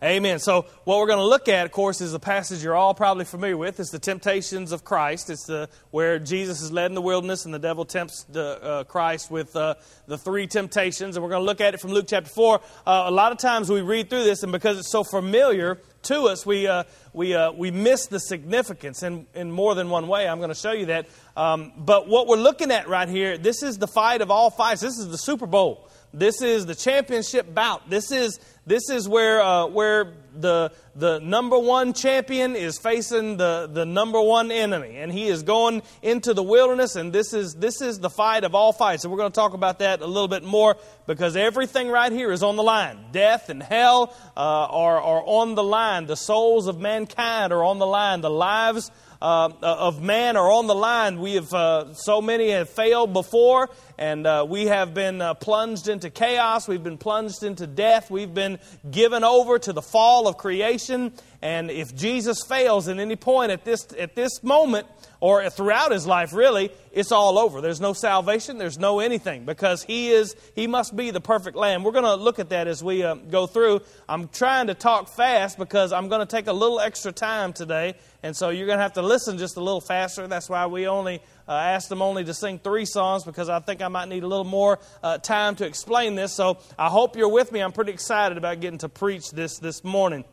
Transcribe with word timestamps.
Amen. 0.00 0.38
So, 0.38 0.64
what 0.84 0.98
we're 0.98 1.08
going 1.08 1.18
to 1.18 1.26
look 1.26 1.48
at, 1.48 1.66
of 1.66 1.72
course, 1.72 2.00
is 2.00 2.14
a 2.14 2.20
passage 2.20 2.62
you're 2.62 2.76
all 2.76 2.94
probably 2.94 3.24
familiar 3.24 3.56
with. 3.56 3.80
It's 3.80 3.90
the 3.90 3.98
temptations 3.98 4.70
of 4.70 4.84
Christ. 4.84 5.28
It's 5.28 5.46
the, 5.46 5.68
where 5.90 6.20
Jesus 6.20 6.62
is 6.62 6.70
led 6.70 6.92
in 6.92 6.94
the 6.94 7.02
wilderness 7.02 7.46
and 7.46 7.52
the 7.52 7.58
devil 7.58 7.84
tempts 7.84 8.22
the, 8.28 8.62
uh, 8.62 8.84
Christ 8.84 9.28
with 9.28 9.56
uh, 9.56 9.74
the 10.06 10.16
three 10.16 10.46
temptations. 10.46 11.16
And 11.16 11.24
we're 11.24 11.30
going 11.30 11.42
to 11.42 11.46
look 11.46 11.60
at 11.60 11.74
it 11.74 11.80
from 11.80 11.90
Luke 11.90 12.06
chapter 12.08 12.30
4. 12.30 12.60
Uh, 12.86 13.04
a 13.06 13.10
lot 13.10 13.32
of 13.32 13.38
times 13.38 13.70
we 13.70 13.80
read 13.80 14.08
through 14.08 14.22
this, 14.22 14.44
and 14.44 14.52
because 14.52 14.78
it's 14.78 14.92
so 14.92 15.02
familiar 15.02 15.80
to 16.04 16.28
us, 16.28 16.46
we, 16.46 16.68
uh, 16.68 16.84
we, 17.12 17.34
uh, 17.34 17.50
we 17.50 17.72
miss 17.72 18.06
the 18.06 18.20
significance 18.20 19.02
in, 19.02 19.26
in 19.34 19.50
more 19.50 19.74
than 19.74 19.90
one 19.90 20.06
way. 20.06 20.28
I'm 20.28 20.38
going 20.38 20.50
to 20.50 20.54
show 20.54 20.70
you 20.70 20.86
that. 20.86 21.08
Um, 21.36 21.72
but 21.76 22.06
what 22.06 22.28
we're 22.28 22.36
looking 22.36 22.70
at 22.70 22.86
right 22.86 23.08
here, 23.08 23.36
this 23.36 23.64
is 23.64 23.78
the 23.78 23.88
fight 23.88 24.20
of 24.20 24.30
all 24.30 24.50
fights. 24.50 24.80
This 24.80 24.96
is 24.96 25.08
the 25.08 25.18
Super 25.18 25.48
Bowl. 25.48 25.88
This 26.12 26.40
is 26.40 26.64
the 26.64 26.74
championship 26.74 27.54
bout. 27.54 27.90
This 27.90 28.10
is, 28.10 28.40
this 28.66 28.88
is 28.88 29.06
where, 29.06 29.42
uh, 29.42 29.66
where 29.66 30.14
the, 30.34 30.72
the 30.96 31.18
number 31.18 31.58
one 31.58 31.92
champion 31.92 32.56
is 32.56 32.78
facing 32.78 33.36
the, 33.36 33.68
the 33.70 33.84
number 33.84 34.20
one 34.20 34.50
enemy. 34.50 34.96
And 34.96 35.12
he 35.12 35.28
is 35.28 35.42
going 35.42 35.82
into 36.00 36.32
the 36.32 36.42
wilderness, 36.42 36.96
and 36.96 37.12
this 37.12 37.34
is, 37.34 37.54
this 37.54 37.82
is 37.82 37.98
the 37.98 38.08
fight 38.08 38.44
of 38.44 38.54
all 38.54 38.72
fights. 38.72 39.04
And 39.04 39.12
we're 39.12 39.18
going 39.18 39.32
to 39.32 39.36
talk 39.36 39.52
about 39.52 39.80
that 39.80 40.00
a 40.00 40.06
little 40.06 40.28
bit 40.28 40.44
more 40.44 40.76
because 41.06 41.36
everything 41.36 41.88
right 41.88 42.10
here 42.10 42.32
is 42.32 42.42
on 42.42 42.56
the 42.56 42.62
line. 42.62 42.98
Death 43.12 43.50
and 43.50 43.62
hell 43.62 44.14
uh, 44.36 44.40
are, 44.40 45.00
are 45.00 45.22
on 45.26 45.54
the 45.56 45.64
line. 45.64 46.06
The 46.06 46.16
souls 46.16 46.68
of 46.68 46.80
mankind 46.80 47.52
are 47.52 47.64
on 47.64 47.78
the 47.78 47.86
line. 47.86 48.22
The 48.22 48.30
lives 48.30 48.90
uh, 49.20 49.50
of 49.62 50.00
man 50.00 50.36
are 50.36 50.50
on 50.50 50.66
the 50.66 50.74
line. 50.74 51.20
We 51.20 51.34
have 51.34 51.52
uh, 51.52 51.94
so 51.94 52.22
many 52.22 52.50
have 52.50 52.68
failed 52.68 53.12
before, 53.12 53.70
and 53.98 54.26
uh, 54.26 54.46
we 54.48 54.66
have 54.66 54.94
been 54.94 55.20
uh, 55.20 55.34
plunged 55.34 55.88
into 55.88 56.10
chaos. 56.10 56.68
We've 56.68 56.82
been 56.82 56.98
plunged 56.98 57.42
into 57.42 57.66
death. 57.66 58.10
We've 58.10 58.32
been 58.32 58.58
given 58.90 59.24
over 59.24 59.58
to 59.58 59.72
the 59.72 59.82
fall 59.82 60.28
of 60.28 60.36
creation. 60.36 61.12
And 61.42 61.70
if 61.70 61.94
Jesus 61.94 62.42
fails 62.48 62.88
at 62.88 62.98
any 62.98 63.16
point 63.16 63.50
at 63.50 63.64
this 63.64 63.86
at 63.98 64.14
this 64.14 64.42
moment, 64.42 64.86
or 65.20 65.48
throughout 65.50 65.90
his 65.90 66.06
life, 66.06 66.32
really, 66.32 66.70
it's 66.92 67.10
all 67.10 67.38
over. 67.38 67.60
There's 67.60 67.80
no 67.80 67.92
salvation. 67.92 68.58
There's 68.58 68.78
no 68.78 69.00
anything 69.00 69.44
because 69.44 69.82
he 69.82 70.10
is 70.10 70.36
he 70.54 70.66
must 70.66 70.94
be 70.94 71.10
the 71.10 71.20
perfect 71.20 71.56
lamb. 71.56 71.82
We're 71.82 71.92
going 71.92 72.04
to 72.04 72.14
look 72.14 72.38
at 72.38 72.50
that 72.50 72.68
as 72.68 72.84
we 72.84 73.02
uh, 73.02 73.14
go 73.14 73.46
through. 73.46 73.80
I'm 74.08 74.28
trying 74.28 74.68
to 74.68 74.74
talk 74.74 75.08
fast 75.08 75.58
because 75.58 75.92
I'm 75.92 76.08
going 76.08 76.20
to 76.20 76.26
take 76.26 76.46
a 76.46 76.52
little 76.52 76.78
extra 76.78 77.10
time 77.10 77.52
today, 77.52 77.94
and 78.22 78.36
so 78.36 78.50
you're 78.50 78.66
going 78.66 78.78
to 78.78 78.82
have 78.82 78.94
to 78.94 79.02
listen 79.02 79.38
just 79.38 79.56
a 79.56 79.60
little 79.60 79.80
faster. 79.80 80.26
That's 80.28 80.48
why 80.48 80.66
we 80.66 80.86
only 80.86 81.20
uh, 81.48 81.52
asked 81.52 81.88
them 81.88 82.00
only 82.02 82.24
to 82.24 82.34
sing 82.34 82.60
three 82.60 82.84
songs 82.84 83.24
because 83.24 83.48
I 83.48 83.58
think 83.58 83.82
I 83.82 83.88
might 83.88 84.08
need 84.08 84.22
a 84.22 84.28
little 84.28 84.44
more 84.44 84.78
uh, 85.02 85.18
time 85.18 85.56
to 85.56 85.66
explain 85.66 86.14
this. 86.14 86.32
So 86.32 86.58
I 86.78 86.88
hope 86.88 87.16
you're 87.16 87.28
with 87.28 87.50
me. 87.50 87.60
I'm 87.60 87.72
pretty 87.72 87.92
excited 87.92 88.38
about 88.38 88.60
getting 88.60 88.78
to 88.78 88.88
preach 88.88 89.32
this 89.32 89.58
this 89.58 89.82
morning. 89.82 90.24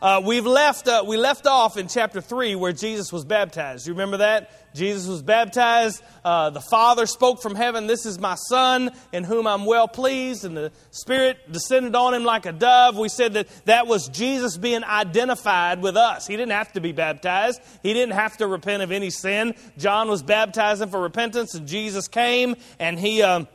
Uh, 0.00 0.22
we've 0.24 0.46
left, 0.46 0.86
uh, 0.86 1.02
we 1.06 1.16
left 1.16 1.46
off 1.46 1.76
in 1.76 1.88
chapter 1.88 2.20
3 2.20 2.54
where 2.54 2.72
Jesus 2.72 3.12
was 3.12 3.24
baptized. 3.24 3.86
You 3.86 3.94
remember 3.94 4.18
that? 4.18 4.50
Jesus 4.74 5.08
was 5.08 5.22
baptized. 5.22 6.02
Uh, 6.24 6.50
the 6.50 6.60
Father 6.60 7.06
spoke 7.06 7.42
from 7.42 7.56
heaven, 7.56 7.88
This 7.88 8.06
is 8.06 8.18
my 8.18 8.36
Son 8.36 8.92
in 9.12 9.24
whom 9.24 9.46
I'm 9.46 9.64
well 9.64 9.88
pleased. 9.88 10.44
And 10.44 10.56
the 10.56 10.70
Spirit 10.92 11.50
descended 11.50 11.96
on 11.96 12.14
him 12.14 12.22
like 12.22 12.46
a 12.46 12.52
dove. 12.52 12.96
We 12.96 13.08
said 13.08 13.32
that 13.32 13.48
that 13.64 13.88
was 13.88 14.08
Jesus 14.08 14.56
being 14.56 14.84
identified 14.84 15.82
with 15.82 15.96
us. 15.96 16.28
He 16.28 16.36
didn't 16.36 16.52
have 16.52 16.72
to 16.74 16.80
be 16.80 16.92
baptized, 16.92 17.60
he 17.82 17.92
didn't 17.92 18.14
have 18.14 18.36
to 18.36 18.46
repent 18.46 18.82
of 18.82 18.92
any 18.92 19.10
sin. 19.10 19.54
John 19.78 20.08
was 20.08 20.22
baptizing 20.22 20.90
for 20.90 21.00
repentance, 21.00 21.54
and 21.54 21.66
Jesus 21.66 22.06
came 22.06 22.54
and 22.78 22.98
he. 22.98 23.22
Um, 23.22 23.48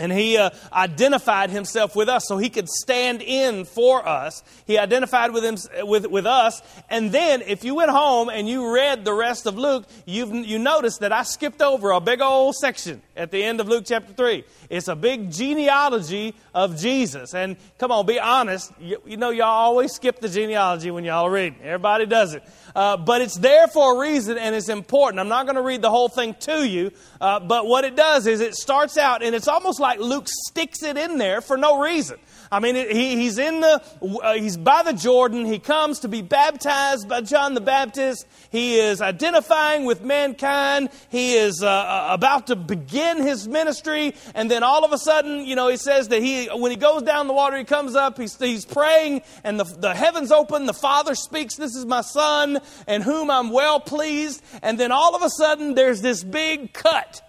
and 0.00 0.10
he 0.12 0.36
uh, 0.36 0.50
identified 0.72 1.50
himself 1.50 1.94
with 1.94 2.08
us 2.08 2.24
so 2.26 2.38
he 2.38 2.48
could 2.48 2.68
stand 2.68 3.22
in 3.22 3.64
for 3.64 4.06
us. 4.06 4.42
He 4.66 4.78
identified 4.78 5.32
with, 5.32 5.44
him, 5.44 5.86
with, 5.86 6.06
with 6.06 6.26
us. 6.26 6.62
And 6.88 7.12
then, 7.12 7.42
if 7.42 7.64
you 7.64 7.74
went 7.74 7.90
home 7.90 8.28
and 8.30 8.48
you 8.48 8.72
read 8.72 9.04
the 9.04 9.12
rest 9.12 9.46
of 9.46 9.58
Luke, 9.58 9.86
you've, 10.06 10.34
you 10.34 10.58
noticed 10.58 11.00
that 11.00 11.12
I 11.12 11.22
skipped 11.22 11.60
over 11.60 11.90
a 11.90 12.00
big 12.00 12.20
old 12.20 12.54
section 12.54 13.02
at 13.16 13.30
the 13.30 13.42
end 13.42 13.60
of 13.60 13.68
Luke 13.68 13.84
chapter 13.86 14.12
3. 14.12 14.44
It's 14.70 14.88
a 14.88 14.96
big 14.96 15.30
genealogy 15.30 16.34
of 16.54 16.78
Jesus. 16.78 17.34
And 17.34 17.56
come 17.78 17.92
on, 17.92 18.06
be 18.06 18.18
honest. 18.18 18.72
You, 18.80 19.02
you 19.04 19.16
know, 19.16 19.30
y'all 19.30 19.46
always 19.46 19.92
skip 19.92 20.20
the 20.20 20.28
genealogy 20.28 20.90
when 20.90 21.04
y'all 21.04 21.28
read. 21.28 21.56
Everybody 21.62 22.06
does 22.06 22.34
it. 22.34 22.42
Uh, 22.74 22.96
but 22.96 23.20
it's 23.20 23.36
there 23.36 23.66
for 23.66 23.96
a 23.96 24.00
reason 24.00 24.38
and 24.38 24.54
it's 24.54 24.68
important. 24.68 25.18
I'm 25.18 25.28
not 25.28 25.46
going 25.46 25.56
to 25.56 25.62
read 25.62 25.82
the 25.82 25.90
whole 25.90 26.08
thing 26.08 26.34
to 26.40 26.66
you, 26.66 26.92
uh, 27.20 27.40
but 27.40 27.66
what 27.66 27.84
it 27.84 27.96
does 27.96 28.26
is 28.26 28.40
it 28.40 28.54
starts 28.54 28.96
out 28.96 29.22
and 29.22 29.34
it's 29.34 29.48
almost 29.48 29.80
like 29.80 29.89
Luke 29.98 30.28
sticks 30.28 30.82
it 30.82 30.96
in 30.96 31.18
there 31.18 31.40
for 31.40 31.56
no 31.56 31.80
reason. 31.80 32.18
I 32.52 32.58
mean, 32.58 32.74
he, 32.74 33.14
he's 33.16 33.38
in 33.38 33.60
the, 33.60 33.80
uh, 34.02 34.34
he's 34.34 34.56
by 34.56 34.82
the 34.82 34.92
Jordan. 34.92 35.44
He 35.44 35.60
comes 35.60 36.00
to 36.00 36.08
be 36.08 36.20
baptized 36.20 37.08
by 37.08 37.20
John 37.20 37.54
the 37.54 37.60
Baptist. 37.60 38.26
He 38.50 38.76
is 38.76 39.00
identifying 39.00 39.84
with 39.84 40.02
mankind. 40.02 40.88
He 41.10 41.34
is 41.34 41.62
uh, 41.62 41.68
uh, 41.68 42.08
about 42.10 42.48
to 42.48 42.56
begin 42.56 43.22
his 43.22 43.46
ministry. 43.46 44.14
And 44.34 44.50
then 44.50 44.64
all 44.64 44.84
of 44.84 44.92
a 44.92 44.98
sudden, 44.98 45.44
you 45.44 45.54
know, 45.54 45.68
he 45.68 45.76
says 45.76 46.08
that 46.08 46.22
he, 46.22 46.46
when 46.46 46.72
he 46.72 46.76
goes 46.76 47.02
down 47.02 47.28
the 47.28 47.34
water, 47.34 47.56
he 47.56 47.64
comes 47.64 47.94
up, 47.94 48.18
he's, 48.18 48.36
he's 48.36 48.64
praying, 48.64 49.22
and 49.44 49.60
the, 49.60 49.64
the 49.64 49.94
heavens 49.94 50.32
open. 50.32 50.66
The 50.66 50.74
Father 50.74 51.14
speaks, 51.14 51.54
This 51.54 51.76
is 51.76 51.86
my 51.86 52.00
Son, 52.00 52.58
in 52.88 53.02
whom 53.02 53.30
I'm 53.30 53.50
well 53.50 53.78
pleased. 53.78 54.42
And 54.60 54.76
then 54.76 54.90
all 54.90 55.14
of 55.14 55.22
a 55.22 55.30
sudden, 55.30 55.74
there's 55.74 56.02
this 56.02 56.24
big 56.24 56.72
cut 56.72 57.22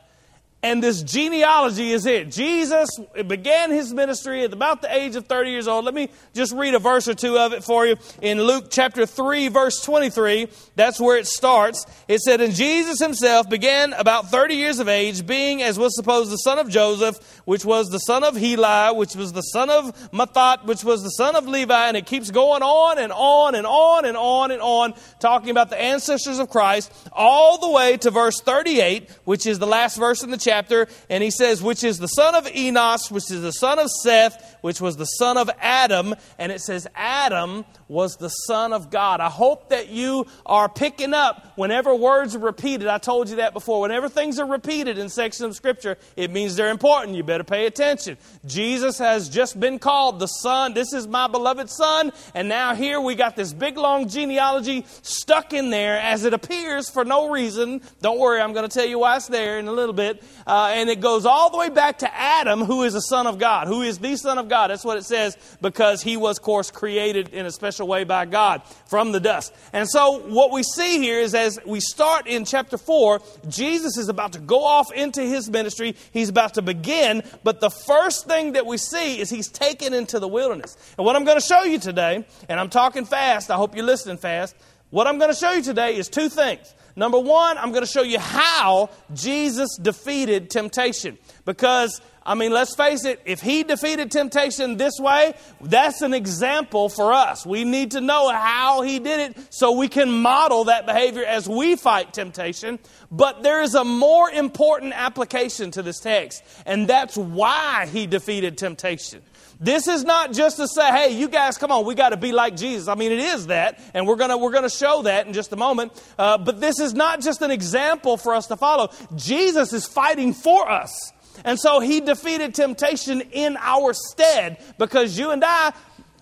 and 0.63 0.83
this 0.83 1.01
genealogy 1.01 1.91
is 1.91 2.05
it. 2.05 2.29
Jesus 2.29 2.89
began 3.27 3.71
his 3.71 3.91
ministry 3.91 4.43
at 4.43 4.53
about 4.53 4.83
the 4.83 4.95
age 4.95 5.15
of 5.15 5.25
30 5.25 5.49
years 5.49 5.67
old. 5.67 5.85
Let 5.85 5.95
me 5.95 6.09
just 6.35 6.53
read 6.53 6.75
a 6.75 6.79
verse 6.79 7.07
or 7.07 7.15
two 7.15 7.35
of 7.39 7.53
it 7.53 7.63
for 7.63 7.87
you. 7.87 7.95
In 8.21 8.39
Luke 8.39 8.67
chapter 8.69 9.07
3, 9.07 9.47
verse 9.47 9.83
23, 9.83 10.49
that's 10.75 10.99
where 10.99 11.17
it 11.17 11.25
starts. 11.25 11.87
It 12.07 12.19
said, 12.19 12.41
And 12.41 12.53
Jesus 12.53 12.99
himself 12.99 13.49
began 13.49 13.93
about 13.93 14.29
30 14.29 14.53
years 14.53 14.77
of 14.77 14.87
age, 14.87 15.25
being, 15.25 15.63
as 15.63 15.79
was 15.79 15.95
supposed, 15.95 16.31
the 16.31 16.37
son 16.37 16.59
of 16.59 16.69
Joseph, 16.69 17.41
which 17.45 17.65
was 17.65 17.89
the 17.89 17.99
son 17.99 18.23
of 18.23 18.35
Heli, 18.35 18.95
which 18.95 19.15
was 19.15 19.33
the 19.33 19.41
son 19.41 19.71
of 19.71 20.11
Matthat, 20.11 20.65
which 20.65 20.83
was 20.83 21.01
the 21.01 21.09
son 21.09 21.35
of 21.35 21.47
Levi. 21.47 21.87
And 21.87 21.97
it 21.97 22.05
keeps 22.05 22.29
going 22.29 22.61
on 22.61 22.99
and 22.99 23.11
on 23.11 23.55
and 23.55 23.65
on 23.65 24.05
and 24.05 24.15
on 24.15 24.51
and 24.51 24.61
on, 24.61 24.93
talking 25.19 25.49
about 25.49 25.71
the 25.71 25.81
ancestors 25.81 26.37
of 26.37 26.51
Christ, 26.51 26.93
all 27.11 27.57
the 27.57 27.69
way 27.71 27.97
to 27.97 28.11
verse 28.11 28.39
38, 28.41 29.09
which 29.23 29.47
is 29.47 29.57
the 29.57 29.65
last 29.65 29.97
verse 29.97 30.21
in 30.21 30.29
the 30.29 30.37
chapter 30.37 30.50
chapter, 30.51 30.85
and 31.09 31.23
he 31.23 31.31
says, 31.31 31.63
which 31.63 31.81
is 31.81 31.97
the 31.97 32.07
son 32.07 32.35
of 32.35 32.45
Enos, 32.53 33.09
which 33.09 33.31
is 33.31 33.41
the 33.41 33.53
son 33.53 33.79
of 33.79 33.89
Seth, 34.03 34.57
which 34.59 34.81
was 34.81 34.97
the 34.97 35.05
son 35.05 35.37
of 35.37 35.49
Adam. 35.61 36.13
And 36.37 36.51
it 36.51 36.59
says, 36.59 36.87
Adam 36.93 37.63
was 37.91 38.15
the 38.15 38.29
son 38.29 38.71
of 38.71 38.89
God. 38.89 39.19
I 39.19 39.29
hope 39.29 39.69
that 39.69 39.89
you 39.89 40.25
are 40.45 40.69
picking 40.69 41.13
up 41.13 41.45
whenever 41.57 41.93
words 41.93 42.35
are 42.35 42.39
repeated. 42.39 42.87
I 42.87 42.99
told 42.99 43.29
you 43.29 43.35
that 43.35 43.53
before. 43.53 43.81
Whenever 43.81 44.07
things 44.07 44.39
are 44.39 44.45
repeated 44.45 44.97
in 44.97 45.09
sections 45.09 45.49
of 45.49 45.55
Scripture, 45.57 45.97
it 46.15 46.31
means 46.31 46.55
they're 46.55 46.71
important. 46.71 47.17
You 47.17 47.23
better 47.23 47.43
pay 47.43 47.65
attention. 47.65 48.17
Jesus 48.45 48.97
has 48.97 49.27
just 49.27 49.59
been 49.59 49.77
called 49.77 50.19
the 50.19 50.27
Son. 50.27 50.73
This 50.73 50.93
is 50.93 51.05
my 51.05 51.27
beloved 51.27 51.69
Son. 51.69 52.13
And 52.33 52.47
now 52.47 52.75
here 52.75 53.01
we 53.01 53.13
got 53.13 53.35
this 53.35 53.51
big 53.51 53.77
long 53.77 54.07
genealogy 54.07 54.85
stuck 55.01 55.51
in 55.51 55.69
there 55.69 55.99
as 55.99 56.23
it 56.23 56.33
appears 56.33 56.89
for 56.89 57.03
no 57.03 57.29
reason. 57.29 57.81
Don't 58.01 58.19
worry, 58.19 58.39
I'm 58.39 58.53
going 58.53 58.67
to 58.67 58.73
tell 58.73 58.87
you 58.87 58.99
why 58.99 59.17
it's 59.17 59.27
there 59.27 59.59
in 59.59 59.67
a 59.67 59.73
little 59.73 59.93
bit. 59.93 60.23
Uh, 60.47 60.71
and 60.73 60.89
it 60.89 61.01
goes 61.01 61.25
all 61.25 61.49
the 61.49 61.57
way 61.57 61.69
back 61.69 61.99
to 61.99 62.15
Adam, 62.15 62.61
who 62.61 62.83
is 62.83 62.93
the 62.93 63.01
son 63.01 63.27
of 63.27 63.37
God, 63.37 63.67
who 63.67 63.81
is 63.81 63.99
the 63.99 64.15
son 64.15 64.37
of 64.37 64.47
God. 64.47 64.69
That's 64.69 64.85
what 64.85 64.97
it 64.97 65.03
says 65.03 65.37
because 65.61 66.01
he 66.01 66.15
was, 66.15 66.37
of 66.37 66.43
course, 66.43 66.71
created 66.71 67.29
in 67.33 67.45
a 67.45 67.51
special 67.51 67.80
way 67.85 68.03
by 68.03 68.25
God 68.25 68.61
from 68.87 69.11
the 69.11 69.19
dust. 69.19 69.53
And 69.73 69.89
so 69.89 70.19
what 70.19 70.51
we 70.51 70.63
see 70.63 70.99
here 70.99 71.19
is 71.19 71.33
as 71.33 71.59
we 71.65 71.79
start 71.79 72.27
in 72.27 72.45
chapter 72.45 72.77
4, 72.77 73.21
Jesus 73.47 73.97
is 73.97 74.09
about 74.09 74.33
to 74.33 74.39
go 74.39 74.63
off 74.63 74.91
into 74.93 75.21
his 75.21 75.49
ministry. 75.49 75.95
He's 76.11 76.29
about 76.29 76.55
to 76.55 76.61
begin. 76.61 77.23
But 77.43 77.59
the 77.59 77.69
first 77.69 78.27
thing 78.27 78.53
that 78.53 78.65
we 78.65 78.77
see 78.77 79.19
is 79.19 79.29
he's 79.29 79.49
taken 79.49 79.93
into 79.93 80.19
the 80.19 80.27
wilderness. 80.27 80.75
And 80.97 81.05
what 81.05 81.15
I'm 81.15 81.23
going 81.23 81.39
to 81.39 81.45
show 81.45 81.63
you 81.63 81.79
today, 81.79 82.25
and 82.49 82.59
I'm 82.59 82.69
talking 82.69 83.05
fast, 83.05 83.51
I 83.51 83.55
hope 83.55 83.75
you're 83.75 83.85
listening 83.85 84.17
fast. 84.17 84.55
What 84.89 85.07
I'm 85.07 85.17
going 85.17 85.31
to 85.31 85.37
show 85.37 85.51
you 85.51 85.61
today 85.61 85.95
is 85.95 86.09
two 86.09 86.29
things. 86.29 86.73
Number 86.95 87.19
one, 87.19 87.57
I'm 87.57 87.71
going 87.71 87.85
to 87.85 87.91
show 87.91 88.03
you 88.03 88.19
how 88.19 88.89
Jesus 89.13 89.77
defeated 89.81 90.49
temptation. 90.49 91.17
Because, 91.45 92.01
I 92.23 92.35
mean, 92.35 92.51
let's 92.51 92.75
face 92.75 93.03
it, 93.03 93.19
if 93.25 93.41
he 93.41 93.63
defeated 93.63 94.11
temptation 94.11 94.77
this 94.77 94.99
way, 94.99 95.33
that's 95.59 96.03
an 96.03 96.13
example 96.13 96.87
for 96.87 97.11
us. 97.11 97.47
We 97.47 97.63
need 97.63 97.91
to 97.91 98.01
know 98.01 98.29
how 98.29 98.83
he 98.83 98.99
did 98.99 99.31
it 99.31 99.53
so 99.53 99.71
we 99.71 99.87
can 99.87 100.11
model 100.21 100.65
that 100.65 100.85
behavior 100.85 101.25
as 101.25 101.49
we 101.49 101.75
fight 101.75 102.13
temptation. 102.13 102.77
But 103.09 103.41
there 103.41 103.63
is 103.63 103.73
a 103.73 103.83
more 103.83 104.29
important 104.29 104.93
application 104.93 105.71
to 105.71 105.81
this 105.81 105.99
text, 105.99 106.43
and 106.67 106.87
that's 106.87 107.17
why 107.17 107.87
he 107.91 108.05
defeated 108.05 108.55
temptation. 108.55 109.23
This 109.59 109.87
is 109.87 110.03
not 110.03 110.31
just 110.33 110.57
to 110.57 110.67
say, 110.67 110.91
hey, 110.91 111.19
you 111.19 111.27
guys, 111.27 111.57
come 111.57 111.71
on, 111.71 111.85
we 111.85 111.95
got 111.95 112.09
to 112.09 112.17
be 112.17 112.31
like 112.31 112.55
Jesus. 112.55 112.87
I 112.87 112.95
mean, 112.95 113.11
it 113.11 113.19
is 113.19 113.47
that, 113.47 113.79
and 113.95 114.07
we're 114.07 114.15
going 114.15 114.31
to 114.31 114.37
we're 114.37 114.51
gonna 114.51 114.69
show 114.69 115.03
that 115.03 115.27
in 115.27 115.33
just 115.33 115.53
a 115.53 115.55
moment. 115.55 115.91
Uh, 116.17 116.37
but 116.37 116.59
this 116.59 116.79
is 116.79 116.93
not 116.93 117.21
just 117.21 117.41
an 117.41 117.51
example 117.51 118.17
for 118.17 118.33
us 118.33 118.47
to 118.47 118.57
follow. 118.57 118.91
Jesus 119.15 119.73
is 119.73 119.87
fighting 119.87 120.33
for 120.33 120.69
us. 120.69 121.13
And 121.43 121.59
so 121.59 121.79
he 121.79 122.01
defeated 122.01 122.53
temptation 122.53 123.21
in 123.31 123.57
our 123.57 123.93
stead 123.93 124.63
because 124.77 125.17
you 125.17 125.31
and 125.31 125.43
I, 125.43 125.73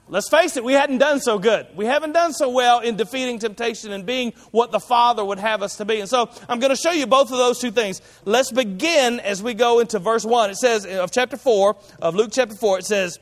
let's 0.07 0.30
face 0.30 0.57
it, 0.57 0.63
we 0.63 0.74
hadn't 0.74 0.98
done 0.98 1.19
so 1.19 1.39
good. 1.39 1.68
We 1.75 1.86
haven't 1.86 2.13
done 2.13 2.33
so 2.33 2.50
well 2.50 2.80
in 2.80 2.95
defeating 2.95 3.39
temptation 3.39 3.92
and 3.92 4.06
being 4.06 4.33
what 4.51 4.71
the 4.71 4.80
Father 4.80 5.24
would 5.24 5.39
have 5.39 5.62
us 5.62 5.77
to 5.77 5.86
be. 5.86 6.00
And 6.00 6.10
so 6.10 6.30
I'm 6.48 6.60
going 6.60 6.75
to 6.75 6.81
show 6.81 6.92
you 6.92 7.07
both 7.07 7.31
of 7.31 7.38
those 7.38 7.60
two 7.60 7.71
things. 7.71 8.01
Let's 8.25 8.51
begin 8.51 9.19
as 9.19 9.42
we 9.44 9.54
go 9.54 9.80
into 9.80 10.00
verse 10.00 10.25
1. 10.25 10.50
It 10.50 10.57
says, 10.57 10.86
of 10.86 11.12
chapter 11.12 11.38
4, 11.38 11.75
of 12.01 12.16
Luke 12.16 12.31
chapter 12.33 12.56
4, 12.56 12.80
it 12.80 12.86
says, 12.86 13.19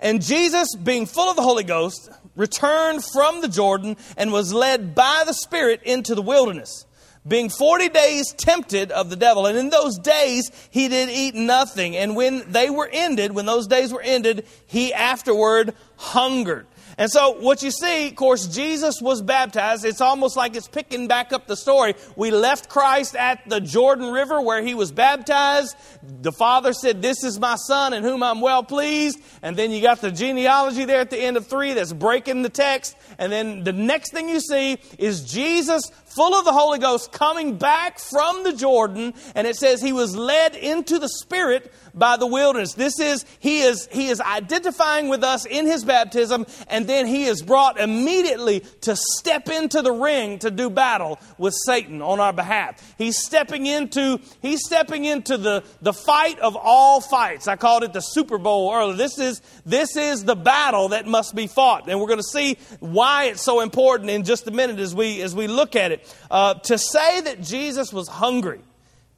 And 0.00 0.22
Jesus, 0.22 0.74
being 0.76 1.06
full 1.06 1.30
of 1.30 1.36
the 1.36 1.42
Holy 1.42 1.64
Ghost, 1.64 2.10
returned 2.36 3.04
from 3.04 3.40
the 3.40 3.48
Jordan 3.48 3.96
and 4.16 4.32
was 4.32 4.52
led 4.52 4.94
by 4.94 5.24
the 5.26 5.34
Spirit 5.34 5.82
into 5.82 6.14
the 6.14 6.22
wilderness 6.22 6.86
being 7.28 7.50
40 7.50 7.90
days 7.90 8.32
tempted 8.32 8.90
of 8.90 9.10
the 9.10 9.16
devil. 9.16 9.46
And 9.46 9.58
in 9.58 9.70
those 9.70 9.98
days, 9.98 10.50
he 10.70 10.88
did 10.88 11.10
eat 11.10 11.34
nothing. 11.34 11.96
And 11.96 12.16
when 12.16 12.50
they 12.50 12.70
were 12.70 12.88
ended, 12.90 13.32
when 13.32 13.46
those 13.46 13.66
days 13.66 13.92
were 13.92 14.02
ended, 14.02 14.46
he 14.66 14.92
afterward 14.94 15.74
hungered. 15.96 16.66
And 16.98 17.08
so, 17.12 17.38
what 17.38 17.62
you 17.62 17.70
see, 17.70 18.08
of 18.08 18.16
course, 18.16 18.48
Jesus 18.48 19.00
was 19.00 19.22
baptized. 19.22 19.84
It's 19.84 20.00
almost 20.00 20.36
like 20.36 20.56
it's 20.56 20.66
picking 20.66 21.06
back 21.06 21.32
up 21.32 21.46
the 21.46 21.56
story. 21.56 21.94
We 22.16 22.32
left 22.32 22.68
Christ 22.68 23.14
at 23.14 23.48
the 23.48 23.60
Jordan 23.60 24.10
River 24.10 24.40
where 24.40 24.60
he 24.62 24.74
was 24.74 24.90
baptized. 24.90 25.76
The 26.02 26.32
Father 26.32 26.72
said, 26.72 27.00
This 27.00 27.22
is 27.22 27.38
my 27.38 27.54
Son 27.54 27.92
in 27.92 28.02
whom 28.02 28.24
I'm 28.24 28.40
well 28.40 28.64
pleased. 28.64 29.20
And 29.42 29.56
then 29.56 29.70
you 29.70 29.80
got 29.80 30.00
the 30.00 30.10
genealogy 30.10 30.86
there 30.86 31.00
at 31.00 31.10
the 31.10 31.18
end 31.18 31.36
of 31.36 31.46
three 31.46 31.72
that's 31.72 31.92
breaking 31.92 32.42
the 32.42 32.48
text. 32.48 32.96
And 33.16 33.30
then 33.30 33.62
the 33.62 33.72
next 33.72 34.10
thing 34.12 34.28
you 34.28 34.40
see 34.40 34.78
is 34.98 35.22
Jesus 35.32 35.92
full 36.18 36.34
of 36.34 36.44
the 36.44 36.52
Holy 36.52 36.80
Ghost, 36.80 37.12
coming 37.12 37.58
back 37.58 38.00
from 38.00 38.42
the 38.42 38.52
Jordan, 38.52 39.14
and 39.36 39.46
it 39.46 39.54
says 39.54 39.80
he 39.80 39.92
was 39.92 40.16
led 40.16 40.56
into 40.56 40.98
the 40.98 41.08
Spirit 41.08 41.72
by 41.94 42.16
the 42.16 42.26
wilderness. 42.26 42.74
This 42.74 42.98
is, 42.98 43.24
he 43.38 43.60
is, 43.60 43.88
he 43.92 44.08
is 44.08 44.20
identifying 44.20 45.08
with 45.08 45.22
us 45.22 45.46
in 45.46 45.66
his 45.66 45.84
baptism, 45.84 46.44
and 46.66 46.88
then 46.88 47.06
he 47.06 47.26
is 47.26 47.40
brought 47.40 47.78
immediately 47.78 48.64
to 48.80 48.96
step 48.96 49.48
into 49.48 49.80
the 49.80 49.92
ring 49.92 50.40
to 50.40 50.50
do 50.50 50.68
battle 50.70 51.20
with 51.38 51.54
Satan 51.64 52.02
on 52.02 52.18
our 52.18 52.32
behalf. 52.32 52.96
He's 52.98 53.24
stepping 53.24 53.66
into, 53.66 54.18
he's 54.42 54.64
stepping 54.64 55.04
into 55.04 55.38
the, 55.38 55.62
the 55.82 55.92
fight 55.92 56.40
of 56.40 56.56
all 56.56 57.00
fights. 57.00 57.46
I 57.46 57.54
called 57.54 57.84
it 57.84 57.92
the 57.92 58.00
Super 58.00 58.38
Bowl 58.38 58.74
earlier. 58.74 58.96
This 58.96 59.20
is, 59.20 59.40
this 59.64 59.96
is 59.96 60.24
the 60.24 60.34
battle 60.34 60.88
that 60.88 61.06
must 61.06 61.36
be 61.36 61.46
fought. 61.46 61.88
And 61.88 62.00
we're 62.00 62.08
going 62.08 62.18
to 62.18 62.24
see 62.24 62.58
why 62.80 63.26
it's 63.26 63.42
so 63.42 63.60
important 63.60 64.10
in 64.10 64.24
just 64.24 64.48
a 64.48 64.50
minute 64.50 64.80
as 64.80 64.96
we, 64.96 65.22
as 65.22 65.32
we 65.32 65.46
look 65.46 65.76
at 65.76 65.92
it. 65.92 66.07
Uh, 66.30 66.54
to 66.54 66.78
say 66.78 67.20
that 67.20 67.40
Jesus 67.40 67.92
was 67.92 68.08
hungry 68.08 68.60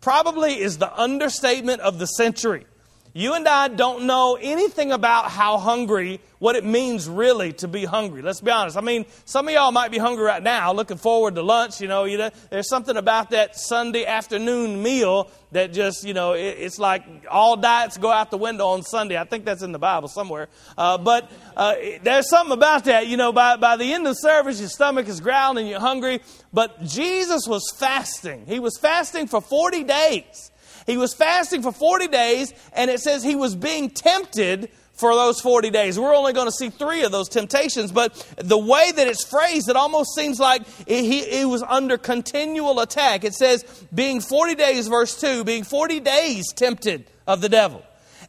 probably 0.00 0.58
is 0.60 0.78
the 0.78 0.92
understatement 0.98 1.81
of 1.82 1.98
the 1.98 2.06
century. 2.06 2.66
You 3.12 3.34
and 3.34 3.48
I 3.48 3.66
don't 3.66 4.04
know 4.04 4.38
anything 4.40 4.92
about 4.92 5.32
how 5.32 5.58
hungry, 5.58 6.20
what 6.38 6.54
it 6.54 6.64
means 6.64 7.08
really 7.08 7.52
to 7.54 7.66
be 7.66 7.84
hungry. 7.84 8.22
Let's 8.22 8.40
be 8.40 8.52
honest. 8.52 8.76
I 8.76 8.82
mean, 8.82 9.04
some 9.24 9.48
of 9.48 9.54
y'all 9.54 9.72
might 9.72 9.90
be 9.90 9.98
hungry 9.98 10.24
right 10.24 10.42
now, 10.42 10.72
looking 10.72 10.96
forward 10.96 11.34
to 11.34 11.42
lunch. 11.42 11.80
You 11.80 11.88
know, 11.88 12.04
you 12.04 12.18
know 12.18 12.30
there's 12.50 12.68
something 12.68 12.96
about 12.96 13.30
that 13.30 13.56
Sunday 13.56 14.06
afternoon 14.06 14.80
meal 14.80 15.28
that 15.50 15.72
just, 15.72 16.04
you 16.04 16.14
know, 16.14 16.34
it, 16.34 16.56
it's 16.58 16.78
like 16.78 17.02
all 17.28 17.56
diets 17.56 17.98
go 17.98 18.12
out 18.12 18.30
the 18.30 18.38
window 18.38 18.68
on 18.68 18.84
Sunday. 18.84 19.18
I 19.18 19.24
think 19.24 19.44
that's 19.44 19.62
in 19.62 19.72
the 19.72 19.78
Bible 19.80 20.06
somewhere. 20.06 20.48
Uh, 20.78 20.96
but 20.96 21.28
uh, 21.56 21.74
there's 22.04 22.28
something 22.28 22.52
about 22.52 22.84
that. 22.84 23.08
You 23.08 23.16
know, 23.16 23.32
by, 23.32 23.56
by 23.56 23.76
the 23.76 23.92
end 23.92 24.06
of 24.06 24.16
service, 24.16 24.60
your 24.60 24.68
stomach 24.68 25.08
is 25.08 25.20
growling 25.20 25.66
you're 25.66 25.80
hungry. 25.80 26.20
But 26.52 26.84
Jesus 26.84 27.48
was 27.48 27.68
fasting. 27.76 28.44
He 28.46 28.60
was 28.60 28.78
fasting 28.78 29.26
for 29.26 29.40
40 29.40 29.82
days. 29.82 30.50
He 30.90 30.96
was 30.96 31.14
fasting 31.14 31.62
for 31.62 31.72
40 31.72 32.08
days, 32.08 32.52
and 32.72 32.90
it 32.90 33.00
says 33.00 33.22
he 33.22 33.37
was 33.37 33.54
being 33.54 33.90
tempted 33.90 34.70
for 34.92 35.14
those 35.14 35.40
40 35.40 35.70
days. 35.70 35.98
We're 35.98 36.14
only 36.14 36.32
going 36.32 36.48
to 36.48 36.52
see 36.52 36.69
three 36.69 37.04
of 37.04 37.12
those 37.12 37.28
temptations, 37.28 37.90
but 37.90 38.12
the 38.37 38.58
way 38.58 38.92
that 38.92 39.06
it's 39.06 39.25
phrased, 39.25 39.69
it 39.69 39.76
almost 39.76 40.14
seems 40.14 40.38
like 40.38 40.66
he, 40.87 41.22
he 41.22 41.44
was 41.44 41.62
under 41.62 41.96
continual 41.96 42.81
attack. 42.81 43.25
It 43.25 43.34
says, 43.34 43.64
being 43.94 44.20
40 44.20 44.56
days, 44.56 44.88
verse 44.88 45.19
2, 45.19 45.44
being 45.44 45.64
40 45.64 46.00
days 46.00 46.52
tempted 46.52 47.06
of 47.26 47.40
the 47.40 47.48
devil. 47.48 47.82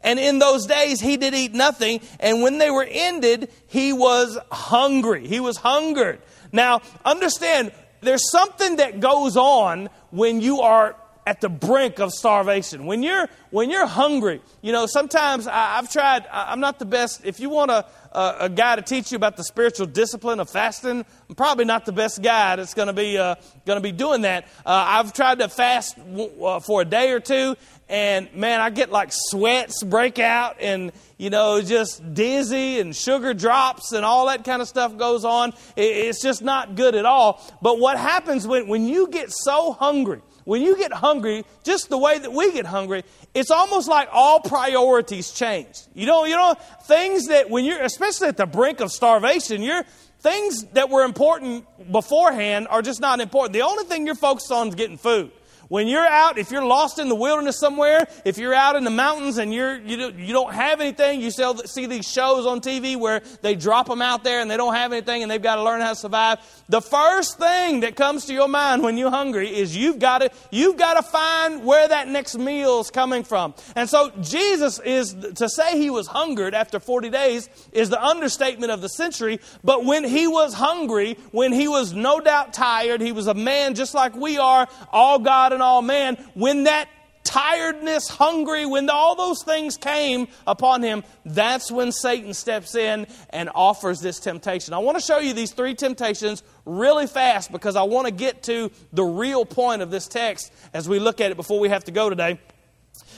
And 0.04 0.18
in 0.18 0.40
those 0.40 0.66
days 0.66 1.02
he 1.02 1.18
did 1.18 1.34
eat 1.34 1.54
nothing, 1.54 2.00
and 2.20 2.42
when 2.42 2.58
they 2.58 2.72
were 2.72 2.88
ended, 2.90 3.52
he 3.68 3.92
was 3.92 4.38
hungry. 4.52 5.28
He 5.28 5.40
was 5.40 5.58
hungered. 5.58 6.22
Now, 6.52 6.82
understand, 7.04 7.72
there's 8.02 8.30
something 8.32 8.78
that 8.78 9.00
goes 9.00 9.36
on 9.36 9.90
when 10.12 10.42
you 10.42 10.62
are 10.62 10.96
at 11.26 11.42
the 11.42 11.50
brink 11.50 12.00
of 12.00 12.12
starvation. 12.12 12.86
When 12.86 13.04
you're 13.04 13.28
when 13.52 13.70
you're 13.70 13.86
hungry, 13.86 14.42
you 14.62 14.72
know 14.72 14.86
sometimes 14.86 15.48
I, 15.48 15.76
have 15.76 15.92
tried. 15.92 16.26
I, 16.32 16.52
am 16.54 16.60
not 16.60 16.80
the 16.80 16.86
best. 16.86 17.26
If 17.26 17.40
you 17.40 17.50
want 17.50 17.70
a, 17.70 17.86
a, 18.12 18.36
a 18.42 18.50
guy 18.50 18.76
to 18.76 18.82
teach 18.82 19.12
you 19.12 19.18
about 19.18 19.38
the 19.38 19.44
spiritual 19.44 19.86
discipline 19.86 20.40
of 20.40 20.50
fasting, 20.50 21.06
I'm 21.30 21.36
probably 21.36 21.66
not 21.66 21.86
the 21.86 21.92
best 21.92 22.22
guy 22.22 22.56
that's 22.56 22.74
going 22.74 22.88
to 22.88 22.94
be 22.94 23.18
uh, 23.18 23.36
going 23.66 23.78
to 23.78 23.84
be 23.84 23.92
doing 23.92 24.22
that. 24.22 24.46
Uh, 24.66 24.86
I've 24.88 25.14
tried 25.14 25.40
to 25.40 25.50
fast 25.50 25.98
w- 25.98 26.44
uh, 26.44 26.60
for 26.60 26.82
a 26.82 26.86
day 26.86 27.12
or 27.12 27.20
two, 27.20 27.56
and 27.88 28.34
man, 28.34 28.60
I 28.60 28.72
get 28.72 28.92
like 28.92 29.10
sweats 29.12 29.84
break 29.84 30.18
out, 30.18 30.58
and 30.60 30.92
you 31.18 31.30
know 31.30 31.62
just 31.62 32.16
dizzy 32.16 32.80
and 32.80 32.96
sugar 32.96 33.36
drops 33.36 33.92
and 33.92 34.04
all 34.04 34.26
that 34.28 34.44
kind 34.44 34.62
of 34.62 34.68
stuff 34.68 34.98
goes 34.98 35.24
on. 35.24 35.50
It, 35.76 35.84
it's 35.84 36.22
just 36.22 36.42
not 36.42 36.76
good 36.76 36.96
at 36.96 37.06
all. 37.06 37.40
But 37.62 37.78
what 37.78 38.00
happens 38.00 38.48
when 38.48 38.68
when 38.68 38.88
you 38.88 39.08
get 39.08 39.32
so 39.32 39.74
hungry? 39.74 40.22
When 40.52 40.62
you 40.62 40.76
get 40.76 40.92
hungry, 40.92 41.46
just 41.64 41.88
the 41.88 41.98
way 41.98 42.20
that 42.20 42.34
we 42.34 42.52
get 42.52 42.66
hungry, 42.66 43.04
it's 43.34 43.52
almost 43.52 43.88
like 43.88 44.10
all 44.12 44.42
priorities 44.42 45.32
change. 45.32 45.80
You 45.94 46.06
know, 46.06 46.26
you 46.26 46.36
know, 46.36 46.56
things 46.84 47.28
that 47.28 47.50
when 47.50 47.64
you're, 47.64 47.82
especially 47.82 48.28
at 48.28 48.36
the 48.36 48.46
brink 48.46 48.82
of 48.82 48.92
starvation, 48.92 49.62
you're, 49.62 49.86
things 50.20 50.66
that 50.74 50.90
were 50.90 51.04
important 51.04 51.66
beforehand 51.90 52.68
are 52.70 52.82
just 52.82 53.00
not 53.00 53.22
important. 53.22 53.54
The 53.54 53.62
only 53.62 53.86
thing 53.86 54.06
you're 54.06 54.14
focused 54.14 54.52
on 54.52 54.68
is 54.68 54.76
getting 54.76 54.98
food. 54.98 55.32
When 55.72 55.88
you're 55.88 56.06
out, 56.06 56.38
if 56.38 56.52
you're 56.52 56.66
lost 56.66 57.00
in 57.00 57.08
the 57.08 57.16
wilderness 57.16 57.58
somewhere, 57.58 58.06
if 58.26 58.38
you're 58.38 58.54
out 58.54 58.76
in 58.76 58.84
the 58.84 58.90
mountains 58.90 59.38
and 59.38 59.54
you're, 59.54 59.80
you, 59.80 60.12
you 60.18 60.34
don't 60.34 60.54
have 60.54 60.82
anything, 60.82 61.22
you 61.22 61.32
see 61.32 61.86
these 61.86 62.06
shows 62.06 62.46
on 62.46 62.60
TV 62.60 62.98
where 62.98 63.22
they 63.42 63.56
drop 63.56 63.88
them 63.88 64.02
out 64.02 64.26
there 64.26 64.42
and 64.42 64.52
they 64.52 64.58
don't 64.58 64.74
have 64.74 64.92
anything 64.92 65.22
and 65.22 65.32
they've 65.32 65.42
got 65.42 65.56
to 65.56 65.64
learn 65.64 65.80
how 65.80 65.92
to 65.92 65.96
survive. 65.96 66.40
The 66.68 66.82
first 66.82 67.40
thing 67.40 67.80
that 67.80 67.96
comes 67.96 68.26
to 68.26 68.34
your 68.34 68.50
mind 68.50 68.84
when 68.84 68.98
you're 68.98 69.12
hungry 69.12 69.48
is 69.48 69.74
you've 69.74 70.00
got 70.00 70.18
to, 70.18 70.32
you've 70.52 70.76
got 70.76 70.96
to 70.96 71.04
find 71.04 71.64
where 71.64 71.88
that 71.88 72.10
next 72.10 72.38
meal 72.38 72.82
is 72.82 72.92
coming 72.92 73.24
from. 73.24 73.54
And 73.74 73.90
so 73.90 74.12
Jesus 74.20 74.78
is, 74.80 75.16
to 75.36 75.48
say 75.48 75.78
he 75.78 75.90
was 75.90 76.06
hungered 76.06 76.54
after 76.54 76.82
40 76.82 77.10
days 77.12 77.48
is 77.72 77.90
the 77.90 78.04
understatement 78.04 78.74
of 78.74 78.82
the 78.82 78.90
century. 78.90 79.40
But 79.64 79.86
when 79.86 80.04
he 80.04 80.28
was 80.28 80.54
hungry, 80.54 81.18
when 81.32 81.54
he 81.54 81.70
was 81.70 81.94
no 81.94 82.20
doubt 82.20 82.52
tired, 82.52 83.00
he 83.00 83.14
was 83.14 83.28
a 83.28 83.34
man 83.34 83.76
just 83.76 83.94
like 83.94 84.14
we 84.18 84.38
are, 84.38 84.68
all 84.92 85.18
God 85.18 85.54
and 85.54 85.61
and 85.62 85.68
all 85.68 85.84
man, 85.84 86.16
when 86.34 86.64
that 86.64 86.90
tiredness, 87.24 88.10
hungry, 88.10 88.66
when 88.66 88.90
all 88.90 89.16
those 89.16 89.44
things 89.44 89.78
came 89.78 90.28
upon 90.48 90.82
him, 90.82 91.04
that's 91.24 91.72
when 91.72 91.92
Satan 91.92 92.34
steps 92.34 92.74
in 92.74 93.06
and 93.30 93.48
offers 93.54 94.02
this 94.02 94.20
temptation. 94.20 94.74
I 94.74 94.80
want 94.80 94.98
to 94.98 95.04
show 95.04 95.20
you 95.20 95.34
these 95.34 95.52
three 95.54 95.76
temptations 95.76 96.42
really 96.66 97.06
fast 97.06 97.52
because 97.52 97.76
I 97.76 97.84
want 97.84 98.08
to 98.08 98.12
get 98.12 98.42
to 98.44 98.72
the 98.92 99.04
real 99.04 99.46
point 99.46 99.84
of 99.84 99.92
this 99.92 100.08
text 100.08 100.52
as 100.74 100.90
we 100.90 100.98
look 100.98 101.22
at 101.22 101.30
it 101.30 101.38
before 101.38 101.60
we 101.60 101.70
have 101.70 101.84
to 101.84 101.92
go 101.92 102.10
today. 102.10 102.40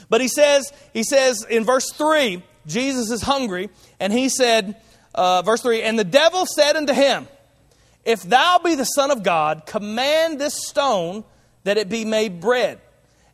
But 0.09 0.19
he 0.19 0.27
says, 0.27 0.73
he 0.91 1.03
says 1.03 1.45
in 1.49 1.63
verse 1.63 1.89
3, 1.93 2.43
Jesus 2.67 3.09
is 3.09 3.21
hungry, 3.21 3.69
and 4.01 4.11
he 4.11 4.27
said, 4.27 4.75
uh, 5.15 5.43
verse 5.43 5.61
3, 5.61 5.81
and 5.81 5.97
the 5.97 6.03
devil 6.03 6.45
said 6.45 6.75
unto 6.75 6.93
him, 6.93 7.25
If 8.03 8.21
thou 8.23 8.59
be 8.61 8.75
the 8.75 8.83
Son 8.83 9.11
of 9.11 9.23
God, 9.23 9.65
command 9.65 10.39
this 10.39 10.67
stone 10.67 11.23
that 11.63 11.77
it 11.77 11.89
be 11.89 12.05
made 12.05 12.39
bread. 12.39 12.79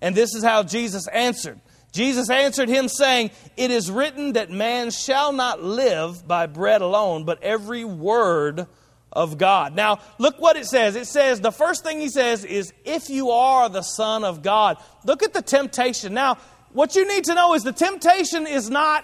And 0.01 0.15
this 0.15 0.33
is 0.33 0.43
how 0.43 0.63
Jesus 0.63 1.07
answered. 1.07 1.59
Jesus 1.91 2.29
answered 2.29 2.69
him, 2.69 2.87
saying, 2.87 3.31
It 3.57 3.71
is 3.71 3.89
written 3.89 4.33
that 4.33 4.51
man 4.51 4.91
shall 4.91 5.33
not 5.33 5.63
live 5.63 6.27
by 6.27 6.45
bread 6.45 6.81
alone, 6.81 7.25
but 7.25 7.41
every 7.43 7.83
word 7.83 8.67
of 9.11 9.37
God. 9.37 9.75
Now, 9.75 9.99
look 10.19 10.39
what 10.39 10.55
it 10.55 10.67
says. 10.67 10.95
It 10.95 11.07
says, 11.07 11.41
the 11.41 11.51
first 11.51 11.83
thing 11.83 11.99
he 11.99 12.09
says 12.09 12.45
is, 12.45 12.73
If 12.85 13.09
you 13.09 13.31
are 13.31 13.69
the 13.69 13.81
Son 13.81 14.23
of 14.23 14.43
God. 14.43 14.77
Look 15.03 15.23
at 15.23 15.33
the 15.33 15.41
temptation. 15.41 16.13
Now, 16.13 16.37
what 16.73 16.95
you 16.95 17.07
need 17.07 17.23
to 17.25 17.33
know 17.33 17.55
is 17.55 17.63
the 17.63 17.73
temptation 17.73 18.45
is 18.45 18.69
not 18.69 19.03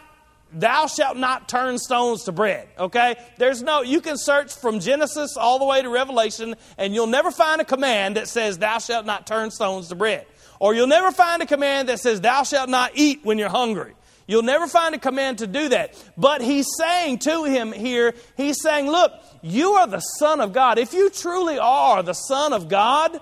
thou 0.55 0.87
shalt 0.87 1.17
not 1.17 1.47
turn 1.47 1.77
stones 1.77 2.23
to 2.23 2.31
bread. 2.31 2.67
Okay? 2.79 3.15
There's 3.37 3.61
no, 3.61 3.81
you 3.81 4.01
can 4.01 4.17
search 4.17 4.53
from 4.53 4.79
Genesis 4.79 5.37
all 5.37 5.59
the 5.59 5.65
way 5.65 5.81
to 5.81 5.89
Revelation, 5.89 6.55
and 6.77 6.95
you'll 6.95 7.07
never 7.07 7.31
find 7.31 7.61
a 7.61 7.65
command 7.65 8.17
that 8.17 8.27
says, 8.27 8.57
thou 8.57 8.79
shalt 8.79 9.05
not 9.05 9.27
turn 9.27 9.51
stones 9.51 9.89
to 9.89 9.95
bread. 9.95 10.25
Or 10.59 10.73
you'll 10.73 10.87
never 10.87 11.11
find 11.11 11.41
a 11.41 11.45
command 11.45 11.89
that 11.89 11.99
says, 11.99 12.21
thou 12.21 12.43
shalt 12.43 12.69
not 12.69 12.91
eat 12.95 13.19
when 13.23 13.37
you're 13.37 13.49
hungry. 13.49 13.93
You'll 14.27 14.41
never 14.41 14.65
find 14.65 14.95
a 14.95 14.97
command 14.97 15.39
to 15.39 15.47
do 15.47 15.69
that. 15.69 15.93
But 16.17 16.41
he's 16.41 16.67
saying 16.79 17.19
to 17.19 17.43
him 17.43 17.71
here, 17.71 18.15
he's 18.37 18.59
saying, 18.61 18.87
look, 18.87 19.11
you 19.43 19.73
are 19.73 19.85
the 19.85 19.99
Son 19.99 20.41
of 20.41 20.51
God. 20.51 20.79
If 20.79 20.93
you 20.93 21.09
truly 21.11 21.59
are 21.59 22.01
the 22.01 22.13
Son 22.13 22.51
of 22.53 22.67
God, 22.67 23.19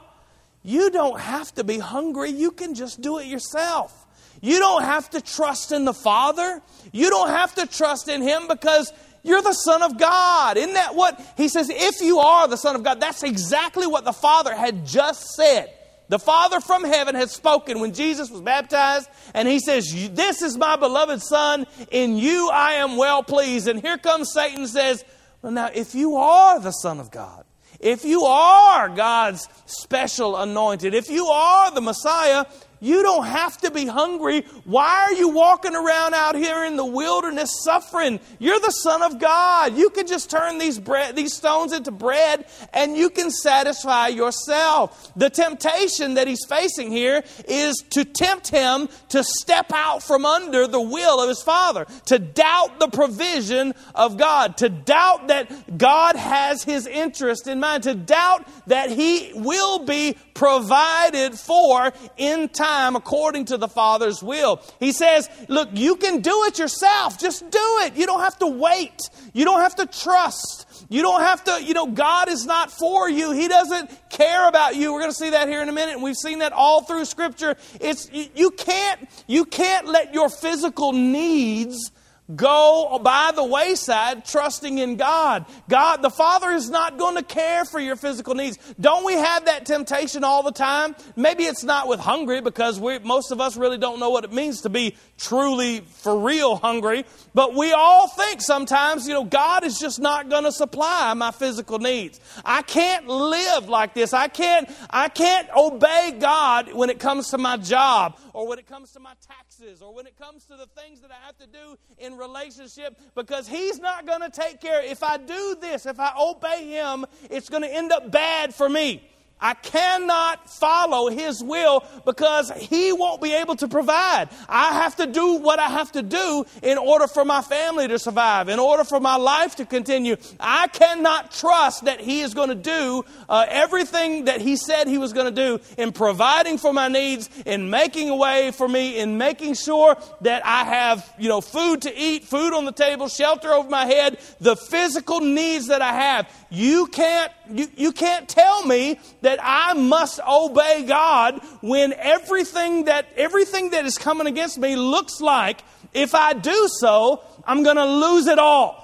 you 0.63 0.89
don't 0.91 1.19
have 1.19 1.53
to 1.55 1.65
be 1.65 1.77
hungry. 1.77 2.29
You 2.29 2.51
can 2.51 2.73
just 2.73 3.01
do 3.01 3.17
it 3.17 3.25
yourself. 3.25 4.02
You 4.43 4.59
don't 4.59 4.83
have 4.83 5.09
to 5.11 5.21
trust 5.21 5.71
in 5.71 5.85
the 5.85 5.93
Father. 5.93 6.61
You 6.91 7.09
don't 7.09 7.29
have 7.29 7.55
to 7.55 7.65
trust 7.65 8.09
in 8.09 8.21
Him 8.21 8.49
because 8.49 8.91
You're 9.23 9.41
the 9.41 9.53
Son 9.53 9.81
of 9.81 9.97
God. 9.97 10.57
Isn't 10.57 10.73
that 10.73 10.95
what 10.95 11.17
he 11.37 11.47
says? 11.47 11.69
If 11.69 12.01
you 12.01 12.19
are 12.19 12.45
the 12.49 12.57
Son 12.57 12.75
of 12.75 12.83
God, 12.83 12.99
that's 12.99 13.23
exactly 13.23 13.87
what 13.87 14.03
the 14.03 14.11
Father 14.11 14.53
had 14.53 14.85
just 14.85 15.33
said. 15.35 15.73
The 16.09 16.19
Father 16.19 16.59
from 16.59 16.83
heaven 16.83 17.15
had 17.15 17.29
spoken 17.29 17.79
when 17.79 17.93
Jesus 17.93 18.29
was 18.29 18.41
baptized, 18.41 19.09
and 19.33 19.47
he 19.47 19.59
says, 19.59 19.89
This 20.11 20.41
is 20.41 20.57
my 20.57 20.75
beloved 20.75 21.21
Son, 21.21 21.65
in 21.89 22.17
you 22.17 22.49
I 22.51 22.73
am 22.73 22.97
well 22.97 23.23
pleased. 23.23 23.69
And 23.69 23.79
here 23.79 23.97
comes 23.97 24.33
Satan 24.33 24.67
says, 24.67 25.05
Well, 25.41 25.53
now, 25.53 25.69
if 25.73 25.95
you 25.95 26.17
are 26.17 26.59
the 26.59 26.71
Son 26.71 26.99
of 26.99 27.11
God, 27.11 27.45
if 27.79 28.03
you 28.03 28.23
are 28.23 28.89
God's 28.89 29.47
special 29.65 30.35
anointed, 30.35 30.93
if 30.93 31.09
you 31.09 31.27
are 31.27 31.71
the 31.71 31.81
Messiah, 31.81 32.45
you 32.83 33.01
don't 33.01 33.25
have 33.25 33.57
to 33.59 33.71
be 33.71 33.85
hungry. 33.85 34.41
Why 34.65 35.07
are 35.07 35.13
you 35.13 35.29
walking 35.29 35.73
around 35.73 36.13
out 36.13 36.35
here 36.35 36.65
in 36.65 36.75
the 36.75 36.85
wilderness 36.85 37.63
suffering? 37.63 38.19
You're 38.39 38.59
the 38.59 38.71
Son 38.71 39.01
of 39.01 39.19
God. 39.19 39.77
You 39.77 39.89
can 39.89 40.05
just 40.05 40.29
turn 40.29 40.57
these, 40.57 40.81
these 41.13 41.33
stones 41.33 41.71
into 41.71 41.91
bread 41.91 42.45
and 42.73 42.97
you 42.97 43.09
can 43.09 43.31
satisfy 43.31 44.09
yourself. 44.09 45.13
The 45.15 45.29
temptation 45.29 46.15
that 46.15 46.27
he's 46.27 46.45
facing 46.45 46.91
here 46.91 47.23
is 47.47 47.81
to 47.91 48.03
tempt 48.03 48.49
him 48.49 48.89
to 49.09 49.23
step 49.23 49.71
out 49.73 50.03
from 50.03 50.25
under 50.25 50.67
the 50.67 50.81
will 50.81 51.21
of 51.21 51.29
his 51.29 51.41
Father, 51.41 51.85
to 52.07 52.19
doubt 52.19 52.81
the 52.81 52.89
provision 52.89 53.75
of 53.95 54.17
God, 54.17 54.57
to 54.57 54.67
doubt 54.67 55.29
that 55.29 55.77
God 55.77 56.17
has 56.17 56.65
his 56.65 56.85
interest 56.85 57.47
in 57.47 57.61
mind, 57.61 57.83
to 57.83 57.95
doubt 57.95 58.45
that 58.67 58.89
he 58.89 59.31
will 59.35 59.85
be 59.85 60.17
provided 60.33 61.35
for 61.35 61.93
in 62.17 62.49
time 62.49 62.72
time 62.73 62.95
according 62.95 63.45
to 63.45 63.57
the 63.57 63.67
Father's 63.67 64.23
will. 64.23 64.61
He 64.79 64.91
says, 64.91 65.29
Look, 65.47 65.69
you 65.73 65.95
can 65.95 66.21
do 66.21 66.43
it 66.45 66.59
yourself. 66.59 67.19
Just 67.19 67.49
do 67.49 67.77
it. 67.81 67.95
You 67.95 68.05
don't 68.05 68.21
have 68.21 68.37
to 68.39 68.47
wait. 68.47 68.99
You 69.33 69.45
don't 69.45 69.61
have 69.61 69.75
to 69.75 69.85
trust. 69.85 70.85
You 70.89 71.01
don't 71.01 71.21
have 71.21 71.43
to, 71.45 71.63
you 71.63 71.73
know, 71.73 71.87
God 71.87 72.29
is 72.29 72.45
not 72.45 72.71
for 72.71 73.09
you. 73.09 73.31
He 73.31 73.47
doesn't 73.47 73.89
care 74.09 74.47
about 74.47 74.75
you. 74.75 74.93
We're 74.93 74.99
going 74.99 75.11
to 75.11 75.17
see 75.17 75.31
that 75.31 75.47
here 75.47 75.61
in 75.61 75.69
a 75.69 75.71
minute, 75.71 75.93
and 75.93 76.03
we've 76.03 76.15
seen 76.15 76.39
that 76.39 76.53
all 76.53 76.83
through 76.83 77.05
Scripture. 77.05 77.55
It's 77.79 78.11
you 78.11 78.51
can't 78.51 79.09
you 79.27 79.45
can't 79.45 79.87
let 79.87 80.13
your 80.13 80.29
physical 80.29 80.91
needs 80.93 81.91
go 82.35 82.99
by 83.03 83.31
the 83.35 83.43
wayside 83.43 84.25
trusting 84.25 84.77
in 84.77 84.95
God. 84.95 85.45
God, 85.69 86.01
the 86.01 86.09
Father 86.09 86.51
is 86.51 86.69
not 86.69 86.97
going 86.97 87.15
to 87.15 87.23
care 87.23 87.65
for 87.65 87.79
your 87.79 87.95
physical 87.95 88.33
needs. 88.33 88.57
Don't 88.79 89.05
we 89.05 89.13
have 89.13 89.45
that 89.45 89.65
temptation 89.65 90.23
all 90.23 90.43
the 90.43 90.51
time? 90.51 90.95
Maybe 91.15 91.43
it's 91.43 91.63
not 91.63 91.87
with 91.87 91.99
hungry 91.99 92.41
because 92.41 92.79
we, 92.79 92.99
most 92.99 93.31
of 93.31 93.41
us 93.41 93.57
really 93.57 93.77
don't 93.77 93.99
know 93.99 94.09
what 94.09 94.23
it 94.23 94.31
means 94.31 94.61
to 94.61 94.69
be 94.69 94.95
truly 95.17 95.81
for 95.81 96.17
real 96.17 96.55
hungry. 96.55 97.05
But 97.33 97.55
we 97.55 97.71
all 97.71 98.07
think 98.07 98.41
sometimes, 98.41 99.07
you 99.07 99.13
know, 99.13 99.23
God 99.23 99.63
is 99.63 99.79
just 99.79 99.99
not 99.99 100.29
going 100.29 100.43
to 100.43 100.51
supply 100.51 101.13
my 101.13 101.31
physical 101.31 101.79
needs. 101.79 102.19
I 102.45 102.61
can't 102.61 103.07
live 103.07 103.69
like 103.69 103.93
this. 103.93 104.13
I 104.13 104.27
can't, 104.27 104.69
I 104.89 105.09
can't 105.09 105.47
obey 105.55 106.15
God 106.19 106.73
when 106.73 106.89
it 106.89 106.99
comes 106.99 107.29
to 107.29 107.37
my 107.37 107.57
job 107.57 108.17
or 108.33 108.47
when 108.47 108.59
it 108.59 108.67
comes 108.67 108.91
to 108.91 108.99
my 108.99 109.13
taxes 109.27 109.81
or 109.81 109.93
when 109.93 110.07
it 110.07 110.17
comes 110.17 110.45
to 110.45 110.55
the 110.55 110.67
things 110.67 111.01
that 111.01 111.11
I 111.11 111.25
have 111.25 111.37
to 111.37 111.47
do 111.47 111.77
in 111.97 112.12
relationship 112.17 112.97
because 113.15 113.47
He's 113.47 113.79
not 113.79 114.05
going 114.05 114.21
to 114.21 114.29
take 114.29 114.61
care. 114.61 114.83
If 114.83 115.03
I 115.03 115.17
do 115.17 115.57
this, 115.59 115.85
if 115.85 115.99
I 115.99 116.13
obey 116.19 116.67
Him, 116.67 117.05
it's 117.29 117.49
going 117.49 117.63
to 117.63 117.73
end 117.73 117.91
up 117.91 118.11
bad 118.11 118.53
for 118.53 118.69
me. 118.69 119.09
I 119.39 119.55
cannot 119.55 120.49
follow 120.49 121.09
His 121.09 121.43
will 121.43 121.83
because 122.05 122.49
He 122.51 122.93
won't 122.93 123.21
be 123.21 123.33
able 123.33 123.55
to 123.57 123.67
provide. 123.67 124.29
I 124.47 124.73
have 124.73 124.95
to 124.97 125.05
do 125.05 125.35
what 125.35 125.59
I 125.59 125.67
have 125.67 125.91
to 125.93 126.01
do 126.01 126.45
in 126.61 126.77
order 126.77 127.07
for 127.07 127.25
my 127.25 127.41
family 127.41 127.87
to 127.89 127.99
survive, 127.99 128.47
in 128.47 128.59
order 128.59 128.85
for 128.85 129.01
my 129.01 129.17
life 129.17 129.57
to 129.57 129.65
continue. 129.65 130.15
I 130.39 130.67
cannot 130.67 131.31
trust 131.31 131.85
that 131.85 131.99
He 131.99 132.21
is 132.21 132.33
going 132.33 132.49
to 132.49 132.55
do 132.55 133.03
uh, 133.27 133.45
everything 133.49 134.25
that 134.25 134.39
He 134.39 134.55
said 134.55 134.87
He 134.87 134.97
was 134.97 135.11
going 135.11 135.33
to 135.33 135.57
do 135.57 135.59
in 135.77 135.91
providing 135.91 136.57
for 136.57 136.71
my 136.71 136.87
needs, 136.87 137.29
in 137.45 137.69
making 137.69 138.09
a 138.09 138.15
way 138.15 138.51
for 138.51 138.67
me, 138.67 138.97
in 138.97 139.17
making 139.17 139.55
sure 139.55 139.97
that 140.21 140.45
I 140.45 140.63
have, 140.63 141.13
you 141.19 141.27
know, 141.27 141.41
food 141.41 141.81
to 141.81 141.93
eat, 141.93 142.23
food 142.23 142.53
on 142.53 142.63
the 142.63 142.71
table, 142.71 143.09
shelter 143.09 143.51
over 143.51 143.69
my 143.69 143.85
head, 143.85 144.19
the 144.39 144.55
physical 144.55 145.19
needs 145.19 145.67
that 145.67 145.81
I 145.81 145.93
have. 145.93 146.31
You 146.49 146.87
can't, 146.87 147.31
you, 147.49 147.67
you 147.75 147.91
can't 147.91 148.27
tell 148.27 148.65
me 148.65 148.99
that 149.21 149.39
I 149.41 149.73
must 149.73 150.19
obey 150.27 150.85
God 150.87 151.41
when 151.61 151.93
everything 151.93 152.85
that, 152.85 153.07
everything 153.15 153.71
that 153.71 153.85
is 153.85 153.97
coming 153.97 154.27
against 154.27 154.57
me 154.57 154.75
looks 154.75 155.21
like 155.21 155.61
if 155.93 156.15
I 156.15 156.33
do 156.33 156.67
so, 156.79 157.23
I'm 157.45 157.63
going 157.63 157.75
to 157.75 157.85
lose 157.85 158.27
it 158.27 158.39
all. 158.39 158.82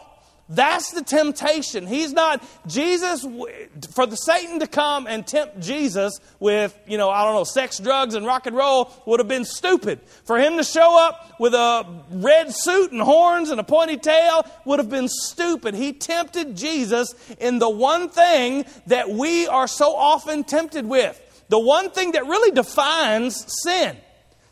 That's 0.52 0.92
the 0.92 1.04
temptation. 1.04 1.86
He's 1.86 2.12
not, 2.12 2.44
Jesus, 2.66 3.24
for 3.92 4.08
the 4.08 4.18
Satan 4.18 4.60
to 4.62 4.68
come 4.68 5.06
and 5.06 5.26
tempt 5.26 5.60
Jesus 5.60 6.20
with, 6.40 6.76
you 6.88 6.98
know, 6.98 7.12
I 7.12 7.24
don't 7.24 7.36
know, 7.36 7.44
sex, 7.44 7.78
drugs, 7.78 8.16
and 8.16 8.26
rock 8.26 8.48
and 8.48 8.56
roll 8.56 8.92
would 9.06 9.20
have 9.20 9.28
been 9.28 9.46
stupid. 9.46 10.00
For 10.24 10.40
him 10.40 10.58
to 10.58 10.64
show 10.64 10.98
up 11.00 11.40
with 11.40 11.54
a 11.54 11.86
red 12.10 12.52
suit 12.52 12.92
and 12.92 13.00
horns 13.00 13.52
and 13.52 13.60
a 13.60 13.64
pointy 13.64 13.98
tail 13.98 14.44
would 14.66 14.80
have 14.80 14.90
been 14.90 15.08
stupid. 15.08 15.76
He 15.76 15.94
tempted 15.94 16.58
Jesus 16.58 17.14
in 17.40 17.60
the 17.60 17.70
one 17.70 18.10
thing 18.10 18.66
that 18.88 19.08
we 19.08 19.48
are 19.48 19.68
so 19.68 19.96
often 19.96 20.44
tempted 20.44 20.84
with. 20.84 21.46
The 21.50 21.60
one 21.60 21.92
thing 21.92 22.14
that 22.14 22.26
really 22.26 22.52
defines 22.52 23.46
sin. 23.64 23.98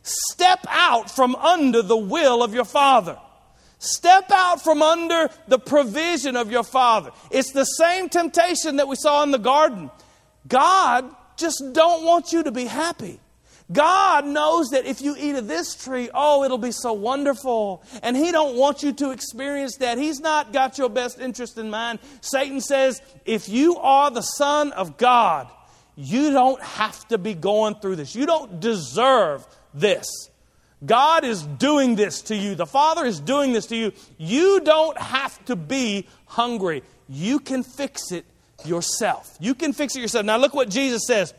Step 0.03 0.59
out 0.69 1.09
from 1.09 1.35
under 1.35 1.81
the 1.81 1.97
will 1.97 2.43
of 2.43 2.53
your 2.53 2.65
Father. 2.65 3.17
Step 3.79 4.31
out 4.31 4.63
from 4.63 4.81
under 4.81 5.29
the 5.47 5.59
provision 5.59 6.35
of 6.35 6.51
your 6.51 6.63
Father. 6.63 7.11
It's 7.29 7.51
the 7.51 7.65
same 7.65 8.09
temptation 8.09 8.77
that 8.77 8.87
we 8.87 8.95
saw 8.95 9.23
in 9.23 9.31
the 9.31 9.37
garden. 9.37 9.91
God 10.47 11.13
just 11.37 11.63
don't 11.73 12.03
want 12.03 12.33
you 12.33 12.43
to 12.43 12.51
be 12.51 12.65
happy. 12.65 13.19
God 13.71 14.25
knows 14.25 14.69
that 14.69 14.85
if 14.85 15.01
you 15.01 15.15
eat 15.17 15.35
of 15.35 15.47
this 15.47 15.75
tree, 15.75 16.09
oh, 16.13 16.43
it'll 16.43 16.57
be 16.57 16.71
so 16.71 16.93
wonderful. 16.93 17.83
And 18.01 18.15
He 18.15 18.31
don't 18.31 18.55
want 18.55 18.81
you 18.81 18.93
to 18.93 19.11
experience 19.11 19.77
that. 19.77 19.97
He's 19.97 20.21
not 20.21 20.53
got 20.53 20.77
your 20.77 20.89
best 20.89 21.19
interest 21.19 21.57
in 21.57 21.69
mind. 21.69 21.99
Satan 22.21 22.61
says, 22.61 23.01
if 23.25 23.49
you 23.49 23.77
are 23.77 24.09
the 24.09 24.21
Son 24.21 24.71
of 24.71 24.97
God, 24.97 25.49
you 25.95 26.31
don't 26.31 26.61
have 26.63 27.07
to 27.09 27.17
be 27.17 27.33
going 27.33 27.75
through 27.75 27.97
this. 27.97 28.15
You 28.15 28.25
don't 28.25 28.59
deserve 28.59 29.45
this. 29.73 30.07
God 30.85 31.23
is 31.23 31.41
doing 31.43 31.95
this 31.95 32.21
to 32.23 32.35
you. 32.35 32.55
The 32.55 32.65
Father 32.65 33.05
is 33.05 33.19
doing 33.19 33.53
this 33.53 33.65
to 33.67 33.75
you. 33.75 33.93
You 34.17 34.59
don't 34.59 34.97
have 34.97 35.43
to 35.45 35.55
be 35.55 36.07
hungry. 36.25 36.83
You 37.09 37.39
can 37.39 37.63
fix 37.63 38.11
it 38.11 38.25
yourself. 38.65 39.35
You 39.39 39.55
can 39.55 39.73
fix 39.73 39.95
it 39.95 40.01
yourself. 40.01 40.25
Now, 40.25 40.37
look 40.37 40.53
what 40.53 40.69
Jesus 40.69 41.03
says. 41.07 41.33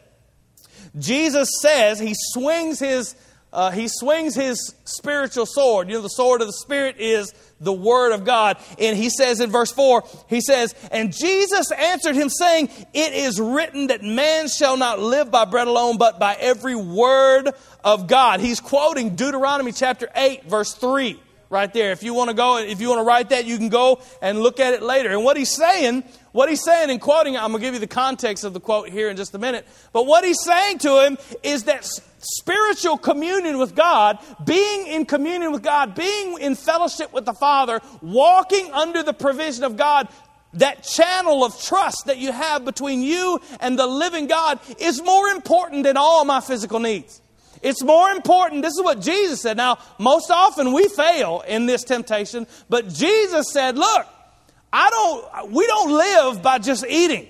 Jesus 0.98 1.48
says 1.60 1.98
he 1.98 2.14
swings 2.14 2.80
his 2.80 3.14
uh, 3.50 3.70
he 3.70 3.88
swings 3.88 4.34
his 4.34 4.74
spiritual 4.84 5.46
sword. 5.46 5.88
You 5.88 5.94
know, 5.94 6.02
the 6.02 6.08
sword 6.08 6.42
of 6.42 6.48
the 6.48 6.52
Spirit 6.52 6.96
is 6.98 7.32
the 7.60 7.72
Word 7.72 8.12
of 8.12 8.24
God. 8.26 8.58
And 8.78 8.94
he 8.94 9.08
says 9.08 9.40
in 9.40 9.50
verse 9.50 9.72
4, 9.72 10.04
he 10.28 10.42
says, 10.42 10.74
And 10.92 11.16
Jesus 11.16 11.72
answered 11.72 12.14
him, 12.14 12.28
saying, 12.28 12.68
It 12.92 13.14
is 13.14 13.40
written 13.40 13.86
that 13.86 14.02
man 14.02 14.48
shall 14.48 14.76
not 14.76 15.00
live 15.00 15.30
by 15.30 15.46
bread 15.46 15.66
alone, 15.66 15.96
but 15.96 16.20
by 16.20 16.36
every 16.38 16.76
word 16.76 17.50
of 17.84 18.06
God. 18.06 18.40
He's 18.40 18.60
quoting 18.60 19.16
Deuteronomy 19.16 19.72
chapter 19.72 20.08
8, 20.14 20.44
verse 20.44 20.74
3 20.74 21.20
right 21.50 21.72
there. 21.72 21.92
If 21.92 22.02
you 22.02 22.14
want 22.14 22.28
to 22.30 22.34
go, 22.34 22.58
if 22.58 22.80
you 22.80 22.88
want 22.88 23.00
to 23.00 23.04
write 23.04 23.30
that, 23.30 23.46
you 23.46 23.56
can 23.56 23.68
go 23.68 24.00
and 24.20 24.40
look 24.40 24.60
at 24.60 24.74
it 24.74 24.82
later. 24.82 25.10
And 25.10 25.24
what 25.24 25.36
he's 25.36 25.54
saying, 25.54 26.04
what 26.32 26.48
he's 26.48 26.62
saying 26.62 26.90
in 26.90 26.98
quoting, 26.98 27.36
I'm 27.36 27.50
going 27.50 27.62
to 27.62 27.66
give 27.66 27.74
you 27.74 27.80
the 27.80 27.86
context 27.86 28.44
of 28.44 28.52
the 28.52 28.60
quote 28.60 28.88
here 28.90 29.08
in 29.08 29.16
just 29.16 29.34
a 29.34 29.38
minute. 29.38 29.66
But 29.92 30.06
what 30.06 30.24
he's 30.24 30.42
saying 30.42 30.78
to 30.78 31.04
him 31.04 31.18
is 31.42 31.64
that 31.64 31.88
spiritual 32.18 32.98
communion 32.98 33.58
with 33.58 33.74
God, 33.74 34.18
being 34.44 34.86
in 34.88 35.06
communion 35.06 35.52
with 35.52 35.62
God, 35.62 35.94
being 35.94 36.38
in 36.38 36.54
fellowship 36.54 37.12
with 37.12 37.24
the 37.24 37.34
Father, 37.34 37.80
walking 38.02 38.72
under 38.72 39.02
the 39.02 39.14
provision 39.14 39.64
of 39.64 39.76
God, 39.76 40.08
that 40.54 40.82
channel 40.82 41.44
of 41.44 41.60
trust 41.62 42.06
that 42.06 42.18
you 42.18 42.32
have 42.32 42.64
between 42.64 43.02
you 43.02 43.40
and 43.60 43.78
the 43.78 43.86
living 43.86 44.26
God 44.26 44.58
is 44.78 45.02
more 45.02 45.28
important 45.28 45.84
than 45.84 45.96
all 45.96 46.24
my 46.24 46.40
physical 46.40 46.80
needs. 46.80 47.20
It's 47.62 47.82
more 47.82 48.10
important. 48.10 48.62
This 48.62 48.74
is 48.74 48.82
what 48.82 49.00
Jesus 49.00 49.40
said. 49.40 49.56
Now, 49.56 49.78
most 49.98 50.30
often 50.30 50.72
we 50.72 50.88
fail 50.88 51.42
in 51.46 51.66
this 51.66 51.84
temptation, 51.84 52.46
but 52.68 52.88
Jesus 52.88 53.52
said, 53.52 53.76
look, 53.76 54.06
I 54.72 54.90
don't, 54.90 55.52
we 55.52 55.66
don't 55.66 55.92
live 55.92 56.42
by 56.42 56.58
just 56.58 56.84
eating. 56.86 57.28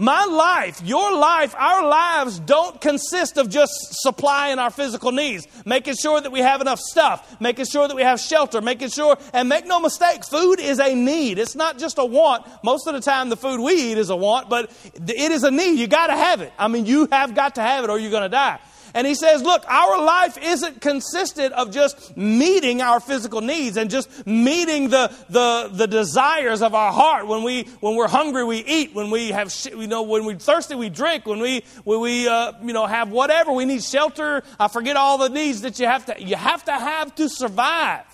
My 0.00 0.26
life, 0.26 0.80
your 0.84 1.12
life, 1.12 1.56
our 1.58 1.84
lives 1.84 2.38
don't 2.38 2.80
consist 2.80 3.36
of 3.36 3.50
just 3.50 3.72
supplying 4.00 4.60
our 4.60 4.70
physical 4.70 5.10
needs, 5.10 5.48
making 5.64 5.96
sure 6.00 6.20
that 6.20 6.30
we 6.30 6.38
have 6.38 6.60
enough 6.60 6.78
stuff, 6.78 7.40
making 7.40 7.64
sure 7.64 7.88
that 7.88 7.96
we 7.96 8.02
have 8.02 8.20
shelter, 8.20 8.60
making 8.60 8.90
sure, 8.90 9.18
and 9.34 9.48
make 9.48 9.66
no 9.66 9.80
mistake, 9.80 10.24
food 10.24 10.60
is 10.60 10.78
a 10.78 10.94
need. 10.94 11.40
It's 11.40 11.56
not 11.56 11.80
just 11.80 11.98
a 11.98 12.04
want. 12.04 12.46
Most 12.62 12.86
of 12.86 12.94
the 12.94 13.00
time, 13.00 13.28
the 13.28 13.36
food 13.36 13.58
we 13.58 13.72
eat 13.72 13.98
is 13.98 14.08
a 14.08 14.14
want, 14.14 14.48
but 14.48 14.70
it 14.94 15.32
is 15.32 15.42
a 15.42 15.50
need. 15.50 15.80
You 15.80 15.88
got 15.88 16.06
to 16.06 16.16
have 16.16 16.42
it. 16.42 16.52
I 16.56 16.68
mean, 16.68 16.86
you 16.86 17.08
have 17.10 17.34
got 17.34 17.56
to 17.56 17.60
have 17.60 17.82
it 17.82 17.90
or 17.90 17.98
you're 17.98 18.12
going 18.12 18.22
to 18.22 18.28
die. 18.28 18.60
And 18.98 19.06
he 19.06 19.14
says, 19.14 19.42
look, 19.42 19.64
our 19.70 20.02
life 20.02 20.36
isn't 20.42 20.80
consistent 20.80 21.52
of 21.52 21.70
just 21.70 22.16
meeting 22.16 22.82
our 22.82 22.98
physical 22.98 23.40
needs 23.40 23.76
and 23.76 23.88
just 23.90 24.26
meeting 24.26 24.88
the, 24.88 25.14
the, 25.30 25.70
the 25.72 25.86
desires 25.86 26.62
of 26.62 26.74
our 26.74 26.90
heart. 26.90 27.28
When, 27.28 27.44
we, 27.44 27.62
when 27.78 27.94
we're 27.94 28.08
hungry, 28.08 28.42
we 28.42 28.56
eat. 28.58 28.96
When 28.96 29.12
we 29.12 29.28
have, 29.28 29.54
you 29.66 29.86
know, 29.86 30.02
when 30.02 30.24
we're 30.24 30.34
thirsty, 30.34 30.74
we 30.74 30.88
drink. 30.88 31.26
When 31.26 31.38
we, 31.38 31.62
when 31.84 32.00
we 32.00 32.26
uh, 32.26 32.54
you 32.60 32.72
know, 32.72 32.86
have 32.86 33.12
whatever, 33.12 33.52
we 33.52 33.66
need 33.66 33.84
shelter. 33.84 34.42
I 34.58 34.66
forget 34.66 34.96
all 34.96 35.16
the 35.16 35.28
needs 35.28 35.60
that 35.60 35.78
you 35.78 35.86
have 35.86 36.06
to, 36.06 36.20
you 36.20 36.34
have 36.34 36.64
to 36.64 36.72
have 36.72 37.14
to 37.14 37.28
survive. 37.28 38.04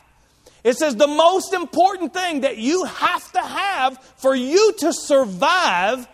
It 0.64 0.76
says 0.76 0.96
the 0.96 1.06
most 1.06 1.54
important 1.54 2.12
thing 2.12 2.42
that 2.42 2.58
you 2.58 2.84
have 2.84 3.32
to 3.32 3.40
have 3.40 3.98
for 4.16 4.34
you 4.34 4.74
to 4.80 4.92
survive 4.92 6.06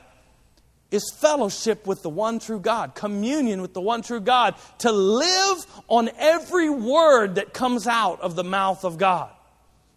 is 0.90 1.10
fellowship 1.10 1.86
with 1.86 2.02
the 2.02 2.10
one 2.10 2.38
true 2.38 2.60
God, 2.60 2.94
communion 2.94 3.62
with 3.62 3.74
the 3.74 3.80
one 3.80 4.02
true 4.02 4.20
God, 4.20 4.54
to 4.78 4.92
live 4.92 5.66
on 5.88 6.10
every 6.18 6.70
word 6.70 7.36
that 7.36 7.52
comes 7.52 7.86
out 7.86 8.20
of 8.20 8.36
the 8.36 8.44
mouth 8.44 8.84
of 8.84 8.98
God. 8.98 9.30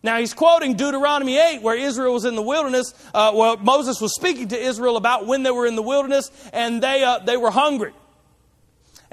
Now, 0.03 0.19
he's 0.19 0.33
quoting 0.33 0.75
Deuteronomy 0.75 1.37
8, 1.37 1.61
where 1.61 1.77
Israel 1.77 2.13
was 2.13 2.25
in 2.25 2.35
the 2.35 2.41
wilderness. 2.41 2.93
Uh, 3.13 3.31
well, 3.33 3.55
Moses 3.57 4.01
was 4.01 4.13
speaking 4.13 4.49
to 4.49 4.57
Israel 4.59 4.97
about 4.97 5.25
when 5.27 5.43
they 5.43 5.51
were 5.51 5.65
in 5.65 5.77
the 5.77 5.81
wilderness, 5.81 6.29
and 6.51 6.83
they, 6.83 7.03
uh, 7.03 7.19
they 7.19 7.37
were 7.37 7.51
hungry 7.51 7.93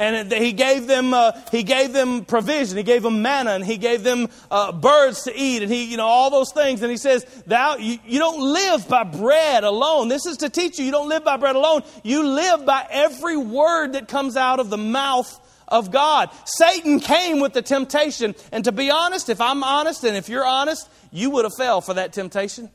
and 0.00 0.32
he 0.32 0.52
gave 0.52 0.88
them 0.88 1.14
uh, 1.14 1.32
he 1.52 1.62
gave 1.62 1.92
them 1.92 2.24
provision 2.24 2.76
he 2.76 2.82
gave 2.82 3.02
them 3.02 3.22
manna 3.22 3.52
and 3.52 3.64
he 3.64 3.76
gave 3.76 4.02
them 4.02 4.28
uh, 4.50 4.72
birds 4.72 5.22
to 5.22 5.36
eat 5.36 5.62
and 5.62 5.70
he 5.70 5.84
you 5.84 5.96
know 5.96 6.06
all 6.06 6.30
those 6.30 6.52
things 6.52 6.82
and 6.82 6.90
he 6.90 6.96
says 6.96 7.24
thou 7.46 7.76
you, 7.76 7.98
you 8.04 8.18
don't 8.18 8.40
live 8.40 8.88
by 8.88 9.04
bread 9.04 9.62
alone 9.62 10.08
this 10.08 10.26
is 10.26 10.38
to 10.38 10.48
teach 10.48 10.78
you 10.78 10.84
you 10.84 10.90
don't 10.90 11.08
live 11.08 11.22
by 11.22 11.36
bread 11.36 11.54
alone 11.54 11.82
you 12.02 12.26
live 12.26 12.66
by 12.66 12.84
every 12.90 13.36
word 13.36 13.92
that 13.92 14.08
comes 14.08 14.36
out 14.36 14.58
of 14.58 14.70
the 14.70 14.78
mouth 14.78 15.38
of 15.68 15.92
God. 15.92 16.30
Satan 16.44 16.98
came 16.98 17.38
with 17.38 17.52
the 17.52 17.62
temptation. 17.62 18.34
And 18.50 18.64
to 18.64 18.72
be 18.72 18.90
honest, 18.90 19.28
if 19.28 19.40
I'm 19.40 19.62
honest 19.62 20.02
and 20.02 20.16
if 20.16 20.28
you're 20.28 20.44
honest, 20.44 20.88
you 21.12 21.30
would 21.30 21.44
have 21.44 21.54
fell 21.56 21.80
for 21.80 21.94
that 21.94 22.12
temptation. 22.12 22.70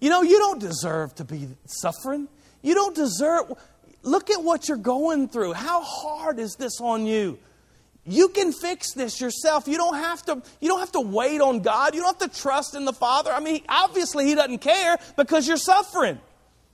You 0.00 0.10
know, 0.10 0.22
you 0.22 0.38
don't 0.38 0.58
deserve 0.58 1.14
to 1.16 1.24
be 1.24 1.48
suffering. 1.66 2.26
You 2.60 2.74
don't 2.74 2.94
deserve. 2.94 3.52
Look 4.02 4.30
at 4.30 4.42
what 4.42 4.68
you're 4.68 4.76
going 4.76 5.28
through. 5.28 5.52
How 5.52 5.82
hard 5.82 6.38
is 6.38 6.56
this 6.56 6.80
on 6.80 7.06
you? 7.06 7.38
You 8.04 8.28
can 8.28 8.52
fix 8.52 8.94
this 8.94 9.20
yourself. 9.20 9.68
You 9.68 9.76
don't 9.76 9.94
have 9.94 10.24
to 10.26 10.42
you 10.60 10.68
don't 10.68 10.80
have 10.80 10.92
to 10.92 11.00
wait 11.00 11.40
on 11.40 11.60
God. 11.60 11.94
You 11.94 12.00
don't 12.00 12.20
have 12.20 12.30
to 12.32 12.40
trust 12.40 12.74
in 12.74 12.84
the 12.84 12.92
Father. 12.92 13.30
I 13.32 13.38
mean, 13.38 13.62
obviously 13.68 14.26
he 14.26 14.34
doesn't 14.34 14.58
care 14.58 14.98
because 15.16 15.46
you're 15.46 15.56
suffering. 15.56 16.18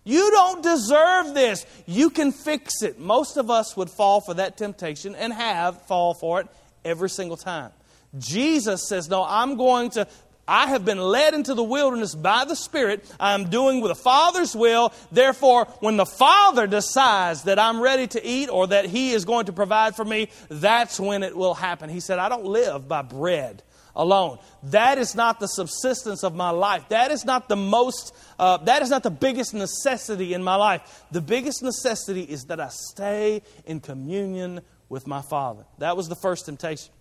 You 0.05 0.31
don't 0.31 0.63
deserve 0.63 1.35
this. 1.35 1.67
You 1.85 2.09
can 2.09 2.33
fix 2.33 2.83
it. 2.83 2.99
Most 2.99 3.37
of 3.37 3.51
us 3.51 3.77
would 3.77 3.91
fall 3.91 4.23
for 4.23 4.33
that 4.35 4.57
temptation 4.57 5.15
and 5.15 5.35
have 5.35 5.83
fall 5.83 6.15
for 6.15 6.41
it 6.41 6.47
every 6.83 7.11
single 7.11 7.37
time. 7.37 7.73
Jesus 8.17 8.89
says, 8.89 9.11
No, 9.11 9.23
I'm 9.23 9.57
going 9.57 9.91
to 9.91 10.09
I 10.49 10.69
have 10.69 10.85
been 10.85 10.99
led 10.99 11.35
into 11.35 11.55
the 11.55 11.63
wilderness 11.63 12.15
by 12.15 12.47
the 12.47 12.57
Spirit. 12.57 13.05
I 13.21 13.35
am 13.35 13.51
doing 13.51 13.83
with 13.83 13.91
the 13.91 14.03
Father's 14.03 14.57
will. 14.57 14.93
Therefore, 15.13 15.67
when 15.81 15.99
the 15.99 16.07
Father 16.07 16.67
decides 16.67 17.43
that 17.45 17.59
I'm 17.59 17.81
ready 17.81 18.07
to 18.09 18.27
eat 18.27 18.49
or 18.49 18.67
that 18.69 18.87
He 18.87 19.13
is 19.13 19.27
going 19.27 19.47
to 19.47 19.53
provide 19.53 19.95
for 19.95 20.05
me, 20.05 20.31
that's 20.49 20.99
when 20.99 21.23
it 21.23 21.37
will 21.37 21.55
happen. 21.55 21.91
He 21.91 22.01
said, 22.01 22.19
I 22.19 22.31
don't 22.31 22.47
live 22.47 22.89
by 22.89 23.03
bread 23.03 23.63
alone. 23.95 24.39
That 24.63 24.97
is 24.97 25.15
not 25.15 25.41
the 25.41 25.49
subsistence 25.49 26.25
of 26.25 26.35
my 26.35 26.51
life. 26.51 26.89
That 26.89 27.11
is 27.11 27.27
not 27.27 27.49
the 27.49 27.57
most, 27.57 28.15
uh, 28.39 28.57
that 28.59 28.81
is 28.81 28.89
not 28.89 29.03
the 29.03 29.11
biggest 29.11 29.53
necessity 29.53 30.33
in 30.33 30.43
my 30.43 30.55
life. 30.55 31.05
The 31.11 31.21
biggest 31.21 31.63
necessity 31.63 32.23
is 32.23 32.45
that 32.45 32.61
I 32.61 32.69
stay 32.69 33.43
in 33.67 33.81
communion 33.81 34.63
with 34.89 35.07
my 35.07 35.21
Father. 35.21 35.67
That 35.79 35.97
was 35.97 36.09
the 36.09 36.17
first 36.17 36.47
temptation. 36.47 36.93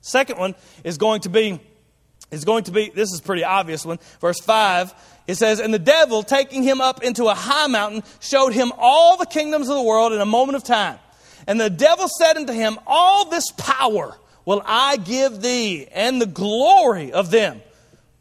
Second 0.00 0.38
one 0.38 0.54
is 0.82 0.98
going 0.98 1.20
to 1.22 1.28
be 1.28 1.60
is 2.30 2.44
going 2.44 2.64
to 2.64 2.72
be, 2.72 2.90
this 2.90 3.12
is 3.12 3.20
pretty 3.20 3.44
obvious 3.44 3.84
one. 3.84 3.98
Verse 4.20 4.40
5, 4.40 4.94
it 5.26 5.36
says, 5.36 5.60
And 5.60 5.72
the 5.72 5.78
devil, 5.78 6.22
taking 6.22 6.62
him 6.62 6.80
up 6.80 7.02
into 7.02 7.26
a 7.26 7.34
high 7.34 7.66
mountain, 7.66 8.02
showed 8.20 8.52
him 8.52 8.72
all 8.78 9.16
the 9.16 9.26
kingdoms 9.26 9.68
of 9.68 9.76
the 9.76 9.82
world 9.82 10.12
in 10.12 10.20
a 10.20 10.26
moment 10.26 10.56
of 10.56 10.64
time. 10.64 10.98
And 11.46 11.60
the 11.60 11.70
devil 11.70 12.08
said 12.08 12.36
unto 12.36 12.52
him, 12.52 12.78
All 12.86 13.28
this 13.28 13.50
power 13.56 14.16
will 14.44 14.62
I 14.64 14.96
give 14.96 15.42
thee, 15.42 15.86
and 15.92 16.20
the 16.20 16.26
glory 16.26 17.12
of 17.12 17.30
them. 17.30 17.62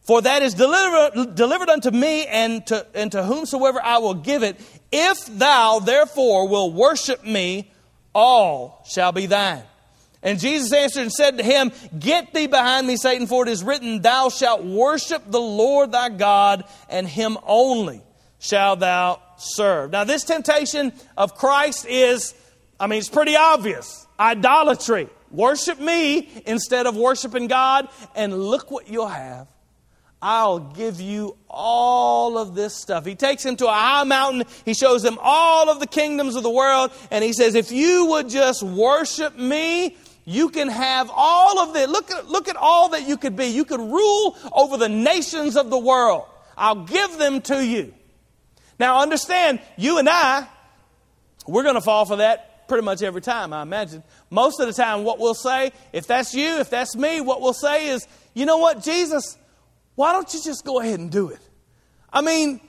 For 0.01 0.21
that 0.21 0.41
is 0.41 0.55
delivered, 0.55 1.69
unto 1.69 1.91
me, 1.91 2.25
and 2.25 2.65
to, 2.67 2.85
and 2.95 3.11
to 3.11 3.23
whomsoever 3.23 3.79
I 3.81 3.99
will 3.99 4.15
give 4.15 4.41
it. 4.41 4.59
If 4.91 5.25
thou 5.27 5.79
therefore 5.79 6.47
will 6.47 6.73
worship 6.73 7.23
me, 7.23 7.71
all 8.13 8.83
shall 8.89 9.11
be 9.11 9.27
thine. 9.27 9.61
And 10.21 10.39
Jesus 10.39 10.73
answered 10.73 11.03
and 11.03 11.11
said 11.11 11.37
to 11.37 11.43
him, 11.43 11.71
Get 11.97 12.33
thee 12.33 12.47
behind 12.47 12.85
me, 12.87 12.97
Satan, 12.97 13.25
for 13.25 13.47
it 13.47 13.49
is 13.49 13.63
written, 13.63 14.01
Thou 14.01 14.29
shalt 14.29 14.63
worship 14.63 15.23
the 15.27 15.39
Lord 15.39 15.93
thy 15.93 16.09
God, 16.09 16.65
and 16.89 17.07
him 17.07 17.37
only 17.45 18.01
shalt 18.39 18.81
thou 18.81 19.21
serve. 19.37 19.91
Now, 19.91 20.03
this 20.03 20.25
temptation 20.25 20.91
of 21.17 21.35
Christ 21.35 21.85
is, 21.87 22.33
I 22.79 22.87
mean, 22.87 22.99
it's 22.99 23.09
pretty 23.09 23.35
obvious 23.35 24.07
idolatry. 24.19 25.09
Worship 25.31 25.79
me 25.79 26.29
instead 26.45 26.85
of 26.85 26.97
worshiping 26.97 27.47
God, 27.47 27.87
and 28.15 28.37
look 28.37 28.71
what 28.71 28.89
you'll 28.89 29.07
have. 29.07 29.47
I'll 30.21 30.59
give 30.59 30.99
you 30.99 31.37
all 31.49 32.37
of 32.37 32.53
this 32.53 32.75
stuff. 32.75 33.05
He 33.05 33.15
takes 33.15 33.45
him 33.45 33.55
to 33.57 33.67
a 33.67 33.71
high 33.71 34.03
mountain. 34.03 34.43
He 34.65 34.73
shows 34.73 35.05
him 35.05 35.17
all 35.21 35.69
of 35.69 35.79
the 35.79 35.87
kingdoms 35.87 36.35
of 36.35 36.43
the 36.43 36.49
world. 36.49 36.91
And 37.09 37.23
he 37.23 37.31
says, 37.31 37.55
If 37.55 37.71
you 37.71 38.07
would 38.07 38.27
just 38.27 38.61
worship 38.61 39.37
me, 39.37 39.95
you 40.29 40.49
can 40.49 40.67
have 40.67 41.09
all 41.11 41.57
of 41.57 41.73
this. 41.73 41.89
Look 41.89 42.11
at, 42.11 42.27
look 42.27 42.47
at 42.49 42.55
all 42.55 42.89
that 42.89 43.07
you 43.07 43.17
could 43.17 43.35
be. 43.35 43.47
You 43.47 43.65
could 43.65 43.79
rule 43.79 44.37
over 44.53 44.77
the 44.77 44.87
nations 44.87 45.57
of 45.57 45.71
the 45.71 45.77
world. 45.79 46.25
I'll 46.55 46.85
give 46.85 47.17
them 47.17 47.41
to 47.41 47.65
you. 47.65 47.95
Now, 48.77 49.01
understand, 49.01 49.59
you 49.75 49.97
and 49.97 50.07
I, 50.07 50.47
we're 51.47 51.63
going 51.63 51.75
to 51.75 51.81
fall 51.81 52.05
for 52.05 52.17
that 52.17 52.67
pretty 52.67 52.85
much 52.85 53.01
every 53.01 53.21
time, 53.21 53.53
I 53.53 53.63
imagine. 53.63 54.03
Most 54.29 54.59
of 54.59 54.67
the 54.67 54.73
time, 54.73 55.03
what 55.03 55.17
we'll 55.17 55.33
say, 55.33 55.71
if 55.93 56.05
that's 56.05 56.35
you, 56.35 56.59
if 56.59 56.69
that's 56.69 56.95
me, 56.95 57.21
what 57.21 57.41
we'll 57.41 57.51
say 57.51 57.87
is, 57.87 58.07
you 58.35 58.45
know 58.45 58.57
what, 58.57 58.83
Jesus, 58.83 59.35
why 59.95 60.13
don't 60.13 60.31
you 60.31 60.43
just 60.43 60.63
go 60.63 60.79
ahead 60.79 60.99
and 60.99 61.09
do 61.09 61.29
it? 61.29 61.39
I 62.13 62.21
mean, 62.21 62.61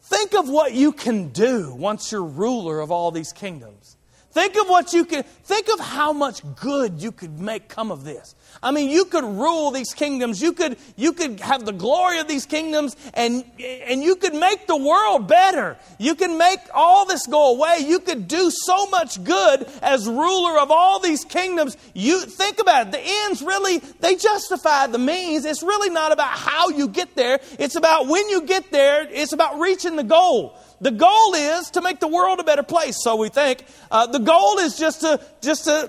think 0.00 0.34
of 0.34 0.48
what 0.48 0.72
you 0.72 0.92
can 0.92 1.28
do 1.28 1.74
once 1.74 2.10
you're 2.10 2.24
ruler 2.24 2.80
of 2.80 2.90
all 2.90 3.10
these 3.10 3.34
kingdoms. 3.34 3.98
Think 4.32 4.56
of 4.56 4.66
what 4.66 4.94
you 4.94 5.04
could, 5.04 5.26
think 5.26 5.68
of 5.68 5.78
how 5.78 6.14
much 6.14 6.40
good 6.56 7.02
you 7.02 7.12
could 7.12 7.38
make 7.38 7.68
come 7.68 7.90
of 7.90 8.02
this. 8.02 8.34
I 8.62 8.70
mean, 8.70 8.88
you 8.88 9.04
could 9.04 9.24
rule 9.24 9.70
these 9.70 9.92
kingdoms. 9.92 10.40
You 10.40 10.54
could, 10.54 10.78
you 10.96 11.12
could 11.12 11.40
have 11.40 11.66
the 11.66 11.72
glory 11.72 12.18
of 12.18 12.28
these 12.28 12.46
kingdoms 12.46 12.96
and, 13.12 13.44
and 13.60 14.02
you 14.02 14.16
could 14.16 14.34
make 14.34 14.66
the 14.66 14.76
world 14.76 15.28
better. 15.28 15.76
You 15.98 16.14
can 16.14 16.38
make 16.38 16.60
all 16.72 17.04
this 17.04 17.26
go 17.26 17.54
away. 17.54 17.80
You 17.80 17.98
could 17.98 18.26
do 18.26 18.50
so 18.50 18.86
much 18.86 19.22
good 19.22 19.68
as 19.82 20.08
ruler 20.08 20.58
of 20.58 20.70
all 20.70 20.98
these 20.98 21.26
kingdoms. 21.26 21.76
You 21.92 22.20
think 22.20 22.58
about 22.58 22.86
it. 22.86 22.92
The 22.92 23.00
ends 23.02 23.42
really, 23.42 23.78
they 24.00 24.16
justify 24.16 24.86
the 24.86 24.98
means. 24.98 25.44
It's 25.44 25.62
really 25.62 25.90
not 25.90 26.10
about 26.10 26.30
how 26.30 26.70
you 26.70 26.88
get 26.88 27.16
there. 27.16 27.38
It's 27.58 27.76
about 27.76 28.06
when 28.06 28.26
you 28.30 28.46
get 28.46 28.70
there. 28.70 29.06
It's 29.10 29.32
about 29.32 29.58
reaching 29.58 29.96
the 29.96 30.04
goal. 30.04 30.56
The 30.82 30.90
goal 30.90 31.34
is 31.34 31.70
to 31.70 31.80
make 31.80 32.00
the 32.00 32.08
world 32.08 32.40
a 32.40 32.44
better 32.44 32.64
place, 32.64 32.96
so 33.02 33.14
we 33.14 33.28
think. 33.28 33.64
Uh, 33.88 34.08
the 34.08 34.18
goal 34.18 34.58
is 34.58 34.76
just 34.76 35.02
to, 35.02 35.20
just 35.40 35.64
to, 35.66 35.88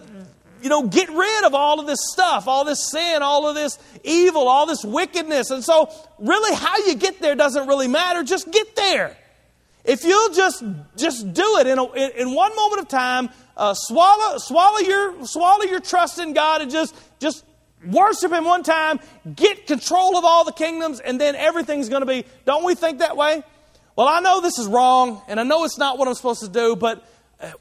you 0.62 0.70
know, 0.70 0.88
get 0.88 1.10
rid 1.10 1.44
of 1.46 1.56
all 1.56 1.80
of 1.80 1.88
this 1.88 1.98
stuff, 2.12 2.48
all 2.48 2.64
this 2.64 2.92
sin, 2.92 3.24
all 3.24 3.48
of 3.48 3.56
this 3.56 3.80
evil, 4.04 4.48
all 4.48 4.68
this 4.68 4.86
wickedness. 4.86 5.50
And 5.50 5.64
so, 5.64 5.92
really, 6.20 6.56
how 6.56 6.78
you 6.86 6.94
get 6.94 7.20
there 7.20 7.34
doesn't 7.34 7.68
really 7.68 7.88
matter. 7.88 8.24
Just 8.24 8.52
get 8.52 8.76
there. 8.76 9.18
If 9.84 10.04
you'll 10.04 10.30
just 10.30 10.64
just 10.96 11.34
do 11.34 11.58
it 11.58 11.66
in, 11.66 11.80
a, 11.80 11.92
in 12.22 12.36
one 12.36 12.56
moment 12.56 12.82
of 12.82 12.88
time, 12.88 13.30
uh, 13.58 13.74
swallow 13.74 14.38
swallow 14.38 14.78
your 14.78 15.26
swallow 15.26 15.64
your 15.64 15.80
trust 15.80 16.20
in 16.20 16.34
God 16.34 16.62
and 16.62 16.70
just 16.70 16.96
just 17.20 17.44
worship 17.84 18.32
Him 18.32 18.46
one 18.46 18.62
time, 18.62 19.00
get 19.36 19.66
control 19.66 20.18
of 20.18 20.24
all 20.24 20.46
the 20.46 20.54
kingdoms, 20.54 21.00
and 21.00 21.20
then 21.20 21.36
everything's 21.36 21.90
going 21.90 22.02
to 22.02 22.06
be. 22.06 22.26
Don't 22.46 22.64
we 22.64 22.76
think 22.76 23.00
that 23.00 23.18
way? 23.18 23.44
Well, 23.96 24.08
I 24.08 24.22
know 24.22 24.42
this 24.42 24.58
is 24.58 24.66
wrong, 24.66 25.22
and 25.28 25.40
I 25.40 25.44
know 25.44 25.66
it's 25.66 25.78
not 25.78 26.00
what 26.00 26.08
I'm 26.08 26.16
supposed 26.16 26.42
to 26.42 26.50
do, 26.50 26.76
but 26.76 27.08
uh, 27.40 27.52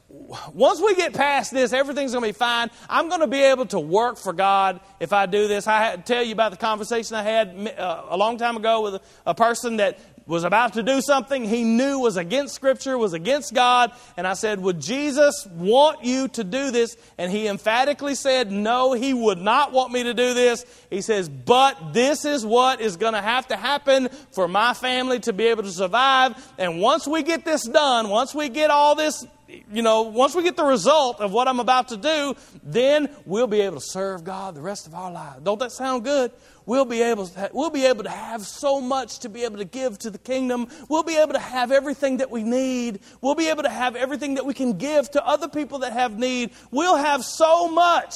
once 0.53 0.81
we 0.81 0.95
get 0.95 1.13
past 1.13 1.51
this, 1.51 1.73
everything's 1.73 2.13
going 2.13 2.23
to 2.23 2.29
be 2.29 2.37
fine. 2.37 2.71
I'm 2.89 3.07
going 3.07 3.21
to 3.21 3.27
be 3.27 3.43
able 3.43 3.67
to 3.67 3.79
work 3.79 4.17
for 4.17 4.33
God 4.33 4.79
if 4.99 5.13
I 5.13 5.27
do 5.27 5.47
this. 5.47 5.67
I 5.67 5.79
had 5.83 6.05
to 6.05 6.13
tell 6.13 6.23
you 6.23 6.33
about 6.33 6.49
the 6.49 6.57
conversation 6.57 7.15
I 7.15 7.21
had 7.21 7.75
uh, 7.77 8.05
a 8.09 8.17
long 8.17 8.39
time 8.39 8.57
ago 8.57 8.81
with 8.81 8.95
a, 8.95 9.01
a 9.27 9.35
person 9.35 9.77
that 9.77 9.99
was 10.25 10.43
about 10.43 10.73
to 10.73 10.83
do 10.83 11.01
something 11.01 11.43
he 11.43 11.63
knew 11.63 11.99
was 11.99 12.17
against 12.17 12.55
Scripture, 12.55 12.97
was 12.97 13.13
against 13.13 13.53
God. 13.53 13.91
And 14.15 14.25
I 14.25 14.33
said, 14.33 14.59
Would 14.59 14.79
Jesus 14.79 15.45
want 15.47 16.03
you 16.03 16.27
to 16.29 16.43
do 16.43 16.71
this? 16.71 16.95
And 17.17 17.31
he 17.31 17.47
emphatically 17.47 18.15
said, 18.15 18.51
No, 18.51 18.93
he 18.93 19.13
would 19.13 19.39
not 19.39 19.71
want 19.71 19.91
me 19.91 20.03
to 20.03 20.13
do 20.13 20.33
this. 20.33 20.65
He 20.89 21.01
says, 21.01 21.27
But 21.27 21.93
this 21.93 22.25
is 22.25 22.45
what 22.45 22.79
is 22.79 22.97
going 22.97 23.13
to 23.13 23.21
have 23.21 23.47
to 23.47 23.57
happen 23.57 24.09
for 24.31 24.47
my 24.47 24.73
family 24.73 25.19
to 25.21 25.33
be 25.33 25.47
able 25.47 25.63
to 25.63 25.71
survive. 25.71 26.53
And 26.57 26.79
once 26.79 27.07
we 27.07 27.23
get 27.23 27.43
this 27.43 27.63
done, 27.63 28.09
once 28.09 28.33
we 28.33 28.49
get 28.49 28.69
all 28.69 28.95
this 28.95 29.25
you 29.47 29.81
know, 29.81 30.03
once 30.03 30.35
we 30.35 30.43
get 30.43 30.55
the 30.55 30.63
result 30.63 31.19
of 31.19 31.31
what 31.31 31.47
I'm 31.47 31.59
about 31.59 31.89
to 31.89 31.97
do, 31.97 32.35
then 32.63 33.09
we'll 33.25 33.47
be 33.47 33.61
able 33.61 33.75
to 33.75 33.85
serve 33.85 34.23
God 34.23 34.55
the 34.55 34.61
rest 34.61 34.87
of 34.87 34.95
our 34.95 35.11
lives. 35.11 35.41
Don't 35.43 35.59
that 35.59 35.71
sound 35.71 36.03
good? 36.03 36.31
We'll 36.65 36.85
be 36.85 37.01
able 37.01 37.27
to, 37.27 37.49
we'll 37.53 37.69
be 37.69 37.85
able 37.85 38.03
to 38.03 38.09
have 38.09 38.43
so 38.43 38.79
much 38.79 39.19
to 39.19 39.29
be 39.29 39.43
able 39.43 39.57
to 39.57 39.65
give 39.65 39.99
to 39.99 40.09
the 40.09 40.17
kingdom. 40.17 40.67
We'll 40.87 41.03
be 41.03 41.17
able 41.17 41.33
to 41.33 41.39
have 41.39 41.71
everything 41.71 42.17
that 42.17 42.31
we 42.31 42.43
need. 42.43 43.01
We'll 43.21 43.35
be 43.35 43.49
able 43.49 43.63
to 43.63 43.69
have 43.69 43.95
everything 43.95 44.35
that 44.35 44.45
we 44.45 44.53
can 44.53 44.77
give 44.77 45.11
to 45.11 45.25
other 45.25 45.49
people 45.49 45.79
that 45.79 45.93
have 45.93 46.17
need. 46.17 46.51
We'll 46.71 46.95
have 46.95 47.23
so 47.23 47.67
much. 47.67 48.15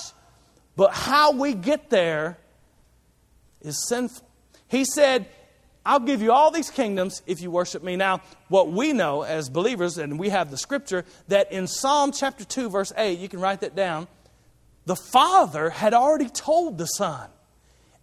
But 0.75 0.91
how 0.93 1.33
we 1.33 1.53
get 1.53 1.89
there 1.89 2.37
is 3.61 3.87
sinful. 3.87 4.25
He 4.67 4.85
said, 4.85 5.27
I'll 5.87 6.01
give 6.01 6.21
you 6.21 6.33
all 6.33 6.51
these 6.51 6.69
kingdoms 6.69 7.21
if 7.25 7.41
you 7.41 7.49
worship 7.49 7.81
me. 7.81 7.95
Now, 7.95 8.21
what 8.49 8.69
we 8.69 8.91
know 8.91 9.21
as 9.21 9.49
believers, 9.49 9.97
and 9.97 10.19
we 10.19 10.27
have 10.27 10.51
the 10.51 10.57
scripture, 10.57 11.05
that 11.29 11.49
in 11.49 11.65
Psalm 11.65 12.11
chapter 12.11 12.43
2, 12.43 12.69
verse 12.69 12.91
8, 12.97 13.17
you 13.17 13.29
can 13.29 13.39
write 13.39 13.61
that 13.61 13.73
down, 13.73 14.09
the 14.85 14.97
Father 14.97 15.69
had 15.69 15.93
already 15.93 16.27
told 16.27 16.77
the 16.77 16.87
Son, 16.87 17.29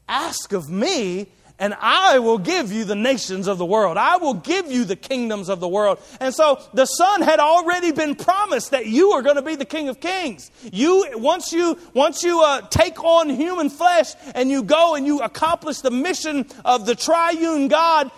Ask 0.09 0.55
of 0.55 0.71
me, 0.71 1.27
and 1.59 1.75
I 1.81 2.19
will 2.19 2.39
give 2.39 2.73
you 2.73 2.85
the 2.85 2.97
nations 2.97 3.47
of 3.47 3.59
the 3.59 3.65
world. 3.65 3.97
I 3.97 4.17
will 4.17 4.35
give 4.35 4.71
you 4.71 4.85
the 4.85 4.97
kingdoms 4.97 5.49
of 5.49 5.61
the 5.61 5.69
world. 5.69 6.01
And 6.19 6.35
so 6.35 6.61
the 6.75 6.87
Son 6.87 7.23
had 7.23 7.39
already 7.39 7.93
been 7.93 8.17
promised 8.17 8.73
that 8.73 8.87
you 8.87 9.13
are 9.13 9.23
going 9.23 9.37
to 9.37 9.43
be 9.43 9.55
the 9.55 9.65
King 9.65 9.89
of 9.89 10.01
Kings. 10.01 10.51
You 10.73 11.07
once 11.15 11.53
you 11.53 11.79
once 11.93 12.25
you 12.25 12.43
uh, 12.43 12.63
take 12.63 13.03
on 13.05 13.31
human 13.31 13.71
flesh 13.71 14.15
and 14.35 14.51
you 14.51 14.65
go 14.65 14.97
and 14.97 15.07
you 15.07 15.21
accomplish 15.21 15.79
the 15.79 15.93
mission 15.93 16.47
of 16.65 16.87
the 16.87 16.97
triune 16.97 17.69
God, 17.69 18.11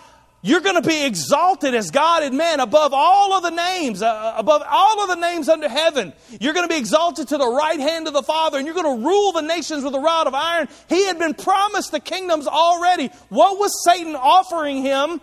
you're 0.43 0.61
going 0.61 0.81
to 0.81 0.87
be 0.87 1.05
exalted 1.05 1.73
as 1.73 1.89
God 1.89 2.21
and 2.23 2.37
man 2.37 2.59
above 2.59 2.93
all 2.93 3.33
of 3.33 3.43
the 3.43 3.49
names, 3.49 4.01
uh, 4.01 4.35
above 4.37 4.61
all 4.67 5.01
of 5.01 5.09
the 5.09 5.15
names 5.15 5.49
under 5.49 5.67
heaven. 5.67 6.13
You're 6.39 6.53
going 6.53 6.67
to 6.67 6.73
be 6.73 6.79
exalted 6.79 7.29
to 7.29 7.37
the 7.37 7.47
right 7.47 7.79
hand 7.79 8.07
of 8.07 8.13
the 8.13 8.21
Father, 8.21 8.57
and 8.57 8.65
you're 8.65 8.75
going 8.75 8.99
to 8.99 9.05
rule 9.05 9.31
the 9.31 9.41
nations 9.41 9.83
with 9.83 9.95
a 9.95 9.99
rod 9.99 10.27
of 10.27 10.35
iron. 10.35 10.67
He 10.89 11.05
had 11.05 11.17
been 11.17 11.33
promised 11.33 11.91
the 11.91 11.99
kingdoms 11.99 12.47
already. 12.47 13.09
What 13.29 13.57
was 13.57 13.71
Satan 13.83 14.15
offering 14.15 14.83
him 14.83 15.21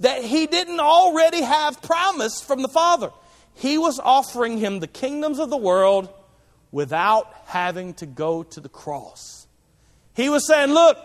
that 0.00 0.24
he 0.24 0.46
didn't 0.46 0.80
already 0.80 1.40
have 1.40 1.80
promised 1.80 2.46
from 2.46 2.60
the 2.60 2.68
Father? 2.68 3.10
He 3.54 3.78
was 3.78 3.98
offering 3.98 4.58
him 4.58 4.80
the 4.80 4.86
kingdoms 4.86 5.38
of 5.38 5.48
the 5.48 5.56
world 5.56 6.08
without 6.70 7.32
having 7.46 7.94
to 7.94 8.06
go 8.06 8.42
to 8.42 8.60
the 8.60 8.68
cross. 8.68 9.46
He 10.14 10.28
was 10.28 10.46
saying, 10.46 10.70
Look, 10.72 10.98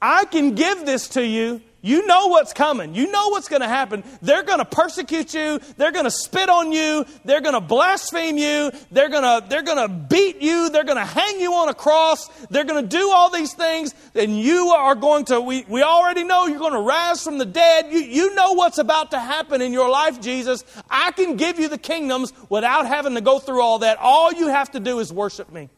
I 0.00 0.24
can 0.24 0.54
give 0.54 0.86
this 0.86 1.08
to 1.10 1.24
you 1.24 1.60
you 1.84 2.06
know 2.06 2.28
what's 2.28 2.54
coming. 2.54 2.94
You 2.94 3.10
know 3.10 3.28
what's 3.28 3.48
going 3.48 3.60
to 3.60 3.68
happen. 3.68 4.04
They're 4.22 4.42
going 4.42 4.58
to 4.58 4.64
persecute 4.64 5.34
you. 5.34 5.60
They're 5.76 5.92
going 5.92 6.06
to 6.06 6.10
spit 6.10 6.48
on 6.48 6.72
you. 6.72 7.04
They're 7.26 7.42
going 7.42 7.52
to 7.52 7.60
blaspheme 7.60 8.38
you. 8.38 8.72
They're 8.90 9.10
going 9.10 9.22
to, 9.22 9.46
they're 9.46 9.62
going 9.62 9.86
to 9.86 9.92
beat 9.92 10.40
you. 10.40 10.70
They're 10.70 10.84
going 10.84 10.96
to 10.96 11.04
hang 11.04 11.40
you 11.40 11.52
on 11.52 11.68
a 11.68 11.74
cross. 11.74 12.28
They're 12.48 12.64
going 12.64 12.82
to 12.82 12.88
do 12.88 13.10
all 13.10 13.28
these 13.28 13.52
things. 13.52 13.94
And 14.14 14.40
you 14.40 14.68
are 14.70 14.94
going 14.94 15.26
to, 15.26 15.42
we, 15.42 15.66
we 15.68 15.82
already 15.82 16.24
know 16.24 16.46
you're 16.46 16.58
going 16.58 16.72
to 16.72 16.80
rise 16.80 17.22
from 17.22 17.36
the 17.36 17.44
dead. 17.44 17.92
You, 17.92 17.98
you 17.98 18.34
know 18.34 18.54
what's 18.54 18.78
about 18.78 19.10
to 19.10 19.18
happen 19.18 19.60
in 19.60 19.74
your 19.74 19.90
life, 19.90 20.22
Jesus. 20.22 20.64
I 20.88 21.12
can 21.12 21.36
give 21.36 21.58
you 21.58 21.68
the 21.68 21.76
kingdoms 21.76 22.32
without 22.48 22.86
having 22.86 23.14
to 23.14 23.20
go 23.20 23.38
through 23.38 23.60
all 23.60 23.80
that. 23.80 23.98
All 23.98 24.32
you 24.32 24.48
have 24.48 24.70
to 24.70 24.80
do 24.80 25.00
is 25.00 25.12
worship 25.12 25.52
me. 25.52 25.68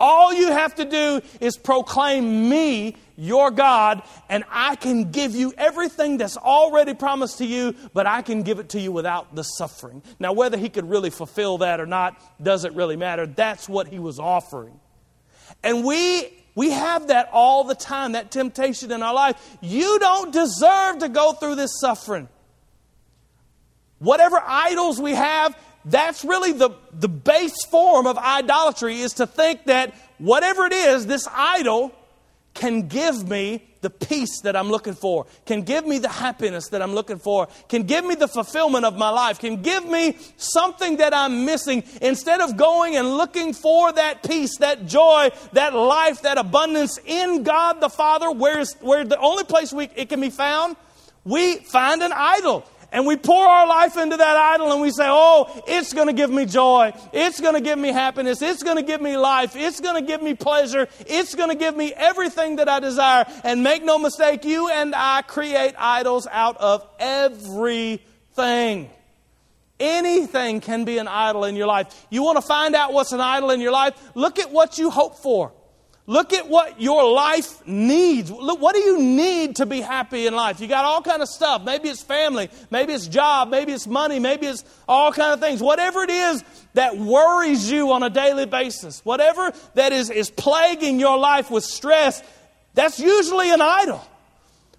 All 0.00 0.32
you 0.32 0.52
have 0.52 0.76
to 0.76 0.84
do 0.84 1.20
is 1.40 1.56
proclaim 1.56 2.48
me, 2.48 2.96
your 3.18 3.50
God, 3.50 4.02
and 4.28 4.44
I 4.48 4.76
can 4.76 5.10
give 5.10 5.34
you 5.34 5.52
everything 5.58 6.18
that's 6.18 6.36
already 6.36 6.94
promised 6.94 7.38
to 7.38 7.44
you, 7.44 7.74
but 7.92 8.06
I 8.06 8.22
can 8.22 8.42
give 8.42 8.60
it 8.60 8.68
to 8.70 8.80
you 8.80 8.92
without 8.92 9.34
the 9.34 9.42
suffering. 9.42 10.02
Now, 10.20 10.32
whether 10.32 10.56
he 10.56 10.68
could 10.68 10.88
really 10.88 11.10
fulfill 11.10 11.58
that 11.58 11.80
or 11.80 11.86
not 11.86 12.16
doesn't 12.40 12.76
really 12.76 12.96
matter. 12.96 13.26
That's 13.26 13.68
what 13.68 13.88
he 13.88 13.98
was 13.98 14.20
offering. 14.20 14.78
And 15.64 15.84
we 15.84 16.32
we 16.54 16.70
have 16.70 17.08
that 17.08 17.28
all 17.32 17.64
the 17.64 17.74
time, 17.74 18.12
that 18.12 18.30
temptation 18.30 18.90
in 18.90 19.02
our 19.02 19.14
life. 19.14 19.58
You 19.60 19.98
don't 20.00 20.32
deserve 20.32 20.98
to 20.98 21.08
go 21.08 21.32
through 21.32 21.54
this 21.54 21.78
suffering. 21.80 22.28
Whatever 24.00 24.42
idols 24.44 25.00
we 25.00 25.14
have, 25.14 25.56
that's 25.84 26.24
really 26.24 26.52
the, 26.52 26.70
the 26.92 27.08
base 27.08 27.64
form 27.66 28.06
of 28.06 28.18
idolatry 28.18 29.00
is 29.00 29.14
to 29.14 29.26
think 29.26 29.66
that 29.66 29.94
whatever 30.18 30.66
it 30.66 30.72
is, 30.72 31.06
this 31.06 31.28
idol 31.32 31.92
can 32.58 32.88
give 32.88 33.28
me 33.28 33.62
the 33.82 33.88
peace 33.88 34.40
that 34.40 34.56
I'm 34.56 34.68
looking 34.68 34.94
for, 34.94 35.26
can 35.46 35.62
give 35.62 35.86
me 35.86 35.98
the 35.98 36.08
happiness 36.08 36.70
that 36.70 36.82
I'm 36.82 36.92
looking 36.92 37.18
for, 37.18 37.46
can 37.68 37.84
give 37.84 38.04
me 38.04 38.16
the 38.16 38.26
fulfillment 38.26 38.84
of 38.84 38.98
my 38.98 39.10
life, 39.10 39.38
can 39.38 39.62
give 39.62 39.86
me 39.86 40.18
something 40.36 40.96
that 40.96 41.14
I'm 41.14 41.44
missing. 41.44 41.84
Instead 42.02 42.40
of 42.40 42.56
going 42.56 42.96
and 42.96 43.16
looking 43.16 43.52
for 43.52 43.92
that 43.92 44.24
peace, 44.24 44.58
that 44.58 44.86
joy, 44.86 45.30
that 45.52 45.72
life, 45.72 46.22
that 46.22 46.36
abundance 46.36 46.98
in 47.06 47.44
God 47.44 47.80
the 47.80 47.88
Father, 47.88 48.32
where, 48.32 48.58
is, 48.58 48.74
where 48.80 49.04
the 49.04 49.18
only 49.20 49.44
place 49.44 49.72
we, 49.72 49.88
it 49.94 50.08
can 50.08 50.20
be 50.20 50.30
found, 50.30 50.74
we 51.24 51.58
find 51.58 52.02
an 52.02 52.12
idol 52.12 52.66
and 52.90 53.06
we 53.06 53.16
pour 53.16 53.46
our 53.46 53.66
life 53.66 53.98
into 53.98 54.16
that 54.16 54.36
idol 54.36 54.72
and 54.72 54.80
we 54.80 54.90
say, 54.90 55.06
oh, 55.06 55.62
it's 55.66 55.92
going 55.92 56.06
to 56.06 56.14
give 56.14 56.30
me 56.30 56.46
joy. 56.46 56.92
It's 57.12 57.38
going 57.38 57.54
to 57.54 57.60
give 57.60 57.78
me 57.78 57.88
happiness. 57.92 58.40
It's 58.40 58.62
going 58.62 58.76
to 58.76 58.82
give 58.82 59.02
me 59.02 59.16
life. 59.18 59.56
It's 59.56 59.80
going 59.80 59.96
to 59.96 60.06
give 60.06 60.22
me 60.22 60.34
pleasure. 60.34 60.88
It's 61.00 61.34
going 61.34 61.50
to 61.50 61.54
give 61.54 61.76
me 61.76 61.92
everything 61.94 62.56
that 62.56 62.68
I 62.68 62.80
desire. 62.80 63.26
And 63.44 63.62
make 63.62 63.84
no 63.84 63.98
mistake, 63.98 64.44
you 64.44 64.70
and 64.70 64.94
I 64.94 65.20
create 65.22 65.74
idols 65.78 66.26
out 66.30 66.56
of 66.56 66.88
everything. 66.98 68.88
Anything 69.78 70.60
can 70.60 70.84
be 70.86 70.96
an 70.96 71.08
idol 71.08 71.44
in 71.44 71.56
your 71.56 71.66
life. 71.66 72.06
You 72.10 72.22
want 72.22 72.36
to 72.36 72.42
find 72.42 72.74
out 72.74 72.94
what's 72.94 73.12
an 73.12 73.20
idol 73.20 73.50
in 73.50 73.60
your 73.60 73.70
life? 73.70 73.94
Look 74.14 74.38
at 74.38 74.50
what 74.50 74.78
you 74.78 74.90
hope 74.90 75.18
for. 75.18 75.52
Look 76.08 76.32
at 76.32 76.48
what 76.48 76.80
your 76.80 77.12
life 77.12 77.66
needs. 77.66 78.30
Look, 78.30 78.62
what 78.62 78.74
do 78.74 78.80
you 78.80 78.98
need 78.98 79.56
to 79.56 79.66
be 79.66 79.82
happy 79.82 80.26
in 80.26 80.34
life? 80.34 80.58
You 80.58 80.66
got 80.66 80.86
all 80.86 81.02
kind 81.02 81.20
of 81.20 81.28
stuff. 81.28 81.62
Maybe 81.62 81.90
it's 81.90 82.02
family, 82.02 82.48
maybe 82.70 82.94
it's 82.94 83.06
job, 83.06 83.50
maybe 83.50 83.72
it's 83.72 83.86
money, 83.86 84.18
maybe 84.18 84.46
it's 84.46 84.64
all 84.88 85.12
kind 85.12 85.34
of 85.34 85.40
things. 85.40 85.62
Whatever 85.62 86.04
it 86.04 86.10
is 86.10 86.42
that 86.72 86.96
worries 86.96 87.70
you 87.70 87.92
on 87.92 88.02
a 88.02 88.08
daily 88.08 88.46
basis, 88.46 89.04
whatever 89.04 89.52
that 89.74 89.92
is, 89.92 90.08
is 90.08 90.30
plaguing 90.30 90.98
your 90.98 91.18
life 91.18 91.50
with 91.50 91.62
stress, 91.62 92.22
that's 92.72 92.98
usually 92.98 93.50
an 93.50 93.60
idol. 93.60 94.02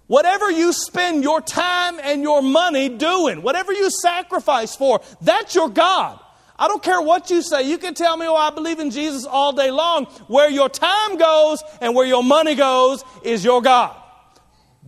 Whatever 0.08 0.50
you 0.50 0.72
spend 0.72 1.22
your 1.22 1.40
time 1.40 2.00
and 2.02 2.22
your 2.22 2.42
money 2.42 2.88
doing, 2.88 3.42
whatever 3.42 3.72
you 3.72 3.88
sacrifice 4.02 4.74
for, 4.74 5.00
that's 5.20 5.54
your 5.54 5.68
God. 5.68 6.18
I 6.60 6.68
don't 6.68 6.82
care 6.82 7.00
what 7.00 7.30
you 7.30 7.40
say. 7.40 7.62
You 7.62 7.78
can 7.78 7.94
tell 7.94 8.18
me, 8.18 8.26
oh, 8.26 8.36
I 8.36 8.50
believe 8.50 8.80
in 8.80 8.90
Jesus 8.90 9.24
all 9.24 9.54
day 9.54 9.70
long. 9.70 10.04
Where 10.28 10.50
your 10.50 10.68
time 10.68 11.16
goes 11.16 11.62
and 11.80 11.94
where 11.94 12.06
your 12.06 12.22
money 12.22 12.54
goes 12.54 13.02
is 13.24 13.42
your 13.42 13.62
God. 13.62 13.96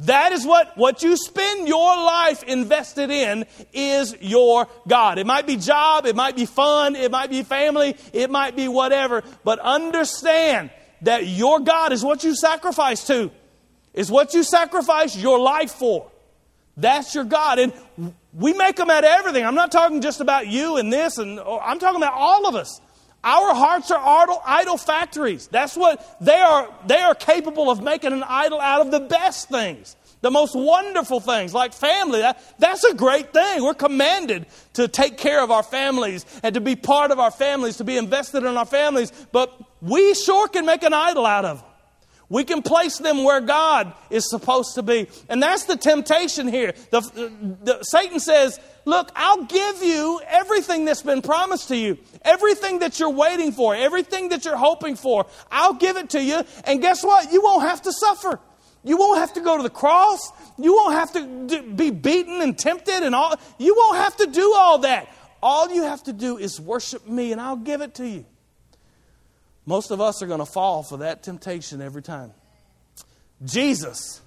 That 0.01 0.33
is 0.33 0.45
what, 0.45 0.77
what 0.77 1.03
you 1.03 1.17
spend 1.17 1.67
your 1.67 1.97
life 1.97 2.43
invested 2.43 3.11
in 3.11 3.47
is 3.73 4.15
your 4.21 4.69
God. 4.87 5.19
It 5.19 5.27
might 5.27 5.47
be 5.47 5.57
job, 5.57 6.05
it 6.05 6.15
might 6.15 6.37
be 6.37 6.45
fun, 6.45 6.95
it 6.95 7.11
might 7.11 7.31
be 7.31 7.43
family, 7.43 7.97
it 8.13 8.31
might 8.31 8.55
be 8.55 8.69
whatever. 8.69 9.23
But 9.43 9.59
understand 9.59 10.71
that 11.03 11.27
your 11.27 11.61
God 11.61 11.93
is 11.93 12.05
what 12.05 12.23
you 12.23 12.37
sacrifice 12.37 13.07
to, 13.07 13.31
is 13.95 14.11
what 14.11 14.35
you 14.35 14.43
sacrifice 14.43 15.17
your 15.17 15.39
life 15.39 15.73
for. 15.73 16.12
That's 16.77 17.15
your 17.15 17.25
God. 17.25 17.59
And 17.59 17.73
we 18.33 18.55
make 18.55 18.77
them 18.77 18.91
at 18.91 19.05
everything. 19.05 19.45
I'm 19.45 19.55
not 19.55 19.73
talking 19.73 20.01
just 20.01 20.21
about 20.21 20.47
you 20.47 20.77
and 20.77 20.93
this, 20.93 21.19
and 21.19 21.39
I'm 21.41 21.79
talking 21.79 22.01
about 22.01 22.15
all 22.15 22.47
of 22.47 22.55
us. 22.55 22.81
Our 23.25 23.55
hearts 23.55 23.91
are 23.91 24.01
idol, 24.01 24.43
idol 24.45 24.77
factories. 24.77 25.47
That's 25.47 25.77
what 25.77 26.17
they 26.21 26.39
are. 26.39 26.69
They 26.87 26.99
are 26.99 27.15
capable 27.15 27.71
of 27.71 27.81
making 27.81 28.13
an 28.13 28.25
idol 28.27 28.61
out 28.61 28.81
of 28.81 28.91
the 28.91 28.99
best 28.99 29.49
things, 29.49 29.95
the 30.23 30.31
most 30.31 30.57
wonderful 30.57 31.21
things, 31.21 31.55
like 31.55 31.73
family. 31.73 32.21
That, 32.21 32.43
that's 32.59 32.83
a 32.83 32.95
great 32.95 33.33
thing. 33.33 33.63
We're 33.63 33.75
commanded 33.75 34.47
to 34.73 34.89
take 34.89 35.19
care 35.19 35.41
of 35.41 35.53
our 35.53 35.63
families 35.63 36.27
and 36.43 36.55
to 36.55 36.61
be 36.61 36.75
part 36.75 37.13
of 37.13 37.21
our 37.21 37.31
families, 37.31 37.77
to 37.77 37.85
be 37.85 37.97
invested 37.97 38.43
in 38.43 38.57
our 38.57 38.67
families. 38.67 39.13
But 39.31 39.57
we 39.81 40.15
sure 40.15 40.49
can 40.49 40.67
make 40.67 40.83
an 40.83 40.93
idol 40.93 41.25
out 41.25 41.45
of 41.45 41.61
them. 41.61 41.72
We 42.33 42.45
can 42.45 42.63
place 42.63 42.97
them 42.97 43.25
where 43.25 43.43
God 43.43 43.93
is 44.09 44.31
supposed 44.31 44.77
to 44.77 44.83
be. 44.83 45.07
And 45.29 45.43
that's 45.43 45.65
the 45.65 45.77
temptation 45.77 46.49
here. 46.49 46.73
The, 46.89 47.01
the, 47.63 47.83
Satan 47.83 48.21
says, 48.21 48.59
Look, 48.87 49.13
I'll 49.15 49.45
give 49.45 49.83
you 49.83 50.19
everything 50.27 50.87
that's 50.87 51.03
been 51.03 51.21
promised 51.21 51.69
to 51.69 51.77
you, 51.77 51.99
everything 52.23 52.79
that 52.79 52.99
you're 52.99 53.11
waiting 53.11 53.53
for, 53.53 53.77
everything 53.77 54.31
that 54.31 54.47
you're 54.47 54.57
hoping 54.57 54.97
for. 54.97 55.27
I'll 55.51 55.75
give 55.75 55.99
it 55.99 56.09
to 56.11 56.25
you. 56.25 56.43
And 56.65 56.81
guess 56.81 57.05
what? 57.05 57.31
You 57.31 57.43
won't 57.43 57.65
have 57.69 57.83
to 57.83 57.93
suffer. 57.93 58.41
You 58.83 58.97
won't 58.97 59.19
have 59.19 59.35
to 59.35 59.43
go 59.43 59.59
to 59.59 59.63
the 59.63 59.69
cross. 59.69 60.33
You 60.57 60.73
won't 60.73 60.95
have 60.95 61.13
to 61.13 61.63
be 61.63 61.91
beaten 61.91 62.41
and 62.41 62.59
tempted 62.59 63.03
and 63.03 63.15
all. 63.15 63.39
You 63.59 63.75
won't 63.77 63.99
have 63.99 64.17
to 64.17 64.27
do 64.27 64.55
all 64.55 64.79
that. 64.79 65.15
All 65.43 65.71
you 65.71 65.83
have 65.83 66.03
to 66.05 66.15
do 66.15 66.39
is 66.39 66.59
worship 66.59 67.07
me, 67.07 67.33
and 67.33 67.41
I'll 67.43 67.57
give 67.57 67.83
it 67.83 67.97
to 67.97 68.09
you. 68.09 68.25
Most 69.67 69.91
of 69.91 70.01
us 70.01 70.23
are 70.23 70.27
going 70.27 70.41
to 70.41 70.47
fall 70.47 70.83
for 70.83 70.99
that 70.99 71.23
temptation 71.23 71.81
every 71.81 72.03
time. 72.03 72.33
Jesus, 73.45 74.21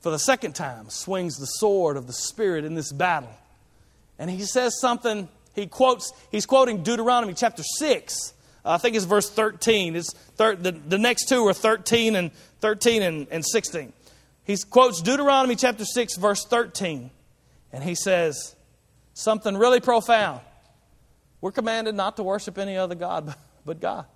for 0.00 0.10
the 0.10 0.18
second 0.18 0.54
time, 0.54 0.90
swings 0.90 1.36
the 1.36 1.46
sword 1.46 1.96
of 1.96 2.06
the 2.06 2.12
Spirit 2.12 2.64
in 2.64 2.74
this 2.74 2.92
battle. 2.92 3.34
And 4.18 4.30
he 4.30 4.42
says 4.42 4.80
something, 4.80 5.28
he 5.54 5.66
quotes, 5.66 6.12
he's 6.30 6.46
quoting 6.46 6.82
Deuteronomy 6.82 7.34
chapter 7.34 7.62
6. 7.62 8.34
I 8.64 8.78
think 8.78 8.96
it's 8.96 9.04
verse 9.04 9.30
13. 9.30 9.96
It's 9.96 10.12
thir- 10.36 10.56
the, 10.56 10.72
the 10.72 10.98
next 10.98 11.28
two 11.28 11.46
are 11.46 11.54
13 11.54 12.16
and 12.16 12.32
13 12.60 13.02
and, 13.02 13.26
and 13.30 13.44
16. 13.44 13.92
He 14.44 14.56
quotes 14.68 15.00
Deuteronomy 15.02 15.56
chapter 15.56 15.84
6, 15.84 16.16
verse 16.16 16.44
13, 16.44 17.10
and 17.72 17.84
he 17.84 17.94
says 17.94 18.56
something 19.14 19.56
really 19.56 19.80
profound. 19.80 20.40
We're 21.40 21.52
commanded 21.52 21.94
not 21.94 22.16
to 22.16 22.22
worship 22.22 22.58
any 22.58 22.76
other 22.76 22.94
God 22.94 23.34
but 23.68 23.80
God. 23.80 24.06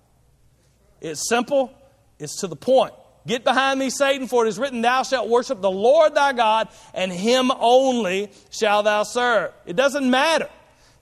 It's 0.99 1.29
simple, 1.29 1.71
it's 2.19 2.41
to 2.41 2.47
the 2.47 2.55
point. 2.55 2.93
Get 3.25 3.45
behind 3.45 3.79
me, 3.79 3.89
Satan, 3.89 4.27
for 4.27 4.45
it 4.45 4.49
is 4.49 4.59
written, 4.59 4.81
Thou 4.81 5.03
shalt 5.03 5.29
worship 5.29 5.61
the 5.61 5.71
Lord 5.71 6.15
thy 6.15 6.33
God, 6.33 6.67
and 6.93 7.11
him 7.11 7.51
only 7.51 8.31
shall 8.49 8.83
thou 8.83 9.03
serve. 9.03 9.53
It 9.65 9.77
doesn't 9.77 10.09
matter. 10.09 10.49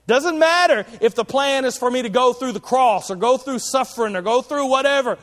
Doesn't 0.06 0.38
matter 0.38 0.84
if 1.00 1.14
the 1.14 1.24
plan 1.24 1.64
is 1.64 1.76
for 1.76 1.90
me 1.90 2.02
to 2.02 2.08
go 2.08 2.32
through 2.32 2.52
the 2.52 2.60
cross 2.60 3.10
or 3.10 3.16
go 3.16 3.36
through 3.38 3.58
suffering 3.58 4.14
or 4.14 4.22
go 4.22 4.42
through 4.42 4.66
whatever. 4.66 5.18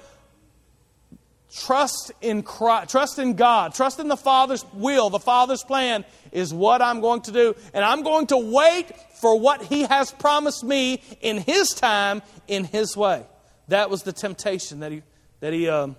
Trust 1.51 2.11
in 2.21 2.43
Christ, 2.43 2.89
trust 2.89 3.19
in 3.19 3.35
God, 3.35 3.73
trust 3.73 3.99
in 3.99 4.07
the 4.07 4.17
Father's 4.17 4.65
will, 4.73 5.09
the 5.09 5.19
Father's 5.19 5.63
plan 5.63 6.05
is 6.31 6.53
what 6.53 6.81
I'm 6.81 7.01
going 7.01 7.21
to 7.21 7.31
do. 7.31 7.55
And 7.73 7.83
I'm 7.83 8.03
going 8.03 8.27
to 8.27 8.37
wait 8.37 8.85
for 9.19 9.39
what 9.39 9.62
He 9.63 9.84
has 9.84 10.12
promised 10.12 10.63
me 10.63 11.01
in 11.21 11.38
His 11.38 11.69
time, 11.69 12.21
in 12.47 12.63
His 12.63 12.97
way. 12.97 13.25
That 13.67 13.89
was 13.89 14.03
the 14.03 14.13
temptation 14.13 14.79
that 14.79 14.91
He, 14.91 15.03
that 15.39 15.53
he, 15.53 15.69
um, 15.69 15.95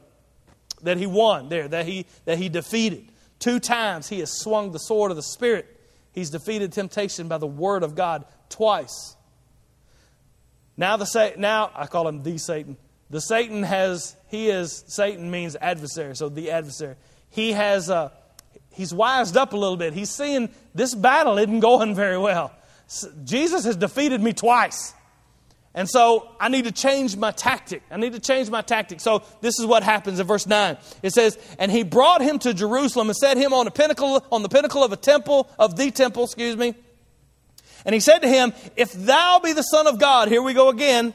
that 0.83 0.97
he 0.97 1.07
won 1.07 1.49
there, 1.49 1.69
that 1.69 1.87
he, 1.87 2.07
that 2.25 2.39
he 2.39 2.49
defeated. 2.49 3.11
Two 3.39 3.61
times 3.61 4.09
He 4.09 4.21
has 4.21 4.31
swung 4.41 4.73
the 4.73 4.79
sword 4.79 5.11
of 5.11 5.17
the 5.17 5.23
Spirit. 5.23 5.67
He's 6.13 6.31
defeated 6.31 6.73
temptation 6.73 7.29
by 7.29 7.39
the 7.39 7.47
Word 7.47 7.83
of 7.83 7.95
God 7.95 8.25
twice. 8.49 9.17
Now, 10.77 10.97
the, 10.97 11.35
now 11.37 11.71
I 11.75 11.87
call 11.87 12.09
him 12.09 12.23
the 12.23 12.39
Satan. 12.39 12.77
The 13.11 13.21
Satan 13.21 13.63
has, 13.63 14.17
he 14.29 14.49
is, 14.49 14.85
Satan 14.87 15.31
means 15.31 15.57
adversary, 15.61 16.17
so 16.17 16.29
the 16.29 16.51
adversary. 16.51 16.95
He 17.29 17.53
has, 17.53 17.91
uh, 17.91 18.11
he's 18.73 18.95
wised 18.95 19.37
up 19.37 19.53
a 19.53 19.57
little 19.57 19.77
bit. 19.77 19.95
He's 19.95 20.11
seeing 20.11 20.49
this 20.75 20.95
battle 20.95 21.39
isn't 21.39 21.61
going 21.61 21.95
very 21.95 22.19
well. 22.19 22.53
Jesus 23.25 23.65
has 23.65 23.77
defeated 23.77 24.21
me 24.21 24.33
twice. 24.33 24.95
And 25.73 25.89
so 25.89 26.29
I 26.41 26.49
need 26.49 26.65
to 26.65 26.73
change 26.73 27.17
my 27.17 27.31
tactic. 27.31 27.83
I 27.91 27.97
need 27.97 28.15
to 28.15 28.21
change 28.21 28.51
my 28.51 28.61
tactic. 28.61 29.01
So 29.01 29.23
this 29.41 29.59
is 29.61 29.67
what 29.67 29.85
happens 29.85 30.19
in 30.19 30.27
verse 30.27 30.47
9. 30.47 30.77
It 31.03 31.13
says, 31.13 31.39
And 31.61 31.71
he 31.71 31.85
brought 31.85 32.21
him 32.21 32.41
to 32.41 32.53
Jerusalem 32.53 33.09
and 33.09 33.17
set 33.17 33.37
him 33.37 33.53
on 33.53 33.67
the 33.67 33.71
pinnacle, 33.71 34.25
on 34.33 34.43
the 34.43 34.49
pinnacle 34.49 34.83
of 34.83 34.91
a 34.93 34.97
temple, 34.97 35.49
of 35.59 35.77
the 35.77 35.93
temple, 35.93 36.25
excuse 36.25 36.57
me. 36.57 36.75
And 37.85 37.95
he 37.95 38.01
said 38.01 38.19
to 38.21 38.29
him, 38.29 38.53
If 38.77 38.93
thou 38.93 39.39
be 39.39 39.53
the 39.53 39.63
Son 39.63 39.87
of 39.87 40.01
God, 40.01 40.27
here 40.29 40.43
we 40.43 40.55
go 40.55 40.71
again, 40.71 41.15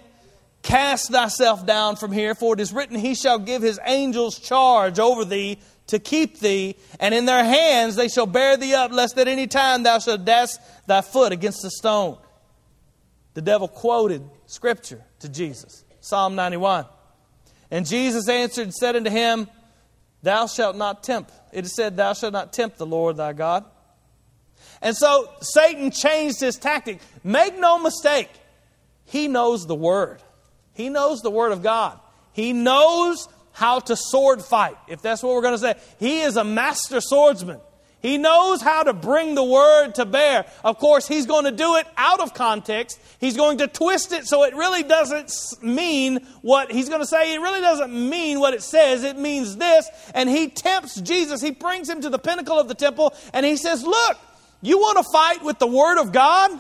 Cast 0.66 1.12
thyself 1.12 1.64
down 1.64 1.96
from 1.96 2.12
here, 2.12 2.34
for 2.34 2.56
it 2.56 2.60
is 2.60 2.74
written, 2.74 2.98
He 2.98 3.14
shall 3.14 3.38
give 3.38 3.62
His 3.62 3.80
angels 3.86 4.40
charge 4.40 4.98
over 4.98 5.24
thee 5.24 5.60
to 5.88 6.00
keep 6.00 6.40
thee, 6.40 6.76
and 7.00 7.14
in 7.14 7.26
their 7.26 7.44
hands 7.44 7.96
they 7.96 8.08
shall 8.08 8.26
bear 8.26 8.58
thee 8.58 8.74
up, 8.74 8.92
lest 8.92 9.18
at 9.18 9.28
any 9.28 9.48
time 9.48 9.84
thou 9.84 10.00
shalt 10.00 10.26
dash 10.26 10.50
thy 10.88 11.02
foot 11.02 11.32
against 11.32 11.64
a 11.64 11.70
stone. 11.70 12.18
The 13.34 13.42
devil 13.42 13.68
quoted 13.68 14.24
Scripture 14.48 15.04
to 15.20 15.30
Jesus, 15.30 15.84
Psalm 16.00 16.36
91. 16.36 16.86
And 17.72 17.86
Jesus 17.86 18.30
answered 18.30 18.64
and 18.64 18.74
said 18.74 18.96
unto 18.96 19.10
him, 19.10 19.48
Thou 20.24 20.48
shalt 20.48 20.76
not 20.76 21.04
tempt. 21.04 21.32
It 21.52 21.66
is 21.66 21.76
said, 21.76 21.98
Thou 21.98 22.14
shalt 22.14 22.34
not 22.34 22.54
tempt 22.54 22.78
the 22.78 22.86
Lord 22.86 23.18
thy 23.18 23.34
God. 23.34 23.66
And 24.82 24.96
so 24.96 25.30
Satan 25.42 25.92
changed 25.92 26.40
his 26.40 26.58
tactic. 26.58 27.00
Make 27.24 27.60
no 27.60 27.80
mistake, 27.80 28.30
he 29.06 29.28
knows 29.28 29.66
the 29.66 29.76
word. 29.76 30.22
He 30.76 30.90
knows 30.90 31.22
the 31.22 31.32
Word 31.32 31.52
of 31.54 31.64
God. 31.64 32.00
He 32.34 32.54
knows 32.54 33.28
how 33.56 33.80
to 33.80 33.96
sword 33.96 34.42
fight, 34.44 34.76
if 34.88 35.02
that's 35.02 35.24
what 35.24 35.34
we're 35.34 35.42
going 35.42 35.56
to 35.56 35.60
say. 35.60 35.76
He 35.98 36.22
is 36.22 36.36
a 36.36 36.44
master 36.44 37.00
swordsman. 37.00 37.60
He 38.02 38.20
knows 38.20 38.62
how 38.62 38.84
to 38.84 38.94
bring 38.94 39.34
the 39.34 39.44
word 39.44 39.96
to 39.96 40.06
bear. 40.06 40.46
Of 40.64 40.78
course, 40.78 41.08
he's 41.08 41.26
going 41.26 41.46
to 41.46 41.52
do 41.52 41.78
it 41.78 41.88
out 41.98 42.20
of 42.20 42.34
context. 42.36 43.00
He's 43.20 43.36
going 43.36 43.60
to 43.60 43.68
twist 43.68 44.12
it 44.12 44.28
so 44.28 44.44
it 44.44 44.54
really 44.54 44.84
doesn't 44.84 45.34
mean 45.64 46.18
what 46.42 46.72
he's 46.72 46.90
going 46.90 47.02
to 47.02 47.08
say. 47.08 47.34
It 47.34 47.40
really 47.40 47.62
doesn't 47.62 47.92
mean 47.92 48.40
what 48.40 48.54
it 48.54 48.62
says. 48.62 49.04
It 49.04 49.18
means 49.18 49.56
this. 49.56 49.90
And 50.14 50.30
he 50.30 50.50
tempts 50.50 51.02
Jesus. 51.02 51.42
He 51.42 51.50
brings 51.50 51.90
him 51.90 52.02
to 52.02 52.10
the 52.10 52.20
pinnacle 52.20 52.60
of 52.60 52.68
the 52.68 52.76
temple 52.76 53.16
and 53.34 53.44
he 53.46 53.56
says, 53.56 53.84
Look, 53.84 54.18
you 54.62 54.78
want 54.78 54.98
to 54.98 55.12
fight 55.12 55.44
with 55.44 55.58
the 55.58 55.68
word 55.68 56.00
of 56.00 56.12
God? 56.12 56.52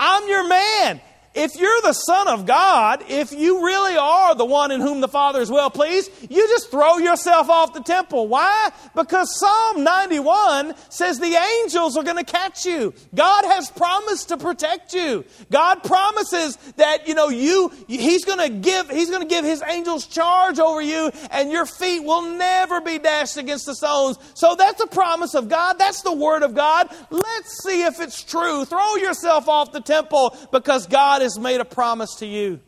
I'm 0.00 0.28
your 0.28 0.48
man. 0.48 1.00
If 1.34 1.58
you're 1.58 1.80
the 1.82 1.94
Son 1.94 2.28
of 2.28 2.44
God, 2.44 3.04
if 3.08 3.32
you 3.32 3.64
really 3.64 3.96
are 3.96 4.34
the 4.34 4.44
one 4.44 4.70
in 4.70 4.80
whom 4.80 5.00
the 5.00 5.08
Father 5.08 5.40
is 5.40 5.50
well 5.50 5.70
pleased, 5.70 6.10
you 6.30 6.46
just 6.48 6.70
throw 6.70 6.98
yourself 6.98 7.48
off 7.48 7.72
the 7.72 7.82
temple. 7.82 8.28
Why? 8.28 8.70
Because 8.94 9.38
Psalm 9.38 9.82
91 9.82 10.74
says 10.90 11.18
the 11.18 11.34
angels 11.62 11.96
are 11.96 12.02
going 12.04 12.22
to 12.22 12.30
catch 12.30 12.66
you. 12.66 12.92
God 13.14 13.46
has 13.46 13.70
promised 13.70 14.28
to 14.28 14.36
protect 14.36 14.92
you. 14.92 15.24
God 15.50 15.82
promises 15.82 16.56
that, 16.76 17.08
you 17.08 17.14
know, 17.14 17.30
you, 17.30 17.72
He's 17.88 18.26
going 18.26 18.38
to 18.38 18.50
give, 18.50 18.90
He's 18.90 19.08
going 19.08 19.22
to 19.22 19.34
give 19.34 19.44
His 19.44 19.62
angels 19.66 20.06
charge 20.06 20.58
over 20.58 20.82
you 20.82 21.10
and 21.30 21.50
your 21.50 21.64
feet 21.64 22.04
will 22.04 22.22
never 22.22 22.80
be 22.80 22.98
dashed 22.98 23.38
against 23.38 23.66
the 23.66 23.74
stones. 23.74 24.18
So 24.34 24.54
that's 24.54 24.82
a 24.82 24.86
promise 24.86 25.34
of 25.34 25.48
God. 25.48 25.78
That's 25.78 26.02
the 26.02 26.12
Word 26.12 26.42
of 26.42 26.54
God. 26.54 26.94
Let's 27.10 27.62
see 27.62 27.84
if 27.84 28.00
it's 28.00 28.22
true. 28.22 28.64
Throw 28.64 28.96
yourself 28.96 29.48
off 29.48 29.72
the 29.72 29.80
temple 29.80 30.36
because 30.50 30.86
God 30.86 31.21
has 31.22 31.38
made 31.38 31.60
a 31.60 31.64
promise 31.64 32.16
to 32.16 32.26
you. 32.26 32.60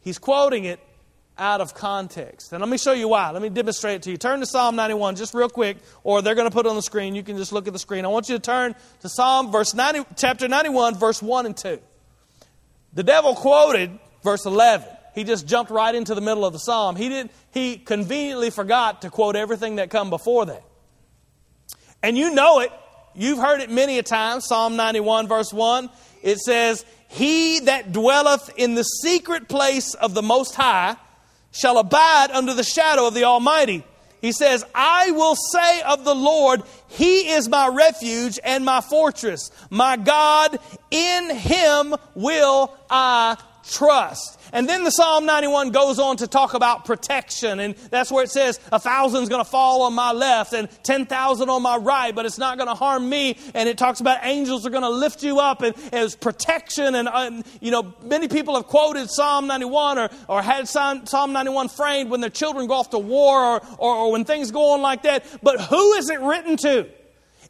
He's 0.00 0.18
quoting 0.18 0.64
it 0.64 0.80
out 1.38 1.60
of 1.60 1.74
context. 1.74 2.52
And 2.52 2.60
let 2.60 2.68
me 2.68 2.78
show 2.78 2.92
you 2.92 3.08
why. 3.08 3.30
Let 3.30 3.40
me 3.40 3.48
demonstrate 3.48 3.96
it 3.96 4.02
to 4.02 4.10
you. 4.10 4.16
Turn 4.16 4.40
to 4.40 4.46
Psalm 4.46 4.76
91 4.76 5.16
just 5.16 5.34
real 5.34 5.48
quick, 5.48 5.78
or 6.04 6.22
they're 6.22 6.34
going 6.34 6.48
to 6.48 6.54
put 6.54 6.66
it 6.66 6.68
on 6.68 6.76
the 6.76 6.82
screen. 6.82 7.14
You 7.14 7.22
can 7.22 7.36
just 7.36 7.52
look 7.52 7.66
at 7.66 7.72
the 7.72 7.78
screen. 7.78 8.04
I 8.04 8.08
want 8.08 8.28
you 8.28 8.36
to 8.36 8.42
turn 8.42 8.74
to 9.00 9.08
Psalm 9.08 9.50
verse 9.50 9.74
90, 9.74 10.04
chapter 10.16 10.48
91, 10.48 10.96
verse 10.96 11.22
1 11.22 11.46
and 11.46 11.56
2. 11.56 11.78
The 12.94 13.02
devil 13.02 13.34
quoted 13.34 13.98
verse 14.22 14.44
11. 14.44 14.88
He 15.14 15.24
just 15.24 15.46
jumped 15.46 15.70
right 15.70 15.94
into 15.94 16.14
the 16.14 16.20
middle 16.20 16.44
of 16.44 16.52
the 16.52 16.58
psalm. 16.58 16.96
He 16.96 17.08
did 17.08 17.30
he 17.52 17.76
conveniently 17.76 18.50
forgot 18.50 19.02
to 19.02 19.10
quote 19.10 19.36
everything 19.36 19.76
that 19.76 19.90
come 19.90 20.10
before 20.10 20.46
that. 20.46 20.62
And 22.02 22.16
you 22.16 22.34
know 22.34 22.60
it. 22.60 22.72
You've 23.14 23.38
heard 23.38 23.60
it 23.60 23.70
many 23.70 23.98
a 23.98 24.02
time. 24.02 24.40
Psalm 24.40 24.76
91 24.76 25.28
verse 25.28 25.52
1. 25.52 25.90
It 26.22 26.38
says, 26.38 26.84
he 27.12 27.60
that 27.60 27.92
dwelleth 27.92 28.50
in 28.56 28.74
the 28.74 28.84
secret 28.84 29.46
place 29.46 29.92
of 29.92 30.14
the 30.14 30.22
Most 30.22 30.54
High 30.54 30.96
shall 31.52 31.76
abide 31.76 32.30
under 32.30 32.54
the 32.54 32.64
shadow 32.64 33.06
of 33.06 33.12
the 33.12 33.24
Almighty. 33.24 33.84
He 34.22 34.32
says, 34.32 34.64
I 34.74 35.10
will 35.10 35.36
say 35.36 35.82
of 35.82 36.06
the 36.06 36.14
Lord, 36.14 36.62
He 36.88 37.28
is 37.28 37.50
my 37.50 37.68
refuge 37.68 38.38
and 38.42 38.64
my 38.64 38.80
fortress. 38.80 39.50
My 39.68 39.98
God, 39.98 40.58
in 40.90 41.36
Him 41.36 41.94
will 42.14 42.74
I 42.88 43.36
trust. 43.68 44.40
And 44.52 44.68
then 44.68 44.84
the 44.84 44.90
Psalm 44.90 45.24
91 45.24 45.70
goes 45.70 45.98
on 45.98 46.18
to 46.18 46.26
talk 46.26 46.52
about 46.52 46.84
protection. 46.84 47.58
And 47.58 47.74
that's 47.90 48.12
where 48.12 48.22
it 48.22 48.30
says, 48.30 48.60
a 48.70 48.78
thousand's 48.78 49.30
going 49.30 49.42
to 49.42 49.50
fall 49.50 49.82
on 49.82 49.94
my 49.94 50.12
left 50.12 50.52
and 50.52 50.68
10,000 50.82 51.48
on 51.48 51.62
my 51.62 51.78
right, 51.78 52.14
but 52.14 52.26
it's 52.26 52.38
not 52.38 52.58
going 52.58 52.68
to 52.68 52.74
harm 52.74 53.08
me. 53.08 53.38
And 53.54 53.68
it 53.68 53.78
talks 53.78 54.00
about 54.00 54.18
angels 54.22 54.66
are 54.66 54.70
going 54.70 54.82
to 54.82 54.90
lift 54.90 55.22
you 55.22 55.40
up 55.40 55.62
and 55.62 55.74
as 55.92 56.14
protection. 56.14 56.94
And, 56.94 57.08
and, 57.08 57.44
you 57.60 57.70
know, 57.70 57.94
many 58.02 58.28
people 58.28 58.54
have 58.56 58.66
quoted 58.66 59.10
Psalm 59.10 59.46
91 59.46 59.98
or, 59.98 60.10
or 60.28 60.42
had 60.42 60.68
Psalm 60.68 61.32
91 61.32 61.68
framed 61.68 62.10
when 62.10 62.20
their 62.20 62.30
children 62.30 62.66
go 62.66 62.74
off 62.74 62.90
to 62.90 62.98
war 62.98 63.56
or, 63.56 63.62
or, 63.78 63.96
or 63.96 64.12
when 64.12 64.24
things 64.24 64.50
go 64.50 64.74
on 64.74 64.82
like 64.82 65.04
that. 65.04 65.24
But 65.42 65.62
who 65.62 65.94
is 65.94 66.10
it 66.10 66.20
written 66.20 66.58
to? 66.58 66.88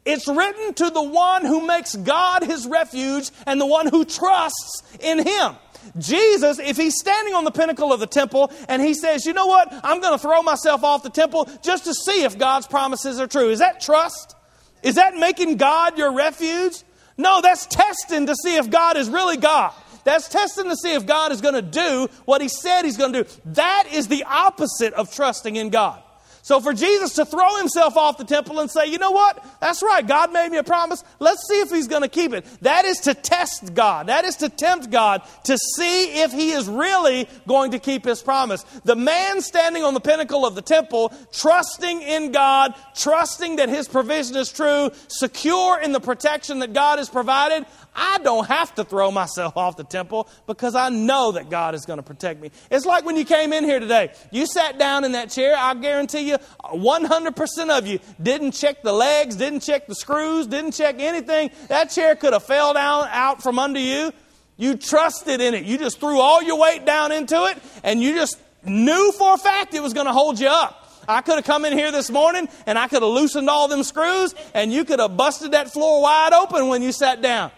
It's 0.05 0.27
written 0.27 0.73
to 0.75 0.89
the 0.89 1.03
one 1.03 1.45
who 1.45 1.65
makes 1.65 1.95
God 1.95 2.43
his 2.43 2.67
refuge 2.67 3.29
and 3.45 3.59
the 3.59 3.65
one 3.65 3.87
who 3.87 4.05
trusts 4.05 4.83
in 4.99 5.25
him. 5.25 5.55
Jesus, 5.97 6.59
if 6.59 6.77
he's 6.77 6.97
standing 6.99 7.33
on 7.33 7.43
the 7.43 7.51
pinnacle 7.51 7.93
of 7.93 7.99
the 7.99 8.07
temple 8.07 8.51
and 8.67 8.81
he 8.81 8.93
says, 8.93 9.25
you 9.25 9.33
know 9.33 9.47
what, 9.47 9.67
I'm 9.83 10.01
going 10.01 10.13
to 10.13 10.19
throw 10.19 10.41
myself 10.41 10.83
off 10.83 11.03
the 11.03 11.09
temple 11.09 11.49
just 11.61 11.85
to 11.85 11.93
see 11.93 12.23
if 12.23 12.37
God's 12.37 12.67
promises 12.67 13.19
are 13.19 13.27
true, 13.27 13.49
is 13.49 13.59
that 13.59 13.81
trust? 13.81 14.35
Is 14.81 14.95
that 14.95 15.15
making 15.15 15.57
God 15.57 15.97
your 15.97 16.13
refuge? 16.13 16.83
No, 17.17 17.41
that's 17.41 17.65
testing 17.65 18.25
to 18.27 18.35
see 18.35 18.57
if 18.57 18.69
God 18.69 18.97
is 18.97 19.09
really 19.09 19.37
God. 19.37 19.73
That's 20.03 20.27
testing 20.27 20.65
to 20.65 20.75
see 20.75 20.93
if 20.93 21.05
God 21.05 21.31
is 21.31 21.41
going 21.41 21.53
to 21.53 21.61
do 21.61 22.09
what 22.25 22.41
he 22.41 22.49
said 22.49 22.83
he's 22.83 22.97
going 22.97 23.13
to 23.13 23.23
do. 23.23 23.29
That 23.45 23.85
is 23.91 24.07
the 24.07 24.23
opposite 24.23 24.93
of 24.93 25.13
trusting 25.13 25.55
in 25.55 25.69
God. 25.69 26.01
So 26.43 26.59
for 26.59 26.73
Jesus 26.73 27.13
to 27.15 27.23
throw 27.25 27.55
himself 27.55 27.95
off 27.95 28.17
the 28.17 28.25
temple 28.25 28.59
and 28.59 28.69
say, 28.69 28.87
you 28.87 28.97
know 28.97 29.11
what? 29.11 29.43
That's 29.61 29.81
right. 29.81 30.05
God 30.05 30.33
made 30.33 30.51
me 30.51 30.57
a 30.57 30.63
promise. 30.63 31.01
Let's 31.19 31.47
see 31.47 31.61
if 31.61 31.69
he's 31.69 31.87
going 31.87 32.01
to 32.01 32.09
keep 32.09 32.33
it. 32.33 32.45
That 32.61 32.83
is 32.83 32.99
to 33.01 33.13
test 33.13 33.73
God. 33.73 34.07
That 34.07 34.25
is 34.25 34.35
to 34.37 34.49
tempt 34.49 34.91
God 34.91 35.21
to 35.45 35.57
see 35.57 36.21
if 36.21 36.33
he 36.33 36.51
is 36.51 36.67
really 36.67 37.29
going 37.47 37.71
to 37.71 37.79
keep 37.79 38.03
his 38.03 38.21
promise. 38.21 38.63
The 38.83 38.97
man 38.97 39.41
standing 39.41 39.83
on 39.83 39.93
the 39.93 40.01
pinnacle 40.01 40.45
of 40.45 40.55
the 40.55 40.61
temple, 40.61 41.13
trusting 41.31 42.01
in 42.01 42.33
God, 42.33 42.75
trusting 42.93 43.55
that 43.55 43.69
his 43.69 43.87
provision 43.87 44.35
is 44.35 44.51
true, 44.51 44.91
secure 45.07 45.79
in 45.79 45.93
the 45.93 46.01
protection 46.01 46.59
that 46.59 46.73
God 46.73 46.99
has 46.99 47.09
provided, 47.09 47.65
I 47.95 48.19
don't 48.19 48.47
have 48.47 48.73
to 48.75 48.83
throw 48.83 49.11
myself 49.11 49.57
off 49.57 49.77
the 49.77 49.83
temple 49.83 50.27
because 50.47 50.75
I 50.75 50.89
know 50.89 51.33
that 51.33 51.49
God 51.49 51.75
is 51.75 51.85
going 51.85 51.97
to 51.97 52.03
protect 52.03 52.41
me. 52.41 52.51
It's 52.71 52.85
like 52.85 53.05
when 53.05 53.15
you 53.15 53.25
came 53.25 53.53
in 53.53 53.63
here 53.63 53.79
today. 53.79 54.13
You 54.31 54.45
sat 54.45 54.79
down 54.79 55.03
in 55.03 55.11
that 55.13 55.29
chair. 55.29 55.55
I 55.57 55.73
guarantee 55.75 56.29
you, 56.29 56.37
100% 56.63 57.77
of 57.77 57.87
you 57.87 57.99
didn't 58.21 58.51
check 58.51 58.81
the 58.81 58.93
legs, 58.93 59.35
didn't 59.35 59.61
check 59.61 59.87
the 59.87 59.95
screws, 59.95 60.47
didn't 60.47 60.71
check 60.71 60.95
anything. 60.99 61.51
That 61.67 61.89
chair 61.89 62.15
could 62.15 62.33
have 62.33 62.43
fell 62.43 62.73
down 62.73 63.07
out 63.11 63.43
from 63.43 63.59
under 63.59 63.79
you. 63.79 64.11
You 64.57 64.77
trusted 64.77 65.41
in 65.41 65.53
it. 65.53 65.65
You 65.65 65.77
just 65.77 65.99
threw 65.99 66.19
all 66.19 66.41
your 66.41 66.59
weight 66.59 66.85
down 66.85 67.11
into 67.11 67.45
it 67.45 67.57
and 67.83 68.01
you 68.01 68.13
just 68.13 68.39
knew 68.63 69.11
for 69.17 69.33
a 69.33 69.37
fact 69.37 69.73
it 69.73 69.81
was 69.81 69.93
going 69.93 70.05
to 70.05 70.13
hold 70.13 70.39
you 70.39 70.47
up. 70.47 70.79
I 71.07 71.21
could 71.21 71.35
have 71.35 71.43
come 71.43 71.65
in 71.65 71.73
here 71.73 71.91
this 71.91 72.09
morning 72.09 72.47
and 72.65 72.77
I 72.77 72.87
could 72.87 73.01
have 73.01 73.11
loosened 73.11 73.49
all 73.49 73.67
them 73.67 73.83
screws 73.83 74.33
and 74.53 74.71
you 74.71 74.85
could 74.85 74.99
have 74.99 75.17
busted 75.17 75.51
that 75.51 75.71
floor 75.71 76.01
wide 76.01 76.33
open 76.33 76.69
when 76.69 76.81
you 76.81 76.91
sat 76.91 77.21
down. 77.21 77.51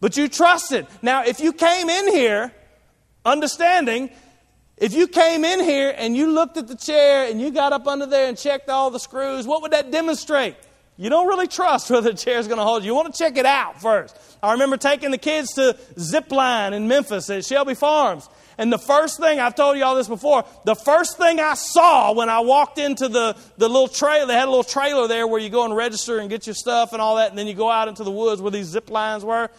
But 0.00 0.16
you 0.16 0.28
trusted. 0.28 0.86
Now, 1.02 1.24
if 1.24 1.40
you 1.40 1.52
came 1.52 1.88
in 1.88 2.08
here 2.08 2.52
understanding, 3.24 4.10
if 4.76 4.94
you 4.94 5.06
came 5.06 5.44
in 5.44 5.60
here 5.60 5.94
and 5.96 6.16
you 6.16 6.32
looked 6.32 6.56
at 6.56 6.66
the 6.66 6.76
chair 6.76 7.30
and 7.30 7.40
you 7.40 7.50
got 7.50 7.72
up 7.72 7.86
under 7.86 8.06
there 8.06 8.28
and 8.28 8.36
checked 8.36 8.70
all 8.70 8.90
the 8.90 8.98
screws, 8.98 9.46
what 9.46 9.60
would 9.62 9.72
that 9.72 9.90
demonstrate? 9.90 10.56
You 10.96 11.08
don't 11.10 11.28
really 11.28 11.46
trust 11.46 11.90
whether 11.90 12.10
the 12.10 12.16
chair 12.16 12.38
is 12.38 12.46
going 12.46 12.58
to 12.58 12.64
hold 12.64 12.82
you. 12.82 12.88
You 12.88 12.94
want 12.94 13.14
to 13.14 13.18
check 13.18 13.36
it 13.36 13.46
out 13.46 13.80
first. 13.80 14.16
I 14.42 14.52
remember 14.52 14.78
taking 14.78 15.10
the 15.10 15.18
kids 15.18 15.52
to 15.54 15.76
zip 15.98 16.32
line 16.32 16.72
in 16.72 16.88
Memphis 16.88 17.28
at 17.28 17.44
Shelby 17.44 17.74
Farms. 17.74 18.28
And 18.56 18.70
the 18.70 18.78
first 18.78 19.18
thing, 19.18 19.40
I've 19.40 19.54
told 19.54 19.78
you 19.78 19.84
all 19.84 19.96
this 19.96 20.08
before, 20.08 20.44
the 20.64 20.74
first 20.74 21.16
thing 21.16 21.40
I 21.40 21.54
saw 21.54 22.12
when 22.12 22.28
I 22.28 22.40
walked 22.40 22.78
into 22.78 23.08
the, 23.08 23.34
the 23.56 23.68
little 23.68 23.88
trailer, 23.88 24.26
they 24.26 24.34
had 24.34 24.48
a 24.48 24.50
little 24.50 24.64
trailer 24.64 25.08
there 25.08 25.26
where 25.26 25.40
you 25.40 25.48
go 25.48 25.64
and 25.64 25.74
register 25.74 26.18
and 26.18 26.28
get 26.28 26.46
your 26.46 26.54
stuff 26.54 26.92
and 26.92 27.00
all 27.00 27.16
that, 27.16 27.30
and 27.30 27.38
then 27.38 27.46
you 27.46 27.54
go 27.54 27.70
out 27.70 27.88
into 27.88 28.04
the 28.04 28.10
woods 28.10 28.42
where 28.42 28.50
these 28.50 28.66
zip 28.66 28.90
lines 28.90 29.24
were, 29.24 29.50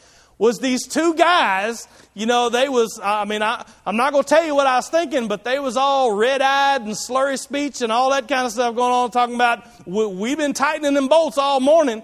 was 0.42 0.58
these 0.58 0.88
two 0.88 1.14
guys, 1.14 1.88
you 2.16 2.26
know, 2.26 2.50
they 2.50 2.68
was, 2.68 3.00
I 3.04 3.26
mean, 3.26 3.44
I, 3.44 3.64
I'm 3.86 3.96
not 3.96 4.12
going 4.12 4.24
to 4.24 4.28
tell 4.28 4.44
you 4.44 4.56
what 4.56 4.66
I 4.66 4.78
was 4.78 4.90
thinking, 4.90 5.28
but 5.28 5.44
they 5.44 5.60
was 5.60 5.78
all 5.78 6.16
red-eyed 6.16 6.82
and 6.82 6.94
slurry 6.94 7.38
speech 7.38 7.84
and 7.84 7.92
all 7.92 8.10
that 8.10 8.28
kind 8.28 8.48
of 8.48 8.52
stuff 8.52 8.76
going 8.76 8.92
on, 8.92 9.12
talking 9.12 9.36
about, 9.36 9.68
we, 9.86 10.08
we've 10.08 10.40
been 10.40 10.54
tightening 10.54 10.96
them 10.96 11.10
bolts 11.10 11.38
all 11.38 11.60
morning 11.60 12.02